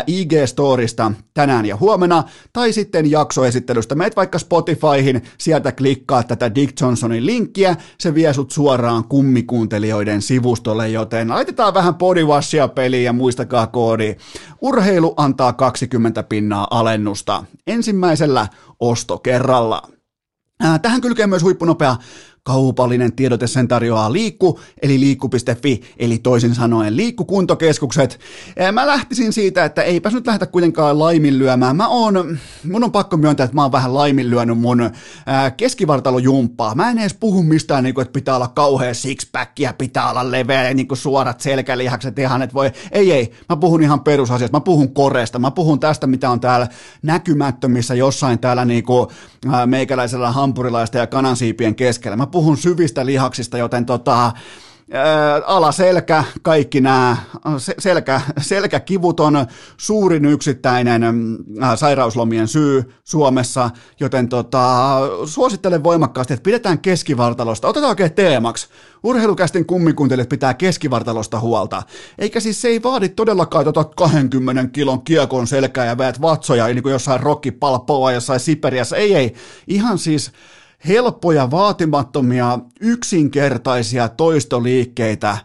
IG-storista 0.07 1.11
tänään 1.33 1.65
ja 1.65 1.75
huomenna, 1.75 2.23
tai 2.53 2.73
sitten 2.73 3.11
jaksoesittelystä. 3.11 3.95
Meet 3.95 4.15
vaikka 4.15 4.39
Spotifyhin, 4.39 5.23
sieltä 5.37 5.71
klikkaa 5.87 6.23
tätä 6.23 6.55
Dick 6.55 6.81
Johnsonin 6.81 7.25
linkkiä, 7.25 7.75
se 7.99 8.15
vie 8.15 8.33
sut 8.33 8.51
suoraan 8.51 9.03
kummikuuntelijoiden 9.03 10.21
sivustolle, 10.21 10.89
joten 10.89 11.29
laitetaan 11.29 11.73
vähän 11.73 11.95
bodywashia 11.95 12.67
peliin 12.67 13.03
ja 13.03 13.13
muistakaa 13.13 13.67
koodi. 13.67 14.15
Urheilu 14.61 15.13
antaa 15.17 15.53
20 15.53 16.23
pinnaa 16.23 16.67
alennusta 16.71 17.43
ensimmäisellä 17.67 18.47
ostokerralla. 18.79 19.81
Tähän 20.81 21.01
kylkee 21.01 21.27
myös 21.27 21.43
huippunopea 21.43 21.95
Kaupallinen 22.47 23.13
tiedote 23.13 23.47
sen 23.47 23.67
tarjoaa 23.67 24.13
Liikku, 24.13 24.59
eli 24.81 24.99
liikku.fi, 24.99 25.81
eli 25.99 26.17
toisin 26.17 26.55
sanoen 26.55 26.97
liikkukuntokeskukset. 26.97 28.19
Mä 28.71 28.87
lähtisin 28.87 29.33
siitä, 29.33 29.65
että 29.65 29.81
eipäs 29.81 30.13
nyt 30.13 30.27
lähdetä 30.27 30.45
kuitenkaan 30.45 30.99
laiminlyömään. 30.99 31.75
Mä 31.75 31.87
oon, 31.87 32.37
mun 32.71 32.83
on 32.83 32.91
pakko 32.91 33.17
myöntää, 33.17 33.43
että 33.43 33.55
mä 33.55 33.61
oon 33.61 33.71
vähän 33.71 33.93
laiminlyönyt 33.93 34.59
mun 34.59 34.89
keskivartalojumppaa. 35.57 36.75
Mä 36.75 36.89
en 36.89 36.99
edes 36.99 37.13
puhu 37.13 37.43
mistään, 37.43 37.83
niin 37.83 37.93
kuin, 37.93 38.01
että 38.01 38.13
pitää 38.13 38.35
olla 38.35 38.47
kauhea 38.47 38.93
sixpack 38.93 39.59
ja 39.59 39.73
pitää 39.77 40.09
olla 40.09 40.31
leveä, 40.31 40.73
niin 40.73 40.87
kuin 40.87 40.97
suorat 40.97 41.41
selkälihakset 41.41 42.19
ihan, 42.19 42.41
että 42.41 42.53
voi, 42.53 42.71
ei 42.91 43.11
ei, 43.11 43.31
mä 43.49 43.55
puhun 43.55 43.83
ihan 43.83 43.99
perusasiasta, 43.99 44.57
mä 44.57 44.61
puhun 44.61 44.93
koreesta, 44.93 45.39
mä 45.39 45.51
puhun 45.51 45.79
tästä, 45.79 46.07
mitä 46.07 46.29
on 46.29 46.39
täällä 46.39 46.67
näkymättömissä 47.01 47.95
jossain 47.95 48.39
täällä 48.39 48.65
niin 48.65 48.83
kuin, 48.83 49.07
meikäläisellä 49.65 50.31
hampurilaista 50.31 50.97
ja 50.97 51.07
kanansiipien 51.07 51.75
keskellä. 51.75 52.17
Mä 52.17 52.27
puhun 52.27 52.36
syvistä 52.57 53.05
lihaksista, 53.05 53.57
joten 53.57 53.85
tota, 53.85 54.31
alaselkä, 55.45 56.23
kaikki 56.41 56.81
nämä, 56.81 57.17
selkä, 57.79 58.21
selkäkivut 58.41 59.19
on 59.19 59.45
suurin 59.77 60.25
yksittäinen 60.25 61.01
sairauslomien 61.75 62.47
syy 62.47 62.93
Suomessa, 63.03 63.69
joten 63.99 64.29
tota, 64.29 64.97
suosittelen 65.25 65.83
voimakkaasti, 65.83 66.33
että 66.33 66.43
pidetään 66.43 66.79
keskivartalosta, 66.79 67.67
otetaan 67.67 67.89
oikein 67.89 68.13
teemaksi, 68.13 68.67
urheilukästin 69.03 69.65
kummikuntelijat 69.65 70.29
pitää 70.29 70.53
keskivartalosta 70.53 71.39
huolta, 71.39 71.83
eikä 72.17 72.39
siis 72.39 72.61
se 72.61 72.67
ei 72.67 72.83
vaadi 72.83 73.09
todellakaan 73.09 73.65
tota 73.65 73.83
20 73.83 74.67
kilon 74.67 75.01
kiekon 75.01 75.47
selkää 75.47 75.85
ja 75.85 75.97
väät 75.97 76.21
vatsoja, 76.21 76.67
niin 76.67 76.83
kuin 76.83 76.93
jossain 76.93 77.19
rockipalpoa 77.19 78.11
jossain 78.11 78.39
Siperiassa, 78.39 78.97
ei 78.97 79.15
ei, 79.15 79.33
ihan 79.67 79.97
siis 79.97 80.31
helppoja, 80.87 81.51
vaatimattomia, 81.51 82.59
yksinkertaisia 82.81 84.09
toistoliikkeitä. 84.09 85.37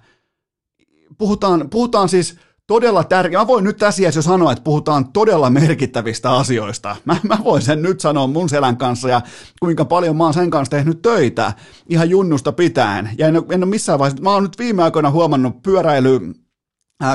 Puhutaan, 1.18 1.70
puhutaan 1.70 2.08
siis 2.08 2.36
todella 2.66 3.04
tärkeä. 3.04 3.38
Mä 3.38 3.46
voin 3.46 3.64
nyt 3.64 3.76
tässä 3.76 4.02
jo 4.02 4.22
sanoa, 4.22 4.52
että 4.52 4.64
puhutaan 4.64 5.12
todella 5.12 5.50
merkittävistä 5.50 6.32
asioista. 6.32 6.96
Mä, 7.04 7.16
mä 7.22 7.38
voin 7.44 7.62
sen 7.62 7.82
nyt 7.82 8.00
sanoa 8.00 8.26
mun 8.26 8.48
selän 8.48 8.76
kanssa 8.76 9.08
ja 9.08 9.20
kuinka 9.60 9.84
paljon 9.84 10.16
mä 10.16 10.24
oon 10.24 10.34
sen 10.34 10.50
kanssa 10.50 10.70
tehnyt 10.70 11.02
töitä 11.02 11.52
ihan 11.88 12.10
junnusta 12.10 12.52
pitäen. 12.52 13.10
Ja 13.18 13.28
en, 13.28 13.36
en 13.36 13.62
ole 13.62 13.70
missään 13.70 13.98
vaiheessa, 13.98 14.22
mä 14.22 14.30
oon 14.30 14.42
nyt 14.42 14.58
viime 14.58 14.82
aikoina 14.82 15.10
huomannut 15.10 15.62
pyöräily 15.62 16.20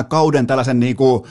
kauden 0.08 0.46
tällaisen 0.46 0.80
niin 0.80 0.96
kuin 0.96 1.22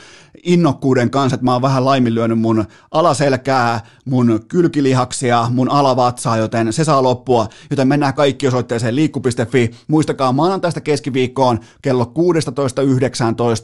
innokkuuden 0.44 1.10
kanssa, 1.10 1.36
että 1.36 1.46
mä 1.46 1.54
oon 1.54 1.62
vähän 1.62 1.86
laiminlyönyt 1.86 2.40
mun 2.40 2.66
alaselkää, 2.92 3.80
mun 4.06 4.40
kylkilihaksia, 4.48 5.48
mun 5.50 5.72
alavatsaa, 5.72 6.38
joten 6.38 6.74
se 6.74 6.84
saa 6.84 7.04
loppua, 7.04 7.48
joten 7.70 7.88
mennään 7.88 8.14
kaikki 8.14 8.48
osoitteeseen 8.48 8.96
liikku.fi. 8.96 9.72
Muistakaa 9.88 10.32
maanantaista 10.32 10.82
keskiviikkoon 10.82 11.60
kello 11.82 12.12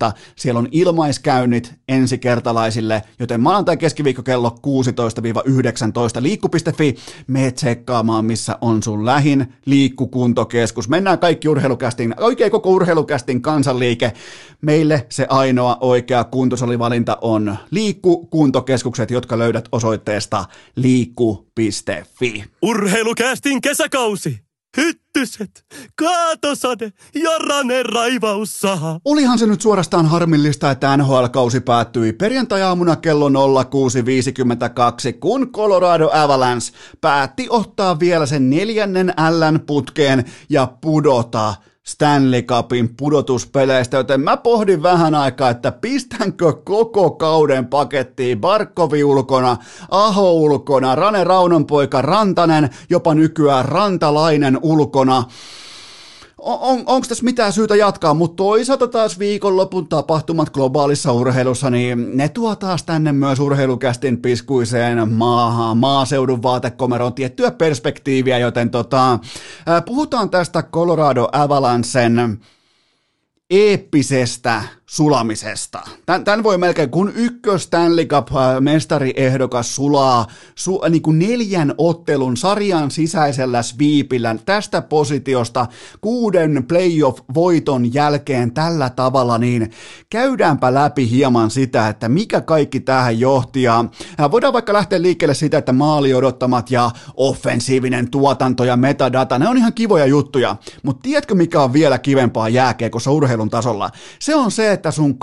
16.19. 0.10 0.18
Siellä 0.36 0.60
on 0.60 0.68
ilmaiskäynnit 0.72 1.74
ensikertalaisille, 1.88 3.04
joten 3.20 3.42
maanantai 3.42 3.78
keskiviikko 3.78 4.24
kello 4.24 4.56
16-19 6.20 6.24
liikku.fi. 6.24 6.96
Me 7.28 7.52
tsekkaamaan, 7.52 8.26
missä 8.26 8.58
on 8.62 8.84
sun 8.84 9.06
lähin 9.06 9.54
liikkukuntokeskus. 9.66 10.90
Mennään 10.90 11.20
kaikki 11.20 11.50
urheilukästin, 11.50 12.16
oikein 12.20 12.52
koko 12.52 12.70
urheilukästin 12.70 13.42
kansanliike. 13.42 14.14
Meille 14.62 15.06
se 15.10 15.28
ainoa 15.30 15.78
oikea 15.82 16.24
kunto 16.24 16.58
valinta 16.80 17.18
on 17.22 17.58
Liikku 17.72 18.28
kuntokeskukset, 18.28 19.12
jotka 19.12 19.38
löydät 19.38 19.70
osoitteesta 19.72 20.46
liikku.fi. 20.76 22.44
Urheilukästin 22.62 23.62
kesäkausi! 23.62 24.40
Hyttyset, 24.78 25.66
kaatosade 25.96 26.92
ja 27.16 27.38
Rane 27.38 27.84
raivaussaha. 27.84 29.00
Olihan 29.06 29.40
se 29.40 29.46
nyt 29.46 29.62
suorastaan 29.62 30.06
harmillista, 30.06 30.72
että 30.72 30.98
NHL-kausi 30.98 31.60
päättyi 31.60 32.14
perjantai-aamuna 32.14 32.96
kello 32.96 33.30
06.52, 33.30 33.34
kun 35.20 35.52
Colorado 35.52 36.10
Avalanche 36.14 36.74
päätti 37.02 37.48
ottaa 37.50 38.00
vielä 38.00 38.26
sen 38.26 38.50
neljännen 38.50 39.14
Ln 39.30 39.60
putkeen 39.66 40.26
ja 40.50 40.68
pudota 40.82 41.54
Stanley 41.88 42.42
Cupin 42.42 42.96
pudotuspeleistä, 42.98 43.98
joten 43.98 44.22
mä 44.22 44.38
pohdin 44.38 44.84
vähän 44.84 45.16
aikaa, 45.16 45.50
että 45.50 45.72
pistänkö 45.72 46.54
koko 46.54 47.12
kauden 47.12 47.68
pakettiin 47.68 48.40
Barkovi 48.40 49.04
ulkona, 49.04 49.58
Aho 49.92 50.34
ulkona, 50.34 50.96
Rane 50.96 51.24
Raunonpoika 51.24 52.02
Rantanen, 52.02 52.70
jopa 52.90 53.14
nykyään 53.14 53.66
Rantalainen 53.66 54.60
ulkona. 54.62 55.24
On, 56.44 56.84
onko 56.86 57.08
tässä 57.08 57.24
mitään 57.24 57.54
syytä 57.54 57.76
jatkaa, 57.76 58.14
mutta 58.14 58.36
toisaalta 58.36 58.88
taas 58.88 59.20
viikonlopun 59.20 59.88
tapahtumat 59.88 60.50
globaalissa 60.50 61.12
urheilussa, 61.12 61.70
niin 61.70 62.18
ne 62.18 62.30
tuo 62.30 62.56
taas 62.56 62.84
tänne 62.84 63.12
myös 63.12 63.40
urheilukästin 63.40 64.22
piskuiseen 64.22 65.14
maahan, 65.14 65.78
maaseudun 65.78 66.44
vaatekomeroon 66.44 67.14
tiettyä 67.14 67.52
perspektiiviä, 67.52 68.38
joten 68.38 68.70
tota, 68.70 69.20
puhutaan 69.86 70.30
tästä 70.30 70.64
Colorado 70.64 71.28
Avalancen 71.32 72.40
eeppisestä 73.50 74.64
sulamisesta. 74.94 75.82
Tän, 76.06 76.24
tän 76.24 76.44
voi 76.44 76.58
melkein, 76.58 76.90
kun 76.90 77.12
ykkös 77.16 77.64
Stanley 77.64 78.06
Cup-mestariehdokas 78.06 79.76
sulaa 79.76 80.28
su, 80.56 80.82
niin 80.90 81.02
kuin 81.02 81.20
neljän 81.20 81.74
ottelun 81.78 82.38
sarjan 82.38 82.92
sisäisellä 82.92 83.62
sweepillä 83.62 84.36
tästä 84.46 84.82
positiosta 84.82 85.66
kuuden 86.02 86.66
playoff-voiton 86.68 87.94
jälkeen 87.94 88.54
tällä 88.54 88.90
tavalla, 88.90 89.38
niin 89.38 89.72
käydäänpä 90.10 90.74
läpi 90.74 91.10
hieman 91.10 91.52
sitä, 91.52 91.88
että 91.88 92.10
mikä 92.10 92.42
kaikki 92.42 92.80
tähän 92.80 93.20
johti. 93.20 93.64
Ja 93.64 93.86
voidaan 94.32 94.54
vaikka 94.54 94.74
lähteä 94.74 95.02
liikkeelle 95.02 95.36
siitä, 95.36 95.58
että 95.58 95.74
maali 95.74 96.14
odottamat 96.14 96.72
ja 96.72 96.92
offensiivinen 97.18 98.12
tuotanto 98.12 98.64
ja 98.64 98.78
metadata, 98.78 99.40
ne 99.40 99.50
on 99.50 99.58
ihan 99.58 99.74
kivoja 99.74 100.06
juttuja, 100.06 100.56
mutta 100.84 101.02
tiedätkö 101.04 101.36
mikä 101.36 101.62
on 101.62 101.74
vielä 101.74 101.98
kivempaa 101.98 102.50
jääkiekossa 102.50 103.12
urheilun 103.12 103.50
tasolla? 103.50 103.90
Se 104.20 104.36
on 104.36 104.52
se, 104.52 104.83
että 104.84 104.92
sun 104.92 105.18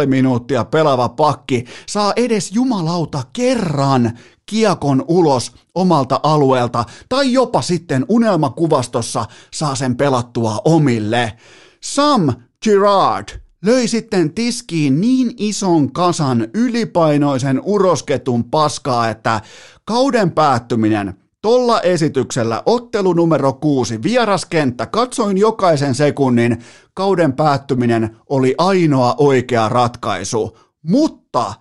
23,5 0.00 0.06
minuuttia 0.06 0.64
pelaava 0.64 1.08
pakki 1.08 1.64
saa 1.86 2.12
edes 2.16 2.52
jumalauta 2.52 3.22
kerran 3.32 4.18
kiekon 4.46 5.04
ulos 5.08 5.52
omalta 5.74 6.20
alueelta 6.22 6.84
tai 7.08 7.32
jopa 7.32 7.62
sitten 7.62 8.04
unelmakuvastossa 8.08 9.24
saa 9.54 9.74
sen 9.74 9.96
pelattua 9.96 10.60
omille. 10.64 11.32
Sam 11.80 12.32
Girard 12.64 13.28
löi 13.64 13.88
sitten 13.88 14.34
tiskiin 14.34 15.00
niin 15.00 15.34
ison 15.36 15.92
kasan 15.92 16.48
ylipainoisen 16.54 17.60
urosketun 17.64 18.44
paskaa, 18.44 19.08
että 19.08 19.40
kauden 19.84 20.30
päättyminen– 20.30 21.14
Tolla 21.44 21.80
esityksellä 21.80 22.62
ottelu 22.66 23.12
numero 23.12 23.52
kuusi, 23.52 24.02
vieraskenttä, 24.02 24.86
katsoin 24.86 25.38
jokaisen 25.38 25.94
sekunnin, 25.94 26.64
kauden 26.94 27.32
päättyminen 27.32 28.16
oli 28.28 28.54
ainoa 28.58 29.14
oikea 29.18 29.68
ratkaisu. 29.68 30.58
Mutta 30.82 31.54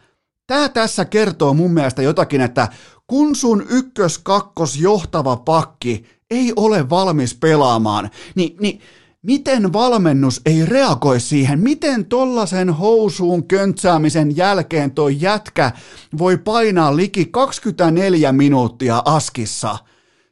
tämä 0.48 0.70
tässä 0.70 1.06
kertoo 1.06 1.54
mun 1.54 1.72
mielestä 1.72 2.02
jotakin, 2.02 2.42
että 2.42 2.68
kun 3.08 3.36
sun 3.36 3.66
ykkös-kakkos 3.70 4.78
johtava 4.78 5.36
pakki 5.38 6.06
ei 6.32 6.54
ole 6.56 6.90
valmis 6.90 7.36
pelaamaan, 7.36 8.10
niin, 8.36 8.56
niin 8.60 8.82
Miten 9.24 9.74
valmennus 9.74 10.42
ei 10.46 10.66
reagoi 10.66 11.20
siihen? 11.20 11.60
Miten 11.60 12.06
tollasen 12.06 12.70
housuun 12.70 13.48
köntsäämisen 13.48 14.38
jälkeen 14.38 14.92
toi 14.92 15.18
jätkä 15.20 15.72
voi 16.18 16.38
painaa 16.38 16.96
liki 16.96 17.26
24 17.26 18.32
minuuttia 18.32 19.02
askissa? 19.06 19.78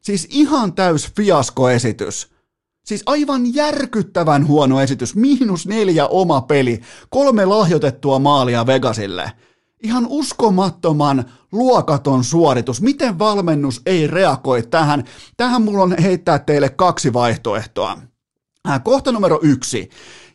Siis 0.02 0.28
ihan 0.32 0.74
täys 0.74 1.12
fiaskoesitys. 1.16 2.32
Siis 2.86 3.04
aivan 3.06 3.56
järkyttävän 3.56 4.48
huono 4.48 4.82
esitys. 4.82 5.16
Miinus 5.16 5.68
neljä 5.68 6.08
oma 6.08 6.42
peli. 6.42 6.82
Kolme 7.10 7.46
lahjoitettua 7.46 8.20
maalia 8.20 8.66
Vegasille. 8.66 9.32
Ihan 9.84 10.06
uskomattoman 10.10 11.26
luokaton 11.52 12.24
suoritus. 12.24 12.82
Miten 12.82 13.20
valmennus 13.20 13.82
ei 13.86 14.08
reagoi 14.08 14.64
tähän? 14.64 15.04
Tähän 15.38 15.62
mulla 15.62 15.84
on 15.84 15.96
heittää 16.02 16.40
teille 16.40 16.70
kaksi 16.70 17.14
vaihtoehtoa. 17.14 18.11
Äh, 18.70 18.84
kohta 18.84 19.12
numero 19.12 19.40
yksi. 19.42 19.90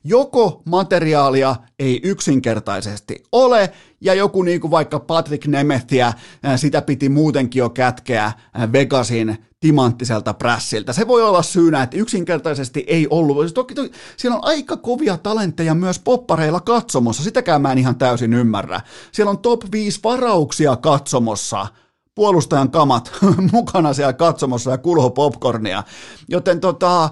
Joko 0.04 0.62
materiaalia 0.64 1.56
ei 1.78 2.00
yksinkertaisesti 2.04 3.24
ole, 3.32 3.72
ja 4.00 4.14
joku 4.14 4.42
niin 4.42 4.60
kuin 4.60 4.70
vaikka 4.70 5.00
Patrick 5.00 5.46
Nemethia, 5.46 6.06
äh, 6.06 6.14
sitä 6.56 6.82
piti 6.82 7.08
muutenkin 7.08 7.60
jo 7.60 7.70
kätkeä 7.70 8.24
äh, 8.24 8.72
Vegasin 8.72 9.38
timanttiselta 9.60 10.34
prässiltä. 10.34 10.92
Se 10.92 11.08
voi 11.08 11.22
olla 11.22 11.42
syynä, 11.42 11.82
että 11.82 11.96
yksinkertaisesti 11.96 12.84
ei 12.86 13.06
ollut. 13.10 13.38
Siis 13.40 13.52
toki, 13.52 13.74
toki 13.74 13.90
siellä 14.16 14.36
on 14.36 14.44
aika 14.44 14.76
kovia 14.76 15.18
talentteja 15.18 15.74
myös 15.74 15.98
poppareilla 15.98 16.60
katsomossa, 16.60 17.22
sitäkään 17.22 17.62
mä 17.62 17.72
en 17.72 17.78
ihan 17.78 17.96
täysin 17.96 18.34
ymmärrä. 18.34 18.80
Siellä 19.12 19.30
on 19.30 19.38
top 19.38 19.62
5 19.72 20.00
varauksia 20.04 20.76
katsomossa, 20.76 21.66
puolustajan 22.14 22.70
kamat 22.70 23.12
mukana 23.52 23.92
siellä 23.92 24.12
katsomossa 24.12 24.70
ja 24.70 24.78
kulho 24.78 25.10
popcornia. 25.10 25.82
Joten 26.28 26.60
tota, 26.60 27.10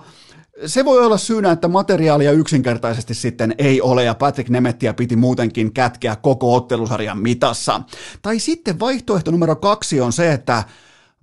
se 0.66 0.84
voi 0.84 1.06
olla 1.06 1.18
syynä, 1.18 1.52
että 1.52 1.68
materiaalia 1.68 2.32
yksinkertaisesti 2.32 3.14
sitten 3.14 3.54
ei 3.58 3.80
ole 3.80 4.04
ja 4.04 4.14
Patrick 4.14 4.50
Nemettiä 4.50 4.94
piti 4.94 5.16
muutenkin 5.16 5.72
kätkeä 5.72 6.16
koko 6.16 6.54
ottelusarjan 6.54 7.18
mitassa. 7.18 7.80
Tai 8.22 8.38
sitten 8.38 8.80
vaihtoehto 8.80 9.30
numero 9.30 9.56
kaksi 9.56 10.00
on 10.00 10.12
se, 10.12 10.32
että 10.32 10.64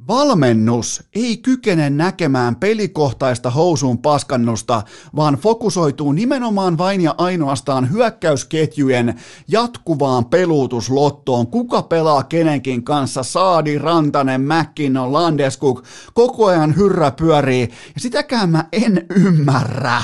Valmennus 0.07 1.03
ei 1.15 1.37
kykene 1.37 1.89
näkemään 1.89 2.55
pelikohtaista 2.55 3.49
housuun 3.49 3.97
paskannusta, 3.97 4.83
vaan 5.15 5.35
fokusoituu 5.35 6.11
nimenomaan 6.11 6.77
vain 6.77 7.01
ja 7.01 7.15
ainoastaan 7.17 7.91
hyökkäysketjujen 7.91 9.19
jatkuvaan 9.47 10.25
peluutuslottoon. 10.25 11.47
Kuka 11.47 11.81
pelaa 11.81 12.23
kenenkin 12.23 12.83
kanssa? 12.83 13.23
Saadi, 13.23 13.77
Rantanen, 13.77 14.41
McKinnon, 14.41 15.13
Landeskuk. 15.13 15.83
Koko 16.13 16.45
ajan 16.45 16.75
hyrrä 16.75 17.11
pyörii. 17.11 17.61
Ja 17.95 17.99
sitäkään 17.99 18.49
mä 18.49 18.65
en 18.71 19.05
ymmärrä. 19.15 20.01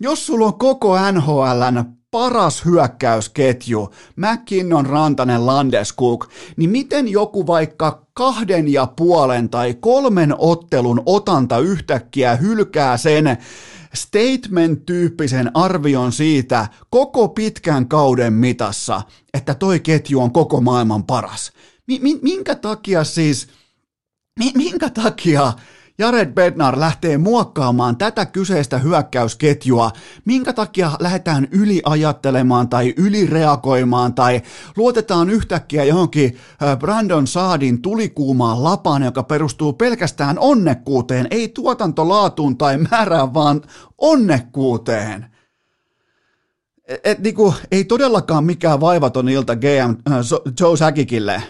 Jos 0.00 0.26
sulla 0.26 0.46
on 0.46 0.58
koko 0.58 0.96
NHLn 1.12 1.99
paras 2.10 2.64
hyökkäysketju, 2.64 3.90
McKinnon, 4.16 4.86
Rantanen, 4.86 5.46
Landeskuk, 5.46 6.28
niin 6.56 6.70
miten 6.70 7.08
joku 7.08 7.46
vaikka 7.46 8.06
kahden 8.12 8.72
ja 8.72 8.86
puolen 8.96 9.48
tai 9.48 9.74
kolmen 9.74 10.34
ottelun 10.38 11.02
otanta 11.06 11.58
yhtäkkiä 11.58 12.36
hylkää 12.36 12.96
sen 12.96 13.38
statement-tyyppisen 13.94 15.50
arvion 15.54 16.12
siitä 16.12 16.66
koko 16.90 17.28
pitkän 17.28 17.88
kauden 17.88 18.32
mitassa, 18.32 19.02
että 19.34 19.54
toi 19.54 19.80
ketju 19.80 20.20
on 20.20 20.32
koko 20.32 20.60
maailman 20.60 21.04
paras. 21.04 21.52
Minkä 22.22 22.54
takia 22.54 23.04
siis, 23.04 23.48
minkä 24.54 24.90
takia 24.90 25.52
Jared 25.98 26.32
Bednar 26.34 26.80
lähtee 26.80 27.18
muokkaamaan 27.18 27.96
tätä 27.96 28.26
kyseistä 28.26 28.78
hyökkäysketjua, 28.78 29.90
minkä 30.24 30.52
takia 30.52 30.90
lähdetään 31.00 31.48
yliajattelemaan 31.50 32.68
tai 32.68 32.94
ylireagoimaan 32.96 34.14
tai 34.14 34.42
luotetaan 34.76 35.30
yhtäkkiä 35.30 35.84
johonkin 35.84 36.36
Brandon 36.78 37.26
Saadin 37.26 37.82
tulikuumaan 37.82 38.64
lapaan, 38.64 39.02
joka 39.02 39.22
perustuu 39.22 39.72
pelkästään 39.72 40.38
onnekkuuteen, 40.38 41.26
ei 41.30 41.48
tuotantolaatuun 41.48 42.58
tai 42.58 42.78
määrään, 42.90 43.34
vaan 43.34 43.62
onnekkuuteen. 43.98 45.26
Et, 46.88 47.00
et, 47.04 47.18
niinku, 47.18 47.54
ei 47.70 47.84
todellakaan 47.84 48.44
mikään 48.44 48.80
vaivaton 48.80 49.28
ilta 49.28 49.56
GM 49.56 50.12
äh, 50.12 50.20
Joe 50.60 50.76
Säkikille 50.76 51.42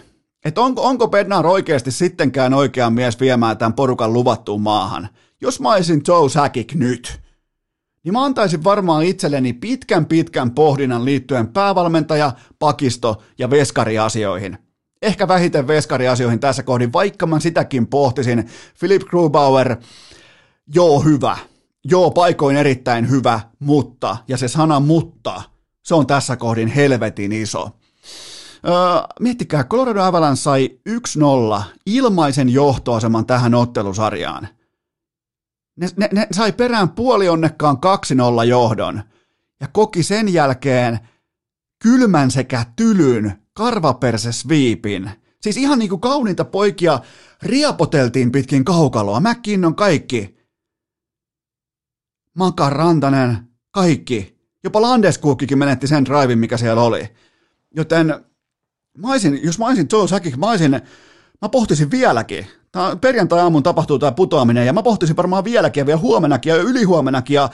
että 0.45 0.61
onko, 0.61 0.82
onko 0.82 1.09
Bednar 1.09 1.47
oikeasti 1.47 1.91
sittenkään 1.91 2.55
oikea 2.55 2.91
mies 2.91 3.20
viemään 3.20 3.59
tämän 3.59 3.72
porukan 3.72 4.12
luvattuun 4.12 4.61
maahan. 4.61 5.09
Jos 5.41 5.61
mä 5.61 5.72
olisin 5.72 6.03
Joe 6.09 6.28
Sakic 6.28 6.74
nyt, 6.74 7.20
niin 8.05 8.12
mä 8.12 8.24
antaisin 8.24 8.64
varmaan 8.64 9.05
itselleni 9.05 9.53
pitkän 9.53 10.07
pitkän 10.07 10.51
pohdinnan 10.51 11.05
liittyen 11.05 11.49
päävalmentaja, 11.49 12.32
pakisto 12.59 13.22
ja 13.38 13.51
veskariasioihin. 13.51 14.59
Ehkä 15.03 15.28
vähiten 15.28 15.66
veskariasioihin 15.66 16.41
tässä 16.41 16.62
kohdin, 16.62 16.93
vaikka 16.93 17.26
mä 17.26 17.41
sitäkin 17.41 17.86
pohtisin. 17.86 18.51
Philip 18.78 19.03
Grubauer, 19.03 19.76
joo 20.74 21.01
hyvä, 21.01 21.36
joo 21.84 22.11
paikoin 22.11 22.57
erittäin 22.57 23.11
hyvä, 23.11 23.41
mutta, 23.59 24.16
ja 24.28 24.36
se 24.36 24.49
sana 24.49 24.80
mutta, 24.80 25.43
se 25.82 25.95
on 25.95 26.07
tässä 26.07 26.36
kohdin 26.36 26.68
helvetin 26.68 27.32
iso. 27.32 27.70
Öö, 28.67 28.73
miettikää, 29.21 29.65
Colorado 29.65 30.03
Avalanche 30.03 30.43
sai 30.43 30.79
1-0 31.59 31.63
ilmaisen 31.87 32.49
johtoaseman 32.49 33.27
tähän 33.27 33.55
ottelusarjaan. 33.55 34.49
Ne, 35.77 35.89
ne, 35.97 36.09
ne 36.13 36.27
sai 36.33 36.53
perään 36.53 36.89
puolionnekkaan 36.89 37.77
2-0 38.43 38.45
johdon 38.45 39.03
ja 39.61 39.69
koki 39.73 40.03
sen 40.03 40.33
jälkeen 40.33 40.99
kylmän 41.83 42.31
sekä 42.31 42.67
tylyn 42.77 43.43
karvapersesviipin. 43.53 45.11
Siis 45.41 45.57
ihan 45.57 45.79
niin 45.79 45.89
kuin 45.89 46.01
kauniita 46.01 46.45
poikia 46.45 47.01
riapoteltiin 47.43 48.33
pitkin 48.33 48.65
kaukaloa. 48.65 49.23
on 49.67 49.75
kaikki. 49.75 50.41
Maka 52.37 52.71
Rantanen, 52.71 53.39
kaikki. 53.71 54.41
Jopa 54.65 54.83
Landeskukkikin 54.83 55.59
menetti 55.59 55.87
sen 55.87 56.05
drivin, 56.05 56.39
mikä 56.39 56.57
siellä 56.57 56.83
oli. 56.83 57.09
Joten 57.77 58.25
mä 59.01 59.11
olisin, 59.11 59.41
jos 59.43 59.59
mä 59.59 59.67
olisin 59.67 59.89
Joe 59.93 60.09
Sakic, 60.09 60.37
mä 60.37 60.51
olisin 60.51 60.81
mä 61.43 61.49
pohtisin 61.49 61.91
vieläkin. 61.91 62.47
Tämä 62.73 62.97
perjantai-aamun 62.97 63.63
tapahtuu 63.63 63.99
tämä 63.99 64.13
putoaminen 64.13 64.67
ja 64.67 64.73
mä 64.73 64.83
pohtisin 64.83 65.17
varmaan 65.17 65.45
vieläkin 65.45 65.81
ja 65.81 65.87
vielä 65.87 65.99
huomenakin 65.99 66.51
ja 66.51 66.57
ylihuomenakin 66.57 67.35
ja 67.35 67.45
äh, 67.45 67.51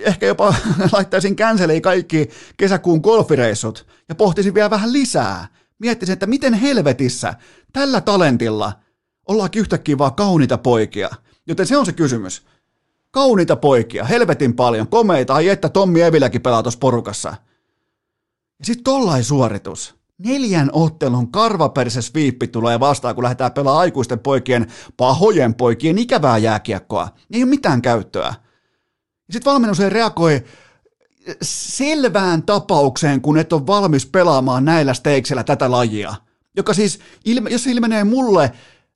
ehkä 0.00 0.26
jopa 0.26 0.54
laittaisin 0.92 1.36
canceliin 1.36 1.82
kaikki 1.82 2.30
kesäkuun 2.56 3.00
golfireissut 3.00 3.86
ja 4.08 4.14
pohtisin 4.14 4.54
vielä 4.54 4.70
vähän 4.70 4.92
lisää. 4.92 5.48
Miettisin, 5.78 6.12
että 6.12 6.26
miten 6.26 6.54
helvetissä 6.54 7.34
tällä 7.72 8.00
talentilla 8.00 8.72
ollaankin 9.28 9.60
yhtäkkiä 9.60 9.98
vaan 9.98 10.14
kauniita 10.14 10.58
poikia. 10.58 11.10
Joten 11.46 11.66
se 11.66 11.76
on 11.76 11.86
se 11.86 11.92
kysymys. 11.92 12.42
Kauniita 13.10 13.56
poikia, 13.56 14.04
helvetin 14.04 14.54
paljon, 14.54 14.88
komeita, 14.88 15.34
ai 15.34 15.48
että 15.48 15.68
Tommi 15.68 16.02
Eviläkin 16.02 16.42
pelaa 16.42 16.62
tuossa 16.62 16.78
porukassa. 16.78 17.28
Ja 18.58 18.64
sitten 18.64 18.84
tollain 18.84 19.24
suoritus. 19.24 19.94
Neljän 20.18 20.70
ottelun 20.72 21.32
karvaperse 21.32 22.02
sviippi 22.02 22.48
tulee 22.48 22.80
vastaan, 22.80 23.14
kun 23.14 23.24
lähdetään 23.24 23.52
pelaamaan 23.52 23.80
aikuisten 23.80 24.18
poikien, 24.18 24.66
pahojen 24.96 25.54
poikien 25.54 25.98
ikävää 25.98 26.38
jääkiekkoa. 26.38 27.08
Ei 27.32 27.42
ole 27.42 27.50
mitään 27.50 27.82
käyttöä. 27.82 28.34
Sitten 29.30 29.52
valmennus 29.52 29.80
ei 29.80 29.90
reagoi 29.90 30.44
selvään 31.42 32.42
tapaukseen, 32.42 33.20
kun 33.20 33.38
et 33.38 33.52
ole 33.52 33.66
valmis 33.66 34.06
pelaamaan 34.06 34.64
näillä 34.64 34.94
steiksellä 34.94 35.44
tätä 35.44 35.70
lajia. 35.70 36.14
Joka 36.56 36.74
siis, 36.74 36.98
jos 37.50 37.64
se 37.64 37.70
ilmenee 37.70 38.04
mulle 38.04 38.52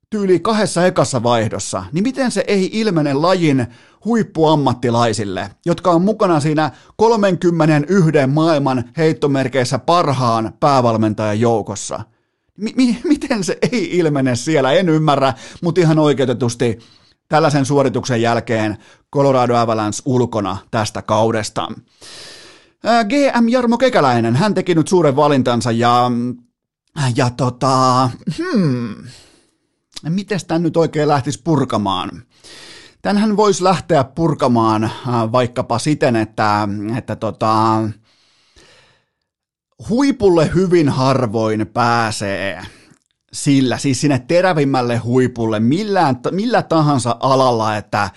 tyyli 0.09 0.39
kahdessa 0.39 0.85
ekassa 0.85 1.23
vaihdossa, 1.23 1.83
niin 1.91 2.03
miten 2.03 2.31
se 2.31 2.43
ei 2.47 2.69
ilmene 2.73 3.13
lajin 3.13 3.67
huippuammattilaisille, 4.05 5.49
jotka 5.65 5.91
on 5.91 6.01
mukana 6.01 6.39
siinä 6.39 6.71
31 6.95 8.11
maailman 8.27 8.83
heittomerkeissä 8.97 9.79
parhaan 9.79 10.53
päävalmentajan 10.59 11.39
joukossa? 11.39 12.03
M- 12.57 12.75
mi- 12.75 13.01
miten 13.03 13.43
se 13.43 13.57
ei 13.71 13.97
ilmene 13.97 14.35
siellä, 14.35 14.71
en 14.71 14.89
ymmärrä, 14.89 15.33
mutta 15.61 15.81
ihan 15.81 15.99
oikeutetusti 15.99 16.79
tällaisen 17.29 17.65
suorituksen 17.65 18.21
jälkeen 18.21 18.77
Colorado 19.13 19.55
Avalanche 19.55 20.01
ulkona 20.05 20.57
tästä 20.71 21.01
kaudesta. 21.01 21.67
GM 22.83 23.49
Jarmo 23.49 23.77
Kekäläinen, 23.77 24.35
hän 24.35 24.53
teki 24.53 24.75
nyt 24.75 24.87
suuren 24.87 25.15
valintansa 25.15 25.71
ja, 25.71 26.11
ja 27.15 27.29
tota, 27.29 28.09
hmm, 28.37 28.95
miten 30.09 30.39
tämän 30.47 30.63
nyt 30.63 30.77
oikein 30.77 31.07
lähtisi 31.07 31.41
purkamaan? 31.43 32.23
Tänhän 33.01 33.37
voisi 33.37 33.63
lähteä 33.63 34.03
purkamaan 34.03 34.83
äh, 34.83 34.91
vaikkapa 35.31 35.79
siten, 35.79 36.15
että, 36.15 36.67
että 36.97 37.15
tota, 37.15 37.77
huipulle 39.89 40.51
hyvin 40.55 40.89
harvoin 40.89 41.67
pääsee 41.67 42.61
sillä, 43.33 43.77
siis 43.77 44.01
sinne 44.01 44.19
terävimmälle 44.27 44.97
huipulle 44.97 45.59
millään, 45.59 46.19
millä 46.31 46.63
tahansa 46.63 47.17
alalla, 47.19 47.77
että 47.77 48.09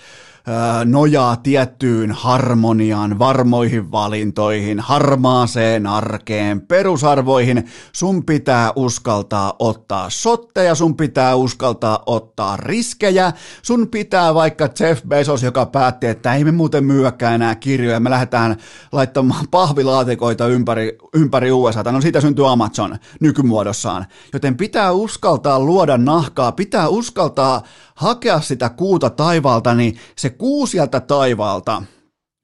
nojaa 0.85 1.35
tiettyyn 1.35 2.11
harmoniaan, 2.11 3.19
varmoihin 3.19 3.91
valintoihin, 3.91 4.79
harmaaseen 4.79 5.87
arkeen, 5.87 6.61
perusarvoihin. 6.61 7.65
Sun 7.91 8.25
pitää 8.25 8.71
uskaltaa 8.75 9.53
ottaa 9.59 10.09
sotteja, 10.09 10.75
sun 10.75 10.95
pitää 10.95 11.35
uskaltaa 11.35 12.03
ottaa 12.05 12.57
riskejä, 12.57 13.33
sun 13.61 13.87
pitää 13.87 14.33
vaikka 14.33 14.69
Jeff 14.79 15.03
Bezos, 15.07 15.43
joka 15.43 15.65
päätti, 15.65 16.07
että 16.07 16.33
ei 16.35 16.43
me 16.43 16.51
muuten 16.51 16.85
myyäkään 16.85 17.35
enää 17.35 17.55
kirjoja, 17.55 17.99
me 17.99 18.09
lähdetään 18.09 18.57
laittamaan 18.91 19.45
pahvilaatikoita 19.51 20.47
ympäri, 20.47 20.97
ympäri 21.13 21.51
USA, 21.51 21.83
no 21.83 22.01
siitä 22.01 22.21
syntyy 22.21 22.51
Amazon 22.51 22.97
nykymuodossaan, 23.21 24.05
joten 24.33 24.57
pitää 24.57 24.91
uskaltaa 24.91 25.59
luoda 25.59 25.97
nahkaa, 25.97 26.51
pitää 26.51 26.87
uskaltaa 26.87 27.61
hakea 27.95 28.41
sitä 28.41 28.69
kuuta 28.69 29.09
taivaalta, 29.09 29.73
niin 29.73 29.97
se 30.17 30.29
kuu 30.29 30.67
sieltä 30.67 30.99
taivaalta, 30.99 31.83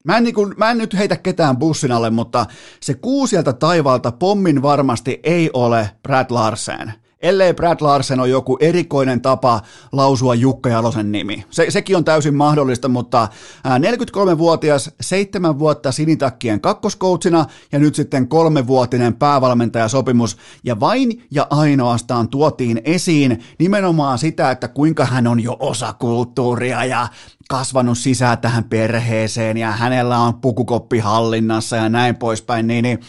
Mä 0.05 0.17
en, 0.17 0.23
niin 0.23 0.35
kuin, 0.35 0.53
mä 0.57 0.71
en 0.71 0.77
nyt 0.77 0.93
heitä 0.93 1.17
ketään 1.17 1.57
bussin 1.57 1.91
alle, 1.91 2.09
mutta 2.09 2.45
se 2.81 2.93
kuu 2.93 3.27
sieltä 3.27 3.53
taivaalta 3.53 4.11
pommin 4.11 4.61
varmasti 4.61 5.19
ei 5.23 5.49
ole 5.53 5.89
Brad 6.03 6.25
Larsen 6.29 6.93
ellei 7.21 7.53
Brad 7.53 7.77
Larsen 7.81 8.19
ole 8.19 8.29
joku 8.29 8.57
erikoinen 8.59 9.21
tapa 9.21 9.61
lausua 9.91 10.35
Jukka 10.35 10.69
Jalosen 10.69 11.11
nimi. 11.11 11.45
Se, 11.49 11.65
sekin 11.69 11.97
on 11.97 12.05
täysin 12.05 12.35
mahdollista, 12.35 12.87
mutta 12.87 13.27
43-vuotias, 13.65 14.91
seitsemän 15.01 15.59
vuotta 15.59 15.91
sinitakkien 15.91 16.61
kakkoskoutsina 16.61 17.45
ja 17.71 17.79
nyt 17.79 17.95
sitten 17.95 18.27
kolmevuotinen 18.27 19.13
päävalmentajasopimus 19.13 20.37
ja 20.63 20.79
vain 20.79 21.23
ja 21.31 21.47
ainoastaan 21.49 22.29
tuotiin 22.29 22.81
esiin 22.83 23.43
nimenomaan 23.59 24.17
sitä, 24.17 24.51
että 24.51 24.67
kuinka 24.67 25.05
hän 25.05 25.27
on 25.27 25.39
jo 25.39 25.57
osa 25.59 25.93
kulttuuria 25.93 26.85
ja 26.85 27.07
kasvanut 27.49 27.97
sisään 27.97 28.37
tähän 28.37 28.63
perheeseen 28.63 29.57
ja 29.57 29.71
hänellä 29.71 30.19
on 30.19 30.33
pukukoppi 30.33 30.99
hallinnassa 30.99 31.75
ja 31.75 31.89
näin 31.89 32.15
poispäin, 32.15 32.67
niin, 32.67 32.83
niin, 32.83 32.99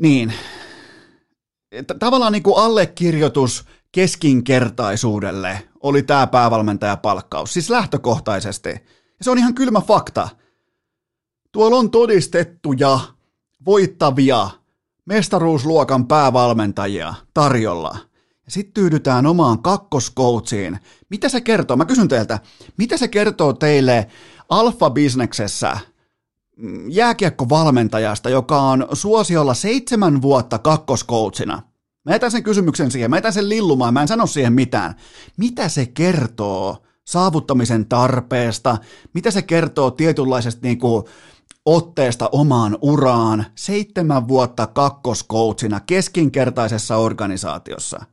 niin 0.00 0.32
tavallaan 1.98 2.32
niin 2.32 2.42
kuin 2.42 2.58
allekirjoitus 2.58 3.64
keskinkertaisuudelle 3.92 5.68
oli 5.80 6.02
tämä 6.02 6.26
päävalmentajapalkkaus, 6.26 7.52
siis 7.52 7.70
lähtökohtaisesti. 7.70 8.68
Ja 8.68 9.24
se 9.24 9.30
on 9.30 9.38
ihan 9.38 9.54
kylmä 9.54 9.80
fakta. 9.80 10.28
Tuolla 11.52 11.76
on 11.76 11.90
todistettuja, 11.90 13.00
voittavia, 13.64 14.50
mestaruusluokan 15.04 16.06
päävalmentajia 16.06 17.14
tarjolla. 17.34 17.98
Ja 18.44 18.50
sitten 18.50 18.74
tyydytään 18.74 19.26
omaan 19.26 19.62
kakkoskoutsiin. 19.62 20.78
Mitä 21.10 21.28
se 21.28 21.40
kertoo? 21.40 21.76
Mä 21.76 21.84
kysyn 21.84 22.08
teiltä, 22.08 22.38
mitä 22.76 22.96
se 22.96 23.08
kertoo 23.08 23.52
teille 23.52 24.06
alfa-bisneksessä– 24.48 25.78
jääkiekkovalmentajasta, 26.88 28.30
joka 28.30 28.60
on 28.60 28.88
suosiolla 28.92 29.54
seitsemän 29.54 30.22
vuotta 30.22 30.58
kakkoskoutsina. 30.58 31.62
Mä 32.04 32.12
jätän 32.12 32.30
sen 32.30 32.42
kysymyksen 32.42 32.90
siihen, 32.90 33.10
mä 33.10 33.16
jätän 33.16 33.32
sen 33.32 33.48
lillumaan, 33.48 33.94
mä 33.94 34.02
en 34.02 34.08
sano 34.08 34.26
siihen 34.26 34.52
mitään. 34.52 34.94
Mitä 35.36 35.68
se 35.68 35.86
kertoo 35.86 36.82
saavuttamisen 37.04 37.86
tarpeesta? 37.86 38.78
Mitä 39.14 39.30
se 39.30 39.42
kertoo 39.42 39.90
tietynlaisesta 39.90 40.60
niin 40.62 40.78
kuin, 40.78 41.04
otteesta 41.64 42.28
omaan 42.32 42.78
uraan 42.80 43.46
seitsemän 43.54 44.28
vuotta 44.28 44.66
kakkoskoutsina 44.66 45.80
keskinkertaisessa 45.80 46.96
organisaatiossa? 46.96 48.04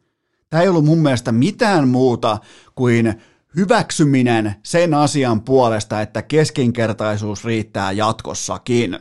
Tämä 0.49 0.63
ei 0.63 0.69
ollut 0.69 0.85
mun 0.85 0.99
mielestä 0.99 1.31
mitään 1.31 1.87
muuta 1.87 2.37
kuin 2.75 3.21
hyväksyminen 3.55 4.55
sen 4.63 4.93
asian 4.93 5.41
puolesta, 5.41 6.01
että 6.01 6.21
keskinkertaisuus 6.21 7.45
riittää 7.45 7.91
jatkossakin. 7.91 8.99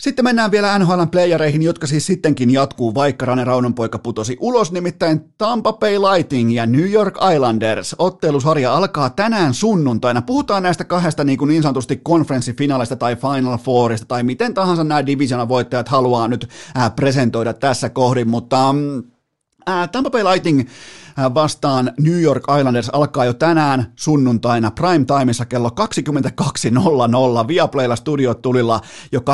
Sitten 0.00 0.24
mennään 0.24 0.50
vielä 0.50 0.78
NHLn 0.78 1.08
playereihin, 1.10 1.62
jotka 1.62 1.86
siis 1.86 2.06
sittenkin 2.06 2.50
jatkuu, 2.50 2.94
vaikka 2.94 3.26
Rane 3.26 3.44
Raunonpoika 3.44 3.98
putosi 3.98 4.36
ulos, 4.40 4.72
nimittäin 4.72 5.20
Tampa 5.38 5.72
Bay 5.72 5.98
Lightning 5.98 6.54
ja 6.54 6.66
New 6.66 6.90
York 6.90 7.14
Islanders. 7.34 7.96
Ottelusarja 7.98 8.74
alkaa 8.74 9.10
tänään 9.10 9.54
sunnuntaina. 9.54 10.22
Puhutaan 10.22 10.62
näistä 10.62 10.84
kahdesta 10.84 11.24
niin, 11.24 11.38
kuin 11.38 11.48
niin 11.48 11.62
sanotusti 11.62 11.96
konferenssifinaalista 11.96 12.96
tai 12.96 13.16
Final 13.16 13.58
Fourista 13.58 14.06
tai 14.06 14.22
miten 14.22 14.54
tahansa 14.54 14.84
nämä 14.84 15.06
divisiona 15.06 15.48
voittajat 15.48 15.88
haluaa 15.88 16.28
nyt 16.28 16.48
presentoida 16.96 17.52
tässä 17.52 17.88
kohdin, 17.90 18.28
mutta 18.28 18.74
Tampa 19.92 20.10
Bay 20.10 20.24
Lightning 20.24 20.68
vastaan 21.34 21.92
New 22.00 22.20
York 22.20 22.44
Islanders 22.58 22.88
alkaa 22.88 23.24
jo 23.24 23.32
tänään 23.32 23.92
sunnuntaina 23.96 24.70
prime 24.70 25.04
timeissa 25.04 25.44
kello 25.44 25.70
22.00. 27.42 27.48
Viaplaylla 27.48 27.96
studiot 27.96 28.42
tulilla 28.42 28.80
jo 29.12 29.20
21.30 29.20 29.24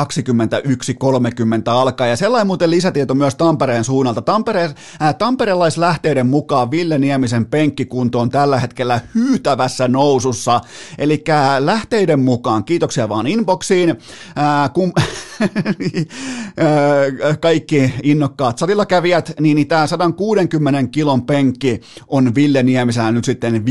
alkaa. 1.65 2.07
Ja 2.07 2.15
sellainen 2.15 2.47
muuten 2.47 2.69
lisätieto 2.69 3.15
myös 3.15 3.35
Tampereen 3.35 3.83
suunnalta. 3.83 4.21
Tampere, 4.21 4.71
äh, 5.01 5.15
tamperelaislähteiden 5.15 6.27
mukaan 6.27 6.71
Ville 6.71 6.97
Niemisen 6.97 7.45
penkkikunto 7.45 8.19
on 8.19 8.29
tällä 8.29 8.59
hetkellä 8.59 9.01
hyytävässä 9.15 9.87
nousussa. 9.87 10.61
Eli 10.97 11.23
lähteiden 11.59 12.19
mukaan, 12.19 12.63
kiitoksia 12.63 13.09
vaan 13.09 13.27
inboxiin, 13.27 13.89
äh, 13.89 14.73
kun 14.73 14.93
kaikki 17.39 17.93
innokkaat 18.03 18.57
salilla 18.57 18.85
kävijät, 18.85 19.33
niin, 19.39 19.55
niin 19.55 19.67
tämä 19.67 19.87
160 19.87 20.83
kilon 20.91 21.25
penkki 21.25 21.68
kaikki 21.77 22.03
on 22.07 22.35
Ville 22.35 22.63
Niemisellä 22.63 23.11
nyt 23.11 23.25
sitten 23.25 23.65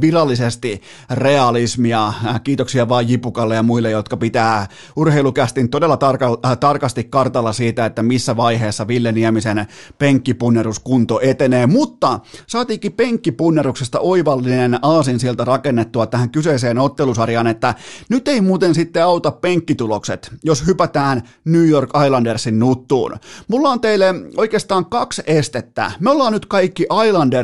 virallisesti 0.00 0.82
realismia. 1.10 2.12
Kiitoksia 2.44 2.88
vaan 2.88 3.08
Jipukalle 3.08 3.54
ja 3.54 3.62
muille, 3.62 3.90
jotka 3.90 4.16
pitää 4.16 4.68
urheilukästin 4.96 5.70
todella 5.70 5.96
tarka, 5.96 6.38
äh, 6.46 6.58
tarkasti 6.58 7.04
kartalla 7.04 7.52
siitä, 7.52 7.86
että 7.86 8.02
missä 8.02 8.36
vaiheessa 8.36 8.88
Ville 8.88 9.12
Niemisen 9.12 9.66
penkkipunneruskunto 9.98 11.20
etenee, 11.20 11.66
mutta 11.66 12.20
saatiinkin 12.46 12.92
penkkipunneruksesta 12.92 14.00
oivallinen 14.00 14.78
aasin 14.82 15.20
sieltä 15.20 15.44
rakennettua 15.44 16.06
tähän 16.06 16.30
kyseiseen 16.30 16.78
ottelusarjaan, 16.78 17.46
että 17.46 17.74
nyt 18.08 18.28
ei 18.28 18.40
muuten 18.40 18.74
sitten 18.74 19.04
auta 19.04 19.30
penkkitulokset, 19.30 20.30
jos 20.44 20.66
hypätään 20.66 21.22
New 21.44 21.68
York 21.68 21.90
Islandersin 22.06 22.58
nuttuun. 22.58 23.16
Mulla 23.48 23.70
on 23.70 23.80
teille 23.80 24.14
oikeastaan 24.36 24.86
kaksi 24.86 25.22
estettä. 25.26 25.92
Me 26.00 26.10
ollaan 26.10 26.32
nyt 26.32 26.46
kaikki 26.46 26.86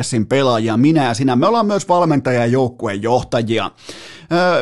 Islandersin 0.01 0.26
pelaajia, 0.26 0.76
minä 0.76 1.05
ja 1.05 1.14
sinä. 1.14 1.36
Me 1.36 1.46
ollaan 1.46 1.66
myös 1.66 1.88
valmentaja 1.88 2.40
ja 2.40 2.46
joukkueen 2.46 3.03
johtajia. 3.03 3.70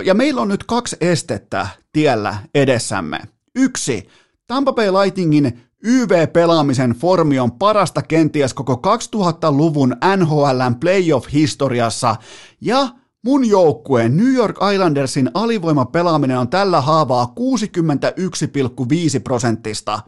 Ja 0.05 0.15
meillä 0.15 0.41
on 0.41 0.49
nyt 0.49 0.65
kaksi 0.65 0.97
estettä 1.01 1.69
tiellä 1.93 2.37
edessämme. 2.55 3.19
Yksi, 3.55 4.09
Tampa 4.47 4.73
Bay 4.73 4.91
Lightningin 4.91 5.61
YV-pelaamisen 5.85 6.91
formi 6.91 7.39
on 7.39 7.53
parasta 7.53 8.03
kenties 8.03 8.55
koko 8.55 8.75
2000-luvun 8.75 9.97
NHLn 10.17 10.75
playoff-historiassa 10.81 12.17
ja 12.61 12.89
Mun 13.25 13.49
joukkueen 13.49 14.17
New 14.17 14.35
York 14.35 14.57
Islandersin 14.75 15.31
alivoimapelaaminen 15.35 16.39
on 16.39 16.49
tällä 16.49 16.81
haavaa 16.81 17.35
61,5 19.17 19.21
prosenttista. 19.25 20.01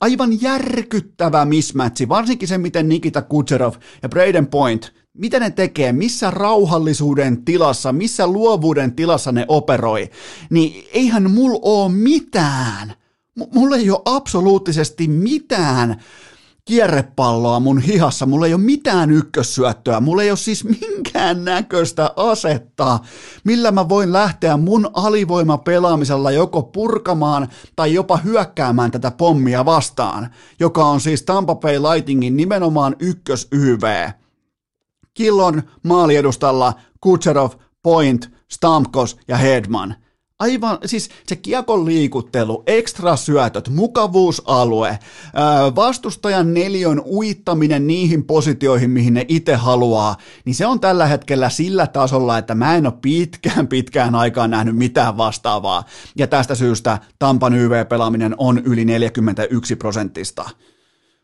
Aivan 0.00 0.42
järkyttävä 0.42 1.44
mismatchi, 1.44 2.08
varsinkin 2.08 2.48
se, 2.48 2.58
miten 2.58 2.88
Nikita 2.88 3.22
Kucherov 3.22 3.74
ja 4.02 4.08
Braden 4.08 4.46
Point, 4.46 4.92
mitä 5.18 5.40
ne 5.40 5.50
tekee, 5.50 5.92
missä 5.92 6.30
rauhallisuuden 6.30 7.44
tilassa, 7.44 7.92
missä 7.92 8.26
luovuuden 8.26 8.92
tilassa 8.92 9.32
ne 9.32 9.44
operoi, 9.48 10.10
niin 10.50 10.88
eihän 10.92 11.30
mulla 11.30 11.58
oo 11.62 11.88
mitään. 11.88 12.94
M- 13.36 13.54
mulla 13.54 13.76
ei 13.76 13.90
ole 13.90 14.02
absoluuttisesti 14.04 15.08
mitään 15.08 16.02
kierrepalloa 16.66 17.60
mun 17.60 17.80
hihassa, 17.80 18.26
mulla 18.26 18.46
ei 18.46 18.54
ole 18.54 18.62
mitään 18.62 19.10
ykkössyöttöä, 19.10 20.00
mulla 20.00 20.22
ei 20.22 20.30
ole 20.30 20.36
siis 20.36 20.64
minkään 20.64 21.44
näköistä 21.44 22.10
asetta, 22.16 22.98
millä 23.44 23.70
mä 23.70 23.88
voin 23.88 24.12
lähteä 24.12 24.56
mun 24.56 24.90
alivoimapelaamisella 24.94 26.30
joko 26.30 26.62
purkamaan 26.62 27.48
tai 27.76 27.94
jopa 27.94 28.16
hyökkäämään 28.16 28.90
tätä 28.90 29.10
pommia 29.10 29.64
vastaan, 29.64 30.30
joka 30.60 30.84
on 30.84 31.00
siis 31.00 31.22
Tampa 31.22 31.54
Bay 31.54 31.78
Lightningin 31.78 32.36
nimenomaan 32.36 32.96
ykkös 32.98 33.48
YV. 33.52 34.10
Killon 35.14 35.62
maaliedustalla 35.82 36.74
Kucherov, 37.00 37.50
Point, 37.82 38.30
Stamkos 38.50 39.16
ja 39.28 39.36
Hedman– 39.36 39.94
Aivan, 40.38 40.78
siis 40.84 41.10
se 41.26 41.36
kiekon 41.36 41.86
liikuttelu, 41.86 42.62
ekstra 42.66 43.16
syötöt, 43.16 43.68
mukavuusalue, 43.68 44.98
vastustajan 45.76 46.54
neliön 46.54 47.00
uittaminen 47.00 47.86
niihin 47.86 48.24
positioihin, 48.24 48.90
mihin 48.90 49.14
ne 49.14 49.24
itse 49.28 49.54
haluaa, 49.54 50.16
niin 50.44 50.54
se 50.54 50.66
on 50.66 50.80
tällä 50.80 51.06
hetkellä 51.06 51.50
sillä 51.50 51.86
tasolla, 51.86 52.38
että 52.38 52.54
mä 52.54 52.76
en 52.76 52.86
ole 52.86 52.94
pitkään 53.02 53.68
pitkään 53.76 54.14
aikaan 54.14 54.50
nähnyt 54.50 54.76
mitään 54.76 55.16
vastaavaa. 55.16 55.84
Ja 56.16 56.26
tästä 56.26 56.54
syystä 56.54 56.98
Tampan 57.18 57.54
YV-pelaaminen 57.54 58.34
on 58.38 58.58
yli 58.58 58.84
41 58.84 59.76
prosenttista 59.76 60.50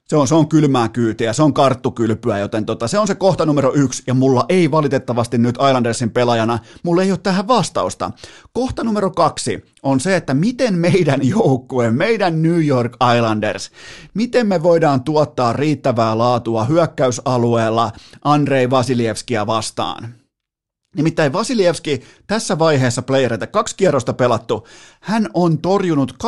se 0.08 0.16
on, 0.16 0.28
se 0.28 0.34
on 0.34 0.48
kylmää 0.48 0.88
kyytiä, 0.88 1.32
se 1.32 1.42
on 1.42 1.54
karttukylpyä, 1.54 2.38
joten 2.38 2.66
tota, 2.66 2.88
se 2.88 2.98
on 2.98 3.06
se 3.06 3.14
kohta 3.14 3.46
numero 3.46 3.72
yksi, 3.74 4.02
ja 4.06 4.14
mulla 4.14 4.44
ei 4.48 4.70
valitettavasti 4.70 5.38
nyt 5.38 5.54
Islandersin 5.68 6.10
pelaajana, 6.10 6.58
mulla 6.82 7.02
ei 7.02 7.10
ole 7.10 7.18
tähän 7.22 7.48
vastausta. 7.48 8.10
Kohta 8.52 8.84
numero 8.84 9.10
kaksi 9.10 9.64
on 9.82 10.00
se, 10.00 10.16
että 10.16 10.34
miten 10.34 10.78
meidän 10.78 11.28
joukkue, 11.28 11.90
meidän 11.90 12.42
New 12.42 12.66
York 12.66 12.96
Islanders, 13.16 13.70
miten 14.14 14.46
me 14.46 14.62
voidaan 14.62 15.04
tuottaa 15.04 15.52
riittävää 15.52 16.18
laatua 16.18 16.64
hyökkäysalueella 16.64 17.92
Andrei 18.24 18.70
Vasilievskia 18.70 19.46
vastaan. 19.46 20.21
Nimittäin 20.96 21.32
Vasilievski 21.32 22.02
tässä 22.26 22.58
vaiheessa 22.58 23.02
playereita, 23.02 23.46
kaksi 23.46 23.76
kierrosta 23.76 24.12
pelattu, 24.12 24.66
hän 25.00 25.28
on 25.34 25.58
torjunut 25.58 26.12
12,9 26.12 26.18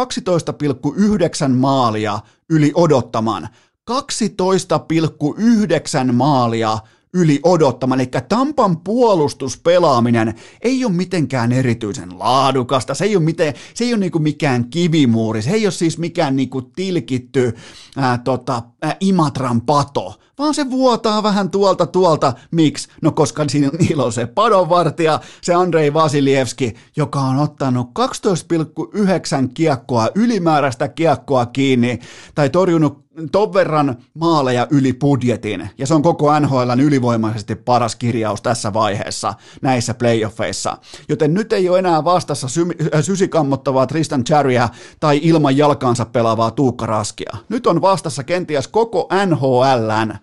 maalia 1.49 2.19
yli 2.51 2.73
odottaman. 2.75 3.49
12,9 3.91 6.13
maalia 6.13 6.79
yli 7.15 7.41
odottaman, 7.43 8.01
eli 8.01 8.11
Tampan 8.29 8.77
puolustuspelaaminen 8.77 10.35
ei 10.63 10.85
ole 10.85 10.93
mitenkään 10.93 11.53
erityisen 11.53 12.19
laadukasta, 12.19 12.95
se 12.95 13.05
ei 13.05 13.17
ole, 13.17 13.25
miten, 13.25 13.55
se 13.75 13.85
ei 13.85 13.93
ole 13.93 14.01
niinku 14.01 14.19
mikään 14.19 14.71
kivimuuri, 14.71 15.43
se 15.43 15.51
ei 15.51 15.67
ole 15.67 15.73
siis 15.73 15.99
mikään 15.99 16.37
niinku 16.37 16.63
tilkitty 16.63 17.55
ää, 17.97 18.19
tota, 18.19 18.63
ää, 18.83 18.97
Imatran 19.01 19.61
pato, 19.61 20.15
vaan 20.39 20.55
se 20.55 20.71
vuotaa 20.71 21.23
vähän 21.23 21.51
tuolta 21.51 21.87
tuolta. 21.87 22.33
Miksi? 22.51 22.89
No 23.03 23.13
koska 23.13 23.45
niillä 23.79 24.05
on 24.05 24.13
se 24.13 24.27
padonvartija, 24.27 25.21
se 25.43 25.55
Andrei 25.55 25.95
Vasilievski, 25.95 26.75
joka 26.97 27.21
on 27.21 27.39
ottanut 27.39 27.91
12,9 27.99 29.49
kiekkoa, 29.55 30.09
ylimääräistä 30.15 30.89
kiekkoa 30.89 31.47
kiinni, 31.47 31.99
tai 32.35 32.51
torjunut 32.51 33.05
ton 33.33 33.55
verran 33.55 33.97
maaleja 34.15 34.67
yli 34.71 34.93
budjetin, 34.93 35.71
ja 35.79 35.87
se 35.87 35.95
on 35.95 36.03
koko 36.03 36.41
NHLn 36.41 36.81
ylivoimaisesti 36.81 37.55
paras 37.55 37.97
kirjaus 37.97 38.43
tässä 38.43 38.73
vaiheessa 38.73 39.35
näissä 39.63 39.95
playoffeissa. 39.95 40.79
Joten 41.09 41.35
nyt 41.35 41.53
ei 41.53 41.69
ole 41.69 41.79
enää 41.79 42.05
vastassa 42.05 42.49
sy- 42.49 42.67
äh, 42.95 43.03
sysikammottavaa 43.03 43.87
Tristan 43.87 44.25
Charia 44.25 44.69
tai 45.01 45.21
ilman 45.23 45.57
jalkaansa 45.57 46.05
pelaavaa 46.05 46.51
Tuukka 46.51 46.87
Raskia. 46.87 47.37
Nyt 47.49 47.67
on 47.67 47.81
vastassa 47.81 48.25
kenties 48.25 48.69
koko 48.69 49.09
NHLn 49.27 50.15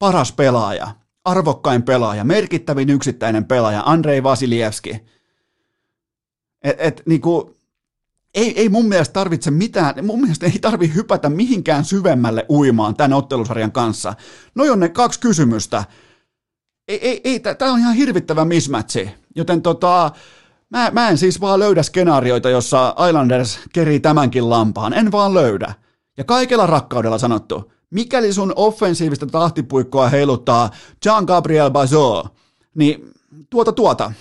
paras 0.00 0.32
pelaaja, 0.32 0.88
arvokkain 1.24 1.82
pelaaja, 1.82 2.24
merkittävin 2.24 2.90
yksittäinen 2.90 3.44
pelaaja, 3.44 3.82
Andrei 3.86 4.22
Vasilievski. 4.22 4.90
Et, 6.62 6.76
et, 6.78 7.02
niinku, 7.06 7.56
ei, 8.34 8.60
ei 8.60 8.68
mun 8.68 8.88
mielestä 8.88 9.12
tarvitse 9.12 9.50
mitään, 9.50 9.94
mun 10.06 10.20
mielestä 10.20 10.46
ei 10.46 10.58
tarvi 10.60 10.94
hypätä 10.94 11.28
mihinkään 11.28 11.84
syvemmälle 11.84 12.46
uimaan 12.48 12.96
tämän 12.96 13.12
ottelusarjan 13.12 13.72
kanssa. 13.72 14.14
No 14.54 14.64
on 14.72 14.80
ne 14.80 14.88
kaksi 14.88 15.20
kysymystä. 15.20 15.84
Ei, 16.88 17.08
ei, 17.08 17.20
ei 17.24 17.40
tämä 17.40 17.72
on 17.72 17.78
ihan 17.78 17.94
hirvittävä 17.94 18.44
mismatchi, 18.44 19.10
joten 19.36 19.62
tota, 19.62 20.10
mä, 20.70 20.90
mä 20.90 21.08
en 21.08 21.18
siis 21.18 21.40
vaan 21.40 21.60
löydä 21.60 21.82
skenaarioita, 21.82 22.50
jossa 22.50 22.94
Islanders 23.08 23.60
kerii 23.72 24.00
tämänkin 24.00 24.50
lampaan, 24.50 24.92
en 24.92 25.12
vaan 25.12 25.34
löydä. 25.34 25.74
Ja 26.16 26.24
kaikella 26.24 26.66
rakkaudella 26.66 27.18
sanottu, 27.18 27.72
mikäli 27.90 28.32
sun 28.32 28.52
offensiivista 28.56 29.26
tahtipuikkoa 29.26 30.08
heiluttaa 30.08 30.70
Jean 31.04 31.24
Gabriel 31.24 31.70
Bazot, 31.70 32.26
niin 32.74 33.10
tuota 33.50 33.72
tuota. 33.72 34.12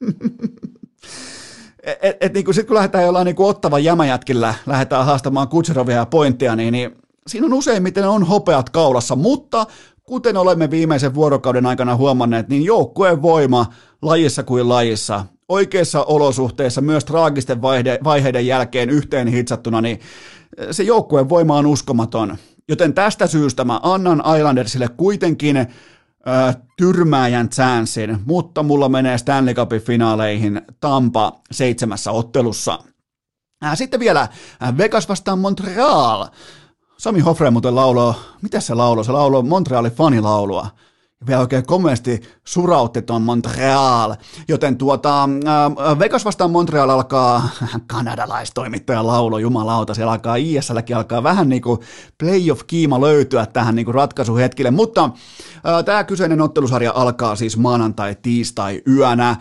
et, 1.82 1.98
et, 2.02 2.16
et 2.20 2.34
niin 2.34 2.54
sitten 2.54 2.66
kun 2.66 2.76
lähdetään 2.76 3.04
jollain 3.04 3.24
niin 3.24 3.36
ottava 3.38 3.78
jämäjätkillä, 3.78 4.54
lähdetään 4.66 5.06
haastamaan 5.06 5.48
Kutserovia 5.48 5.96
ja 5.96 6.06
pointtia, 6.06 6.56
niin, 6.56 6.72
niin 6.72 6.96
siinä 7.26 7.46
on 7.46 7.52
useimmiten 7.52 8.08
on 8.08 8.26
hopeat 8.26 8.70
kaulassa, 8.70 9.16
mutta 9.16 9.66
kuten 10.02 10.36
olemme 10.36 10.70
viimeisen 10.70 11.14
vuorokauden 11.14 11.66
aikana 11.66 11.96
huomanneet, 11.96 12.48
niin 12.48 12.64
joukkueen 12.64 13.22
voima 13.22 13.66
lajissa 14.02 14.42
kuin 14.42 14.68
lajissa, 14.68 15.24
oikeissa 15.48 16.04
olosuhteissa, 16.04 16.80
myös 16.80 17.04
traagisten 17.04 17.62
vaiheiden 18.04 18.46
jälkeen 18.46 18.90
yhteen 18.90 19.28
hitsattuna, 19.28 19.80
niin 19.80 20.00
se 20.70 20.82
joukkueen 20.82 21.28
voima 21.28 21.56
on 21.56 21.66
uskomaton. 21.66 22.36
Joten 22.68 22.94
tästä 22.94 23.26
syystä 23.26 23.64
mä 23.64 23.80
annan 23.82 24.22
Islandersille 24.38 24.88
kuitenkin 24.88 25.56
äh, 25.56 25.66
tyrmääjän 26.76 27.48
chanssin, 27.48 28.18
mutta 28.24 28.62
mulla 28.62 28.88
menee 28.88 29.18
Stanley 29.18 29.54
Cupin 29.54 29.80
finaaleihin 29.80 30.62
Tampa 30.80 31.40
seitsemässä 31.50 32.12
ottelussa. 32.12 32.78
Äh, 33.64 33.76
sitten 33.76 34.00
vielä 34.00 34.28
Vegas 34.78 35.08
vastaan 35.08 35.38
Montreal. 35.38 36.26
Sami 36.98 37.20
Hofre 37.20 37.50
muuten 37.50 37.74
lauloi, 37.74 38.14
mitä 38.42 38.60
se 38.60 38.74
lauloi? 38.74 39.04
Se 39.04 39.12
lauloi 39.12 39.42
Montrealin 39.42 39.92
fanilaulua 39.92 40.68
vielä 41.26 41.40
oikein 41.40 41.66
komeasti 41.66 42.20
surautti 42.44 43.02
tuon 43.02 43.22
Montreal, 43.22 44.14
joten 44.48 44.76
tuota, 44.78 45.22
äh, 45.24 45.98
Vegas 45.98 46.24
vastaan 46.24 46.50
Montreal 46.50 46.90
alkaa 46.90 47.48
kanadalaistoimittajan 47.92 49.06
laulo, 49.06 49.38
jumalauta, 49.38 49.94
siellä 49.94 50.12
alkaa 50.12 50.36
ISLkin 50.36 50.96
alkaa 50.96 51.22
vähän 51.22 51.48
niin 51.48 51.62
kuin 51.62 51.80
playoff-kiima 52.18 53.00
löytyä 53.00 53.46
tähän 53.46 53.74
niin 53.74 53.84
kuin 53.84 53.94
ratkaisuhetkille, 53.94 54.70
mutta 54.70 55.04
äh, 55.04 55.84
tämä 55.84 56.04
kyseinen 56.04 56.40
ottelusarja 56.40 56.92
alkaa 56.94 57.36
siis 57.36 57.56
maanantai, 57.56 58.16
tiistai 58.22 58.82
yönä. 58.86 59.30
Äh, 59.30 59.38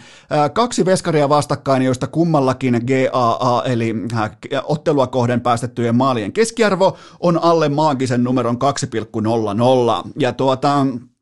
kaksi 0.53 0.85
veskaria 0.85 1.29
vastakkain, 1.29 1.81
joista 1.81 2.07
kummallakin 2.07 2.81
GAA, 2.87 3.63
eli 3.65 3.95
äh, 4.13 4.31
ottelua 4.63 5.07
kohden 5.07 5.41
päästettyjen 5.41 5.95
maalien 5.95 6.33
keskiarvo 6.33 6.97
on 7.19 7.43
alle 7.43 7.69
maagisen 7.69 8.23
numeron 8.23 8.57
2,00, 8.57 10.11
ja 10.19 10.33
tuota, 10.33 10.85
Äh, 10.85 11.16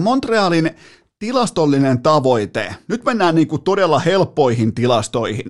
Montrealin 0.00 0.70
tilastollinen 1.18 2.02
tavoite, 2.02 2.74
nyt 2.88 3.04
mennään 3.04 3.34
niin 3.34 3.48
kuin 3.48 3.62
todella 3.62 3.98
helppoihin 3.98 4.74
tilastoihin. 4.74 5.46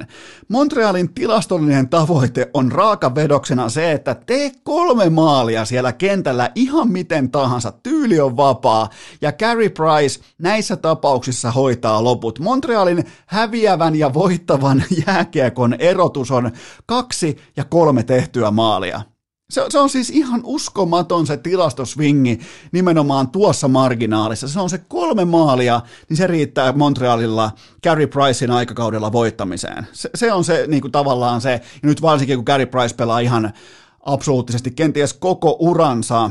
Montrealin 0.48 1.14
tilastollinen 1.14 1.88
tavoite 1.88 2.50
on 2.54 2.72
raakavedoksena 2.72 3.68
se, 3.68 3.92
että 3.92 4.14
tee 4.14 4.52
kolme 4.64 5.10
maalia 5.10 5.64
siellä 5.64 5.92
kentällä 5.92 6.50
ihan 6.54 6.88
miten 6.90 7.30
tahansa, 7.30 7.72
tyyli 7.82 8.20
on 8.20 8.36
vapaa, 8.36 8.88
ja 9.20 9.32
Carey 9.32 9.68
Price 9.68 10.20
näissä 10.38 10.76
tapauksissa 10.76 11.50
hoitaa 11.50 12.04
loput. 12.04 12.38
Montrealin 12.38 13.04
häviävän 13.26 13.96
ja 13.96 14.14
voittavan 14.14 14.84
jääkiekon 15.06 15.74
erotus 15.78 16.30
on 16.30 16.52
kaksi 16.86 17.36
ja 17.56 17.64
kolme 17.64 18.02
tehtyä 18.02 18.50
maalia. 18.50 19.13
Se, 19.50 19.64
se 19.68 19.78
on 19.78 19.90
siis 19.90 20.10
ihan 20.10 20.40
uskomaton 20.44 21.26
se 21.26 21.36
tilastosvingi 21.36 22.40
nimenomaan 22.72 23.28
tuossa 23.28 23.68
marginaalissa. 23.68 24.48
Se 24.48 24.60
on 24.60 24.70
se 24.70 24.78
kolme 24.78 25.24
maalia, 25.24 25.80
niin 26.08 26.16
se 26.16 26.26
riittää 26.26 26.72
Montrealilla 26.72 27.50
Carey 27.84 28.06
Pricein 28.06 28.50
aikakaudella 28.50 29.12
voittamiseen. 29.12 29.86
Se, 29.92 30.10
se 30.14 30.32
on 30.32 30.44
se 30.44 30.64
niin 30.66 30.80
kuin 30.80 30.92
tavallaan 30.92 31.40
se, 31.40 31.50
ja 31.52 31.60
nyt 31.82 32.02
varsinkin 32.02 32.36
kun 32.36 32.44
Carey 32.44 32.66
Price 32.66 32.94
pelaa 32.94 33.18
ihan 33.18 33.52
absoluuttisesti 34.00 34.70
kenties 34.70 35.14
koko 35.14 35.56
uransa, 35.58 36.30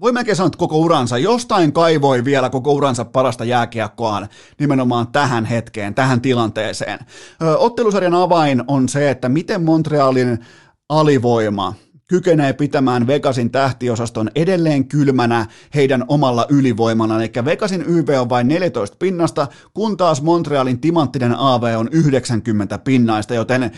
voi 0.00 0.12
melkein 0.12 0.36
sanoa, 0.36 0.46
että 0.46 0.58
koko 0.58 0.76
uransa, 0.76 1.18
jostain 1.18 1.72
kaivoi 1.72 2.24
vielä 2.24 2.50
koko 2.50 2.72
uransa 2.72 3.04
parasta 3.04 3.44
jääkiekkoaan 3.44 4.28
nimenomaan 4.58 5.08
tähän 5.08 5.44
hetkeen, 5.44 5.94
tähän 5.94 6.20
tilanteeseen. 6.20 6.98
Ottelusarjan 7.58 8.14
avain 8.14 8.64
on 8.68 8.88
se, 8.88 9.10
että 9.10 9.28
miten 9.28 9.62
Montrealin 9.62 10.38
alivoima 10.90 11.74
kykenee 12.08 12.52
pitämään 12.52 13.06
Vegasin 13.06 13.50
tähtiosaston 13.50 14.30
edelleen 14.34 14.88
kylmänä 14.88 15.46
heidän 15.74 16.04
omalla 16.08 16.46
ylivoimana. 16.48 17.16
Eli 17.16 17.32
Vegasin 17.44 17.84
YV 17.88 18.08
on 18.20 18.28
vain 18.28 18.48
14 18.48 18.96
pinnasta, 18.98 19.48
kun 19.74 19.96
taas 19.96 20.22
Montrealin 20.22 20.80
timanttinen 20.80 21.34
AV 21.34 21.62
on 21.78 21.88
90 21.92 22.78
pinnaista, 22.78 23.34
joten 23.34 23.70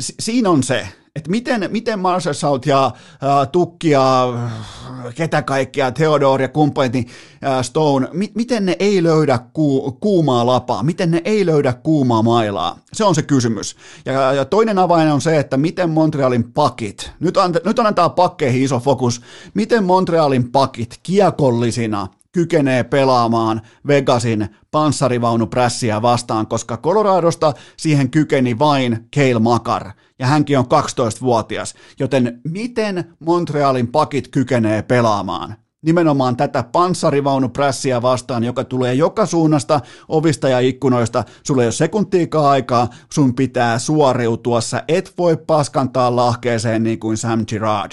siinä 0.00 0.50
on 0.50 0.62
se, 0.62 0.88
että 1.18 1.30
miten, 1.30 1.68
miten 1.70 2.00
Saut 2.32 2.66
ja 2.66 2.86
äh, 2.86 3.48
Tukki 3.52 3.90
ja 3.90 4.28
äh, 4.44 5.14
ketä 5.14 5.42
kaikkea, 5.42 5.92
Theodore 5.92 6.44
ja 6.44 6.48
kumppanit, 6.48 7.08
äh, 7.44 7.62
Stone, 7.62 8.08
mi, 8.12 8.30
miten 8.34 8.66
ne 8.66 8.76
ei 8.78 9.02
löydä 9.02 9.38
ku, 9.52 9.92
kuumaa 10.00 10.46
lapaa, 10.46 10.82
miten 10.82 11.10
ne 11.10 11.22
ei 11.24 11.46
löydä 11.46 11.72
kuumaa 11.72 12.22
mailaa? 12.22 12.78
Se 12.92 13.04
on 13.04 13.14
se 13.14 13.22
kysymys. 13.22 13.76
Ja, 14.04 14.32
ja 14.32 14.44
toinen 14.44 14.78
avain 14.78 15.12
on 15.12 15.20
se, 15.20 15.38
että 15.38 15.56
miten 15.56 15.90
Montrealin 15.90 16.52
pakit, 16.52 17.10
nyt, 17.20 17.36
an, 17.36 17.54
nyt 17.64 17.78
annetaan 17.78 18.10
pakkeihin 18.10 18.62
iso 18.62 18.80
fokus, 18.80 19.20
miten 19.54 19.84
Montrealin 19.84 20.52
pakit 20.52 21.00
kiekollisina– 21.02 22.08
kykenee 22.32 22.84
pelaamaan 22.84 23.60
Vegasin 23.86 24.48
panssarivaunuprässiä 24.70 26.02
vastaan, 26.02 26.46
koska 26.46 26.76
Coloradosta 26.76 27.52
siihen 27.76 28.10
kykeni 28.10 28.58
vain 28.58 29.08
Kale 29.14 29.38
Makar, 29.38 29.90
ja 30.18 30.26
hänkin 30.26 30.58
on 30.58 30.64
12-vuotias, 30.64 31.74
joten 31.98 32.40
miten 32.44 33.16
Montrealin 33.20 33.86
pakit 33.88 34.28
kykenee 34.28 34.82
pelaamaan? 34.82 35.56
Nimenomaan 35.82 36.36
tätä 36.36 36.62
panssarivaunuprässiä 36.62 38.02
vastaan, 38.02 38.44
joka 38.44 38.64
tulee 38.64 38.94
joka 38.94 39.26
suunnasta, 39.26 39.80
ovista 40.08 40.48
ja 40.48 40.58
ikkunoista. 40.58 41.24
Sulla 41.42 41.62
ei 41.62 41.66
ole 41.66 41.72
sekuntiikaa 41.72 42.50
aikaa, 42.50 42.88
sun 43.12 43.34
pitää 43.34 43.78
suoriutua. 43.78 44.60
Sä 44.60 44.84
et 44.88 45.14
voi 45.18 45.36
paskantaa 45.36 46.16
lahkeeseen 46.16 46.82
niin 46.82 46.98
kuin 46.98 47.16
Sam 47.16 47.44
Girard. 47.48 47.92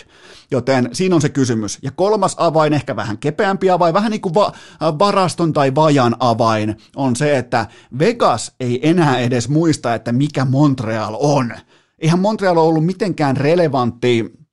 Joten 0.52 0.90
siinä 0.94 1.16
on 1.16 1.22
se 1.22 1.30
kysymys. 1.30 1.80
Ja 1.82 1.92
kolmas 1.92 2.36
avain, 2.38 2.74
ehkä 2.74 2.96
vähän 2.96 3.18
kepeämpi 3.18 3.70
avain, 3.70 3.94
vähän 3.94 4.12
niin 4.12 4.22
kuin 4.22 4.36
va- 4.36 4.52
varaston 4.82 5.54
tai 5.54 5.76
vajan 5.76 6.16
avain, 6.20 6.78
on 6.96 7.16
se, 7.16 7.38
että 7.38 7.68
Vegas 8.00 8.52
ei 8.60 8.90
enää 8.90 9.20
edes 9.20 9.50
muista, 9.50 9.94
että 9.96 10.12
mikä 10.12 10.46
Montreal 10.46 11.18
on. 11.20 11.54
Eihän 12.00 12.20
Montreal 12.20 12.58
ollut 12.58 12.86
mitenkään 12.86 13.38
relevantti 13.38 14.45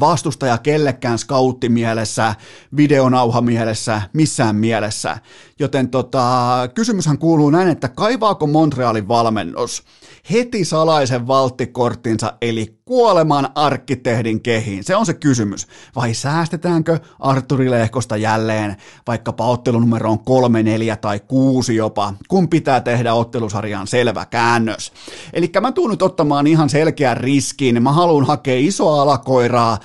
vastustaja 0.00 0.58
kellekään 0.58 1.18
scouttimielessä, 1.18 2.34
videonauhamielessä, 2.76 4.02
missään 4.12 4.56
mielessä. 4.56 5.18
Joten 5.58 5.90
tota, 5.90 6.68
kysymyshän 6.74 7.18
kuuluu 7.18 7.50
näin, 7.50 7.68
että 7.68 7.88
kaivaako 7.88 8.46
Montrealin 8.46 9.08
valmennus 9.08 9.82
heti 10.30 10.64
salaisen 10.64 11.26
valttikorttinsa 11.26 12.32
eli 12.40 12.75
kuoleman 12.86 13.48
arkkitehdin 13.54 14.40
kehiin? 14.40 14.84
Se 14.84 14.96
on 14.96 15.06
se 15.06 15.14
kysymys. 15.14 15.66
Vai 15.96 16.14
säästetäänkö 16.14 16.98
Arturi 17.20 17.70
Lehkosta 17.70 18.16
jälleen 18.16 18.76
vaikkapa 19.06 19.46
ottelunumero 19.46 20.10
on 20.10 20.18
kolme, 20.18 20.62
neljä 20.62 20.96
tai 20.96 21.20
kuusi 21.20 21.76
jopa, 21.76 22.14
kun 22.28 22.48
pitää 22.48 22.80
tehdä 22.80 23.14
ottelusarjaan 23.14 23.86
selvä 23.86 24.24
käännös. 24.24 24.92
Eli 25.32 25.50
mä 25.60 25.72
tuun 25.72 25.90
nyt 25.90 26.02
ottamaan 26.02 26.46
ihan 26.46 26.70
selkeän 26.70 27.16
riskin. 27.16 27.82
Mä 27.82 27.92
haluan 27.92 28.26
hakea 28.26 28.58
isoa 28.58 29.02
alakoiraa, 29.02 29.78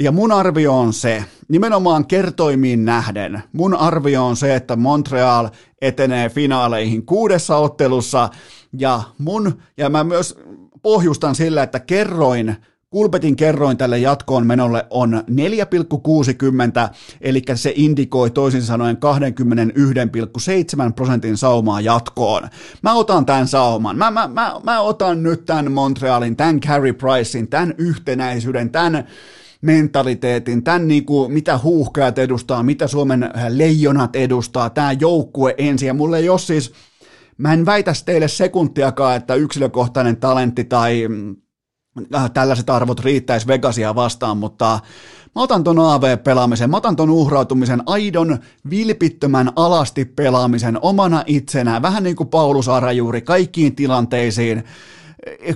ja 0.00 0.12
mun 0.12 0.32
arvio 0.32 0.78
on 0.78 0.92
se, 0.92 1.24
nimenomaan 1.48 2.06
kertoimiin 2.06 2.84
nähden, 2.84 3.42
mun 3.52 3.74
arvio 3.74 4.26
on 4.26 4.36
se, 4.36 4.54
että 4.54 4.76
Montreal 4.76 5.48
etenee 5.80 6.28
finaaleihin 6.28 7.06
kuudessa 7.06 7.56
ottelussa, 7.56 8.28
ja 8.78 9.02
mun, 9.18 9.62
ja 9.76 9.90
mä 9.90 10.04
myös 10.04 10.38
pohjustan 10.84 11.34
sillä, 11.34 11.62
että 11.62 11.80
kerroin, 11.80 12.56
Kulpetin 12.90 13.36
kerroin 13.36 13.76
tälle 13.76 13.98
jatkoon 13.98 14.46
menolle 14.46 14.86
on 14.90 15.24
4,60, 15.30 16.94
eli 17.20 17.42
se 17.54 17.72
indikoi 17.76 18.30
toisin 18.30 18.62
sanoen 18.62 18.96
21,7 18.96 20.92
prosentin 20.94 21.36
saumaa 21.36 21.80
jatkoon. 21.80 22.48
Mä 22.82 22.94
otan 22.94 23.26
tämän 23.26 23.48
sauman. 23.48 23.98
Mä, 23.98 24.10
mä, 24.10 24.28
mä, 24.28 24.60
mä 24.62 24.80
otan 24.80 25.22
nyt 25.22 25.44
tämän 25.44 25.72
Montrealin, 25.72 26.36
tämän 26.36 26.60
Carey 26.60 26.92
Pricein, 26.92 27.48
tämän 27.48 27.74
yhtenäisyyden, 27.78 28.70
tämän 28.70 29.04
mentaliteetin, 29.60 30.64
tämän 30.64 30.88
niin 30.88 31.04
kuin, 31.04 31.32
mitä 31.32 31.58
huuhkajat 31.58 32.18
edustaa, 32.18 32.62
mitä 32.62 32.86
Suomen 32.86 33.30
leijonat 33.48 34.16
edustaa, 34.16 34.70
tämä 34.70 34.92
joukkue 34.92 35.54
ensin. 35.58 35.86
Ja 35.86 35.94
mulle 35.94 36.18
ei 36.18 36.28
ole 36.28 36.38
siis, 36.38 36.72
mä 37.38 37.52
en 37.52 37.66
väitä 37.66 37.92
teille 38.04 38.28
sekuntiakaan, 38.28 39.16
että 39.16 39.34
yksilökohtainen 39.34 40.16
talentti 40.16 40.64
tai 40.64 41.08
äh, 42.14 42.30
tällaiset 42.30 42.70
arvot 42.70 43.00
riittäisi 43.00 43.46
Vegasia 43.46 43.94
vastaan, 43.94 44.38
mutta 44.38 44.80
mä 45.34 45.42
otan 45.42 45.64
ton 45.64 45.78
AV-pelaamisen, 45.78 46.70
mä 46.70 46.76
otan 46.76 46.96
ton 46.96 47.10
uhrautumisen, 47.10 47.82
aidon, 47.86 48.38
vilpittömän 48.70 49.52
alasti 49.56 50.04
pelaamisen 50.04 50.78
omana 50.82 51.24
itsenään, 51.26 51.82
vähän 51.82 52.02
niin 52.02 52.16
kuin 52.16 52.28
Paulus 52.28 52.68
Arajuuri, 52.68 53.22
kaikkiin 53.22 53.76
tilanteisiin, 53.76 54.64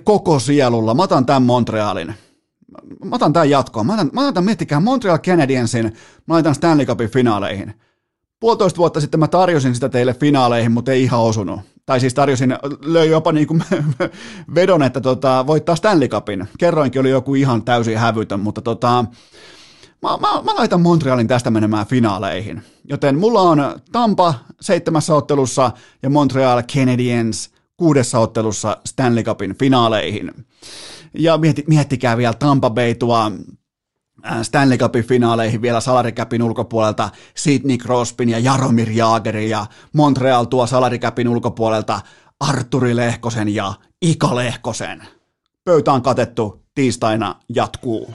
koko 0.04 0.38
sielulla. 0.38 0.94
Mä 0.94 1.02
otan 1.02 1.26
tämän 1.26 1.42
Montrealin 1.42 2.14
mä 3.04 3.16
otan 3.16 3.32
tämän 3.32 3.50
jatkoon. 3.50 3.86
Mä 3.86 3.94
otan, 3.94 4.10
mä 4.12 4.28
otan 4.28 4.44
miettikää 4.44 4.80
Montreal 4.80 5.18
Canadiensin, 5.18 5.84
mä 6.26 6.34
laitan 6.34 6.54
Stanley 6.54 6.86
Cupin 6.86 7.10
finaaleihin. 7.10 7.74
Puolitoista 8.40 8.78
vuotta 8.78 9.00
sitten 9.00 9.20
mä 9.20 9.28
tarjosin 9.28 9.74
sitä 9.74 9.88
teille 9.88 10.14
finaaleihin, 10.14 10.72
mutta 10.72 10.92
ei 10.92 11.02
ihan 11.02 11.20
osunut. 11.20 11.60
Tai 11.86 12.00
siis 12.00 12.14
tarjosin, 12.14 12.56
löi 12.84 13.10
jopa 13.10 13.32
niin 13.32 13.46
kuin 13.46 13.64
vedon, 14.54 14.82
että 14.82 15.00
tota, 15.00 15.46
voittaa 15.46 15.76
Stanley 15.76 16.08
Cupin. 16.08 16.48
Kerroinkin 16.58 17.00
oli 17.00 17.10
joku 17.10 17.34
ihan 17.34 17.62
täysin 17.64 17.98
hävytön, 17.98 18.40
mutta 18.40 18.60
tota, 18.62 19.04
mä, 20.02 20.08
mä, 20.10 20.42
mä 20.42 20.54
laitan 20.54 20.80
Montrealin 20.80 21.28
tästä 21.28 21.50
menemään 21.50 21.86
finaaleihin. 21.86 22.62
Joten 22.84 23.18
mulla 23.18 23.40
on 23.40 23.58
Tampa 23.92 24.34
seitsemässä 24.60 25.14
ottelussa 25.14 25.70
ja 26.02 26.10
Montreal 26.10 26.62
Canadiens 26.62 27.50
kuudessa 27.76 28.18
ottelussa 28.18 28.76
Stanley 28.86 29.24
Cupin 29.24 29.58
finaaleihin. 29.58 30.46
Ja 31.18 31.38
mietti, 31.38 31.64
miettikää 31.66 32.16
vielä 32.16 32.34
Tampa 32.34 32.70
Bay 32.70 32.94
tuo 32.94 33.32
Stanley 34.42 34.78
Cupin 34.78 35.04
finaaleihin 35.04 35.62
vielä 35.62 35.80
salarikäpin 35.80 36.42
ulkopuolelta 36.42 37.10
Sidney 37.36 37.76
Crosbyn 37.76 38.28
ja 38.28 38.38
Jaromir 38.38 38.90
Jaagerin 38.90 39.50
ja 39.50 39.66
Montreal 39.92 40.44
tuo 40.44 40.66
salarikäpin 40.66 41.28
ulkopuolelta 41.28 42.00
Arturi 42.40 42.96
Lehkosen 42.96 43.54
ja 43.54 43.74
Ika 44.02 44.36
Lehkosen. 44.36 45.02
Pöytä 45.64 45.92
on 45.92 46.02
katettu, 46.02 46.64
tiistaina 46.74 47.34
jatkuu. 47.54 48.14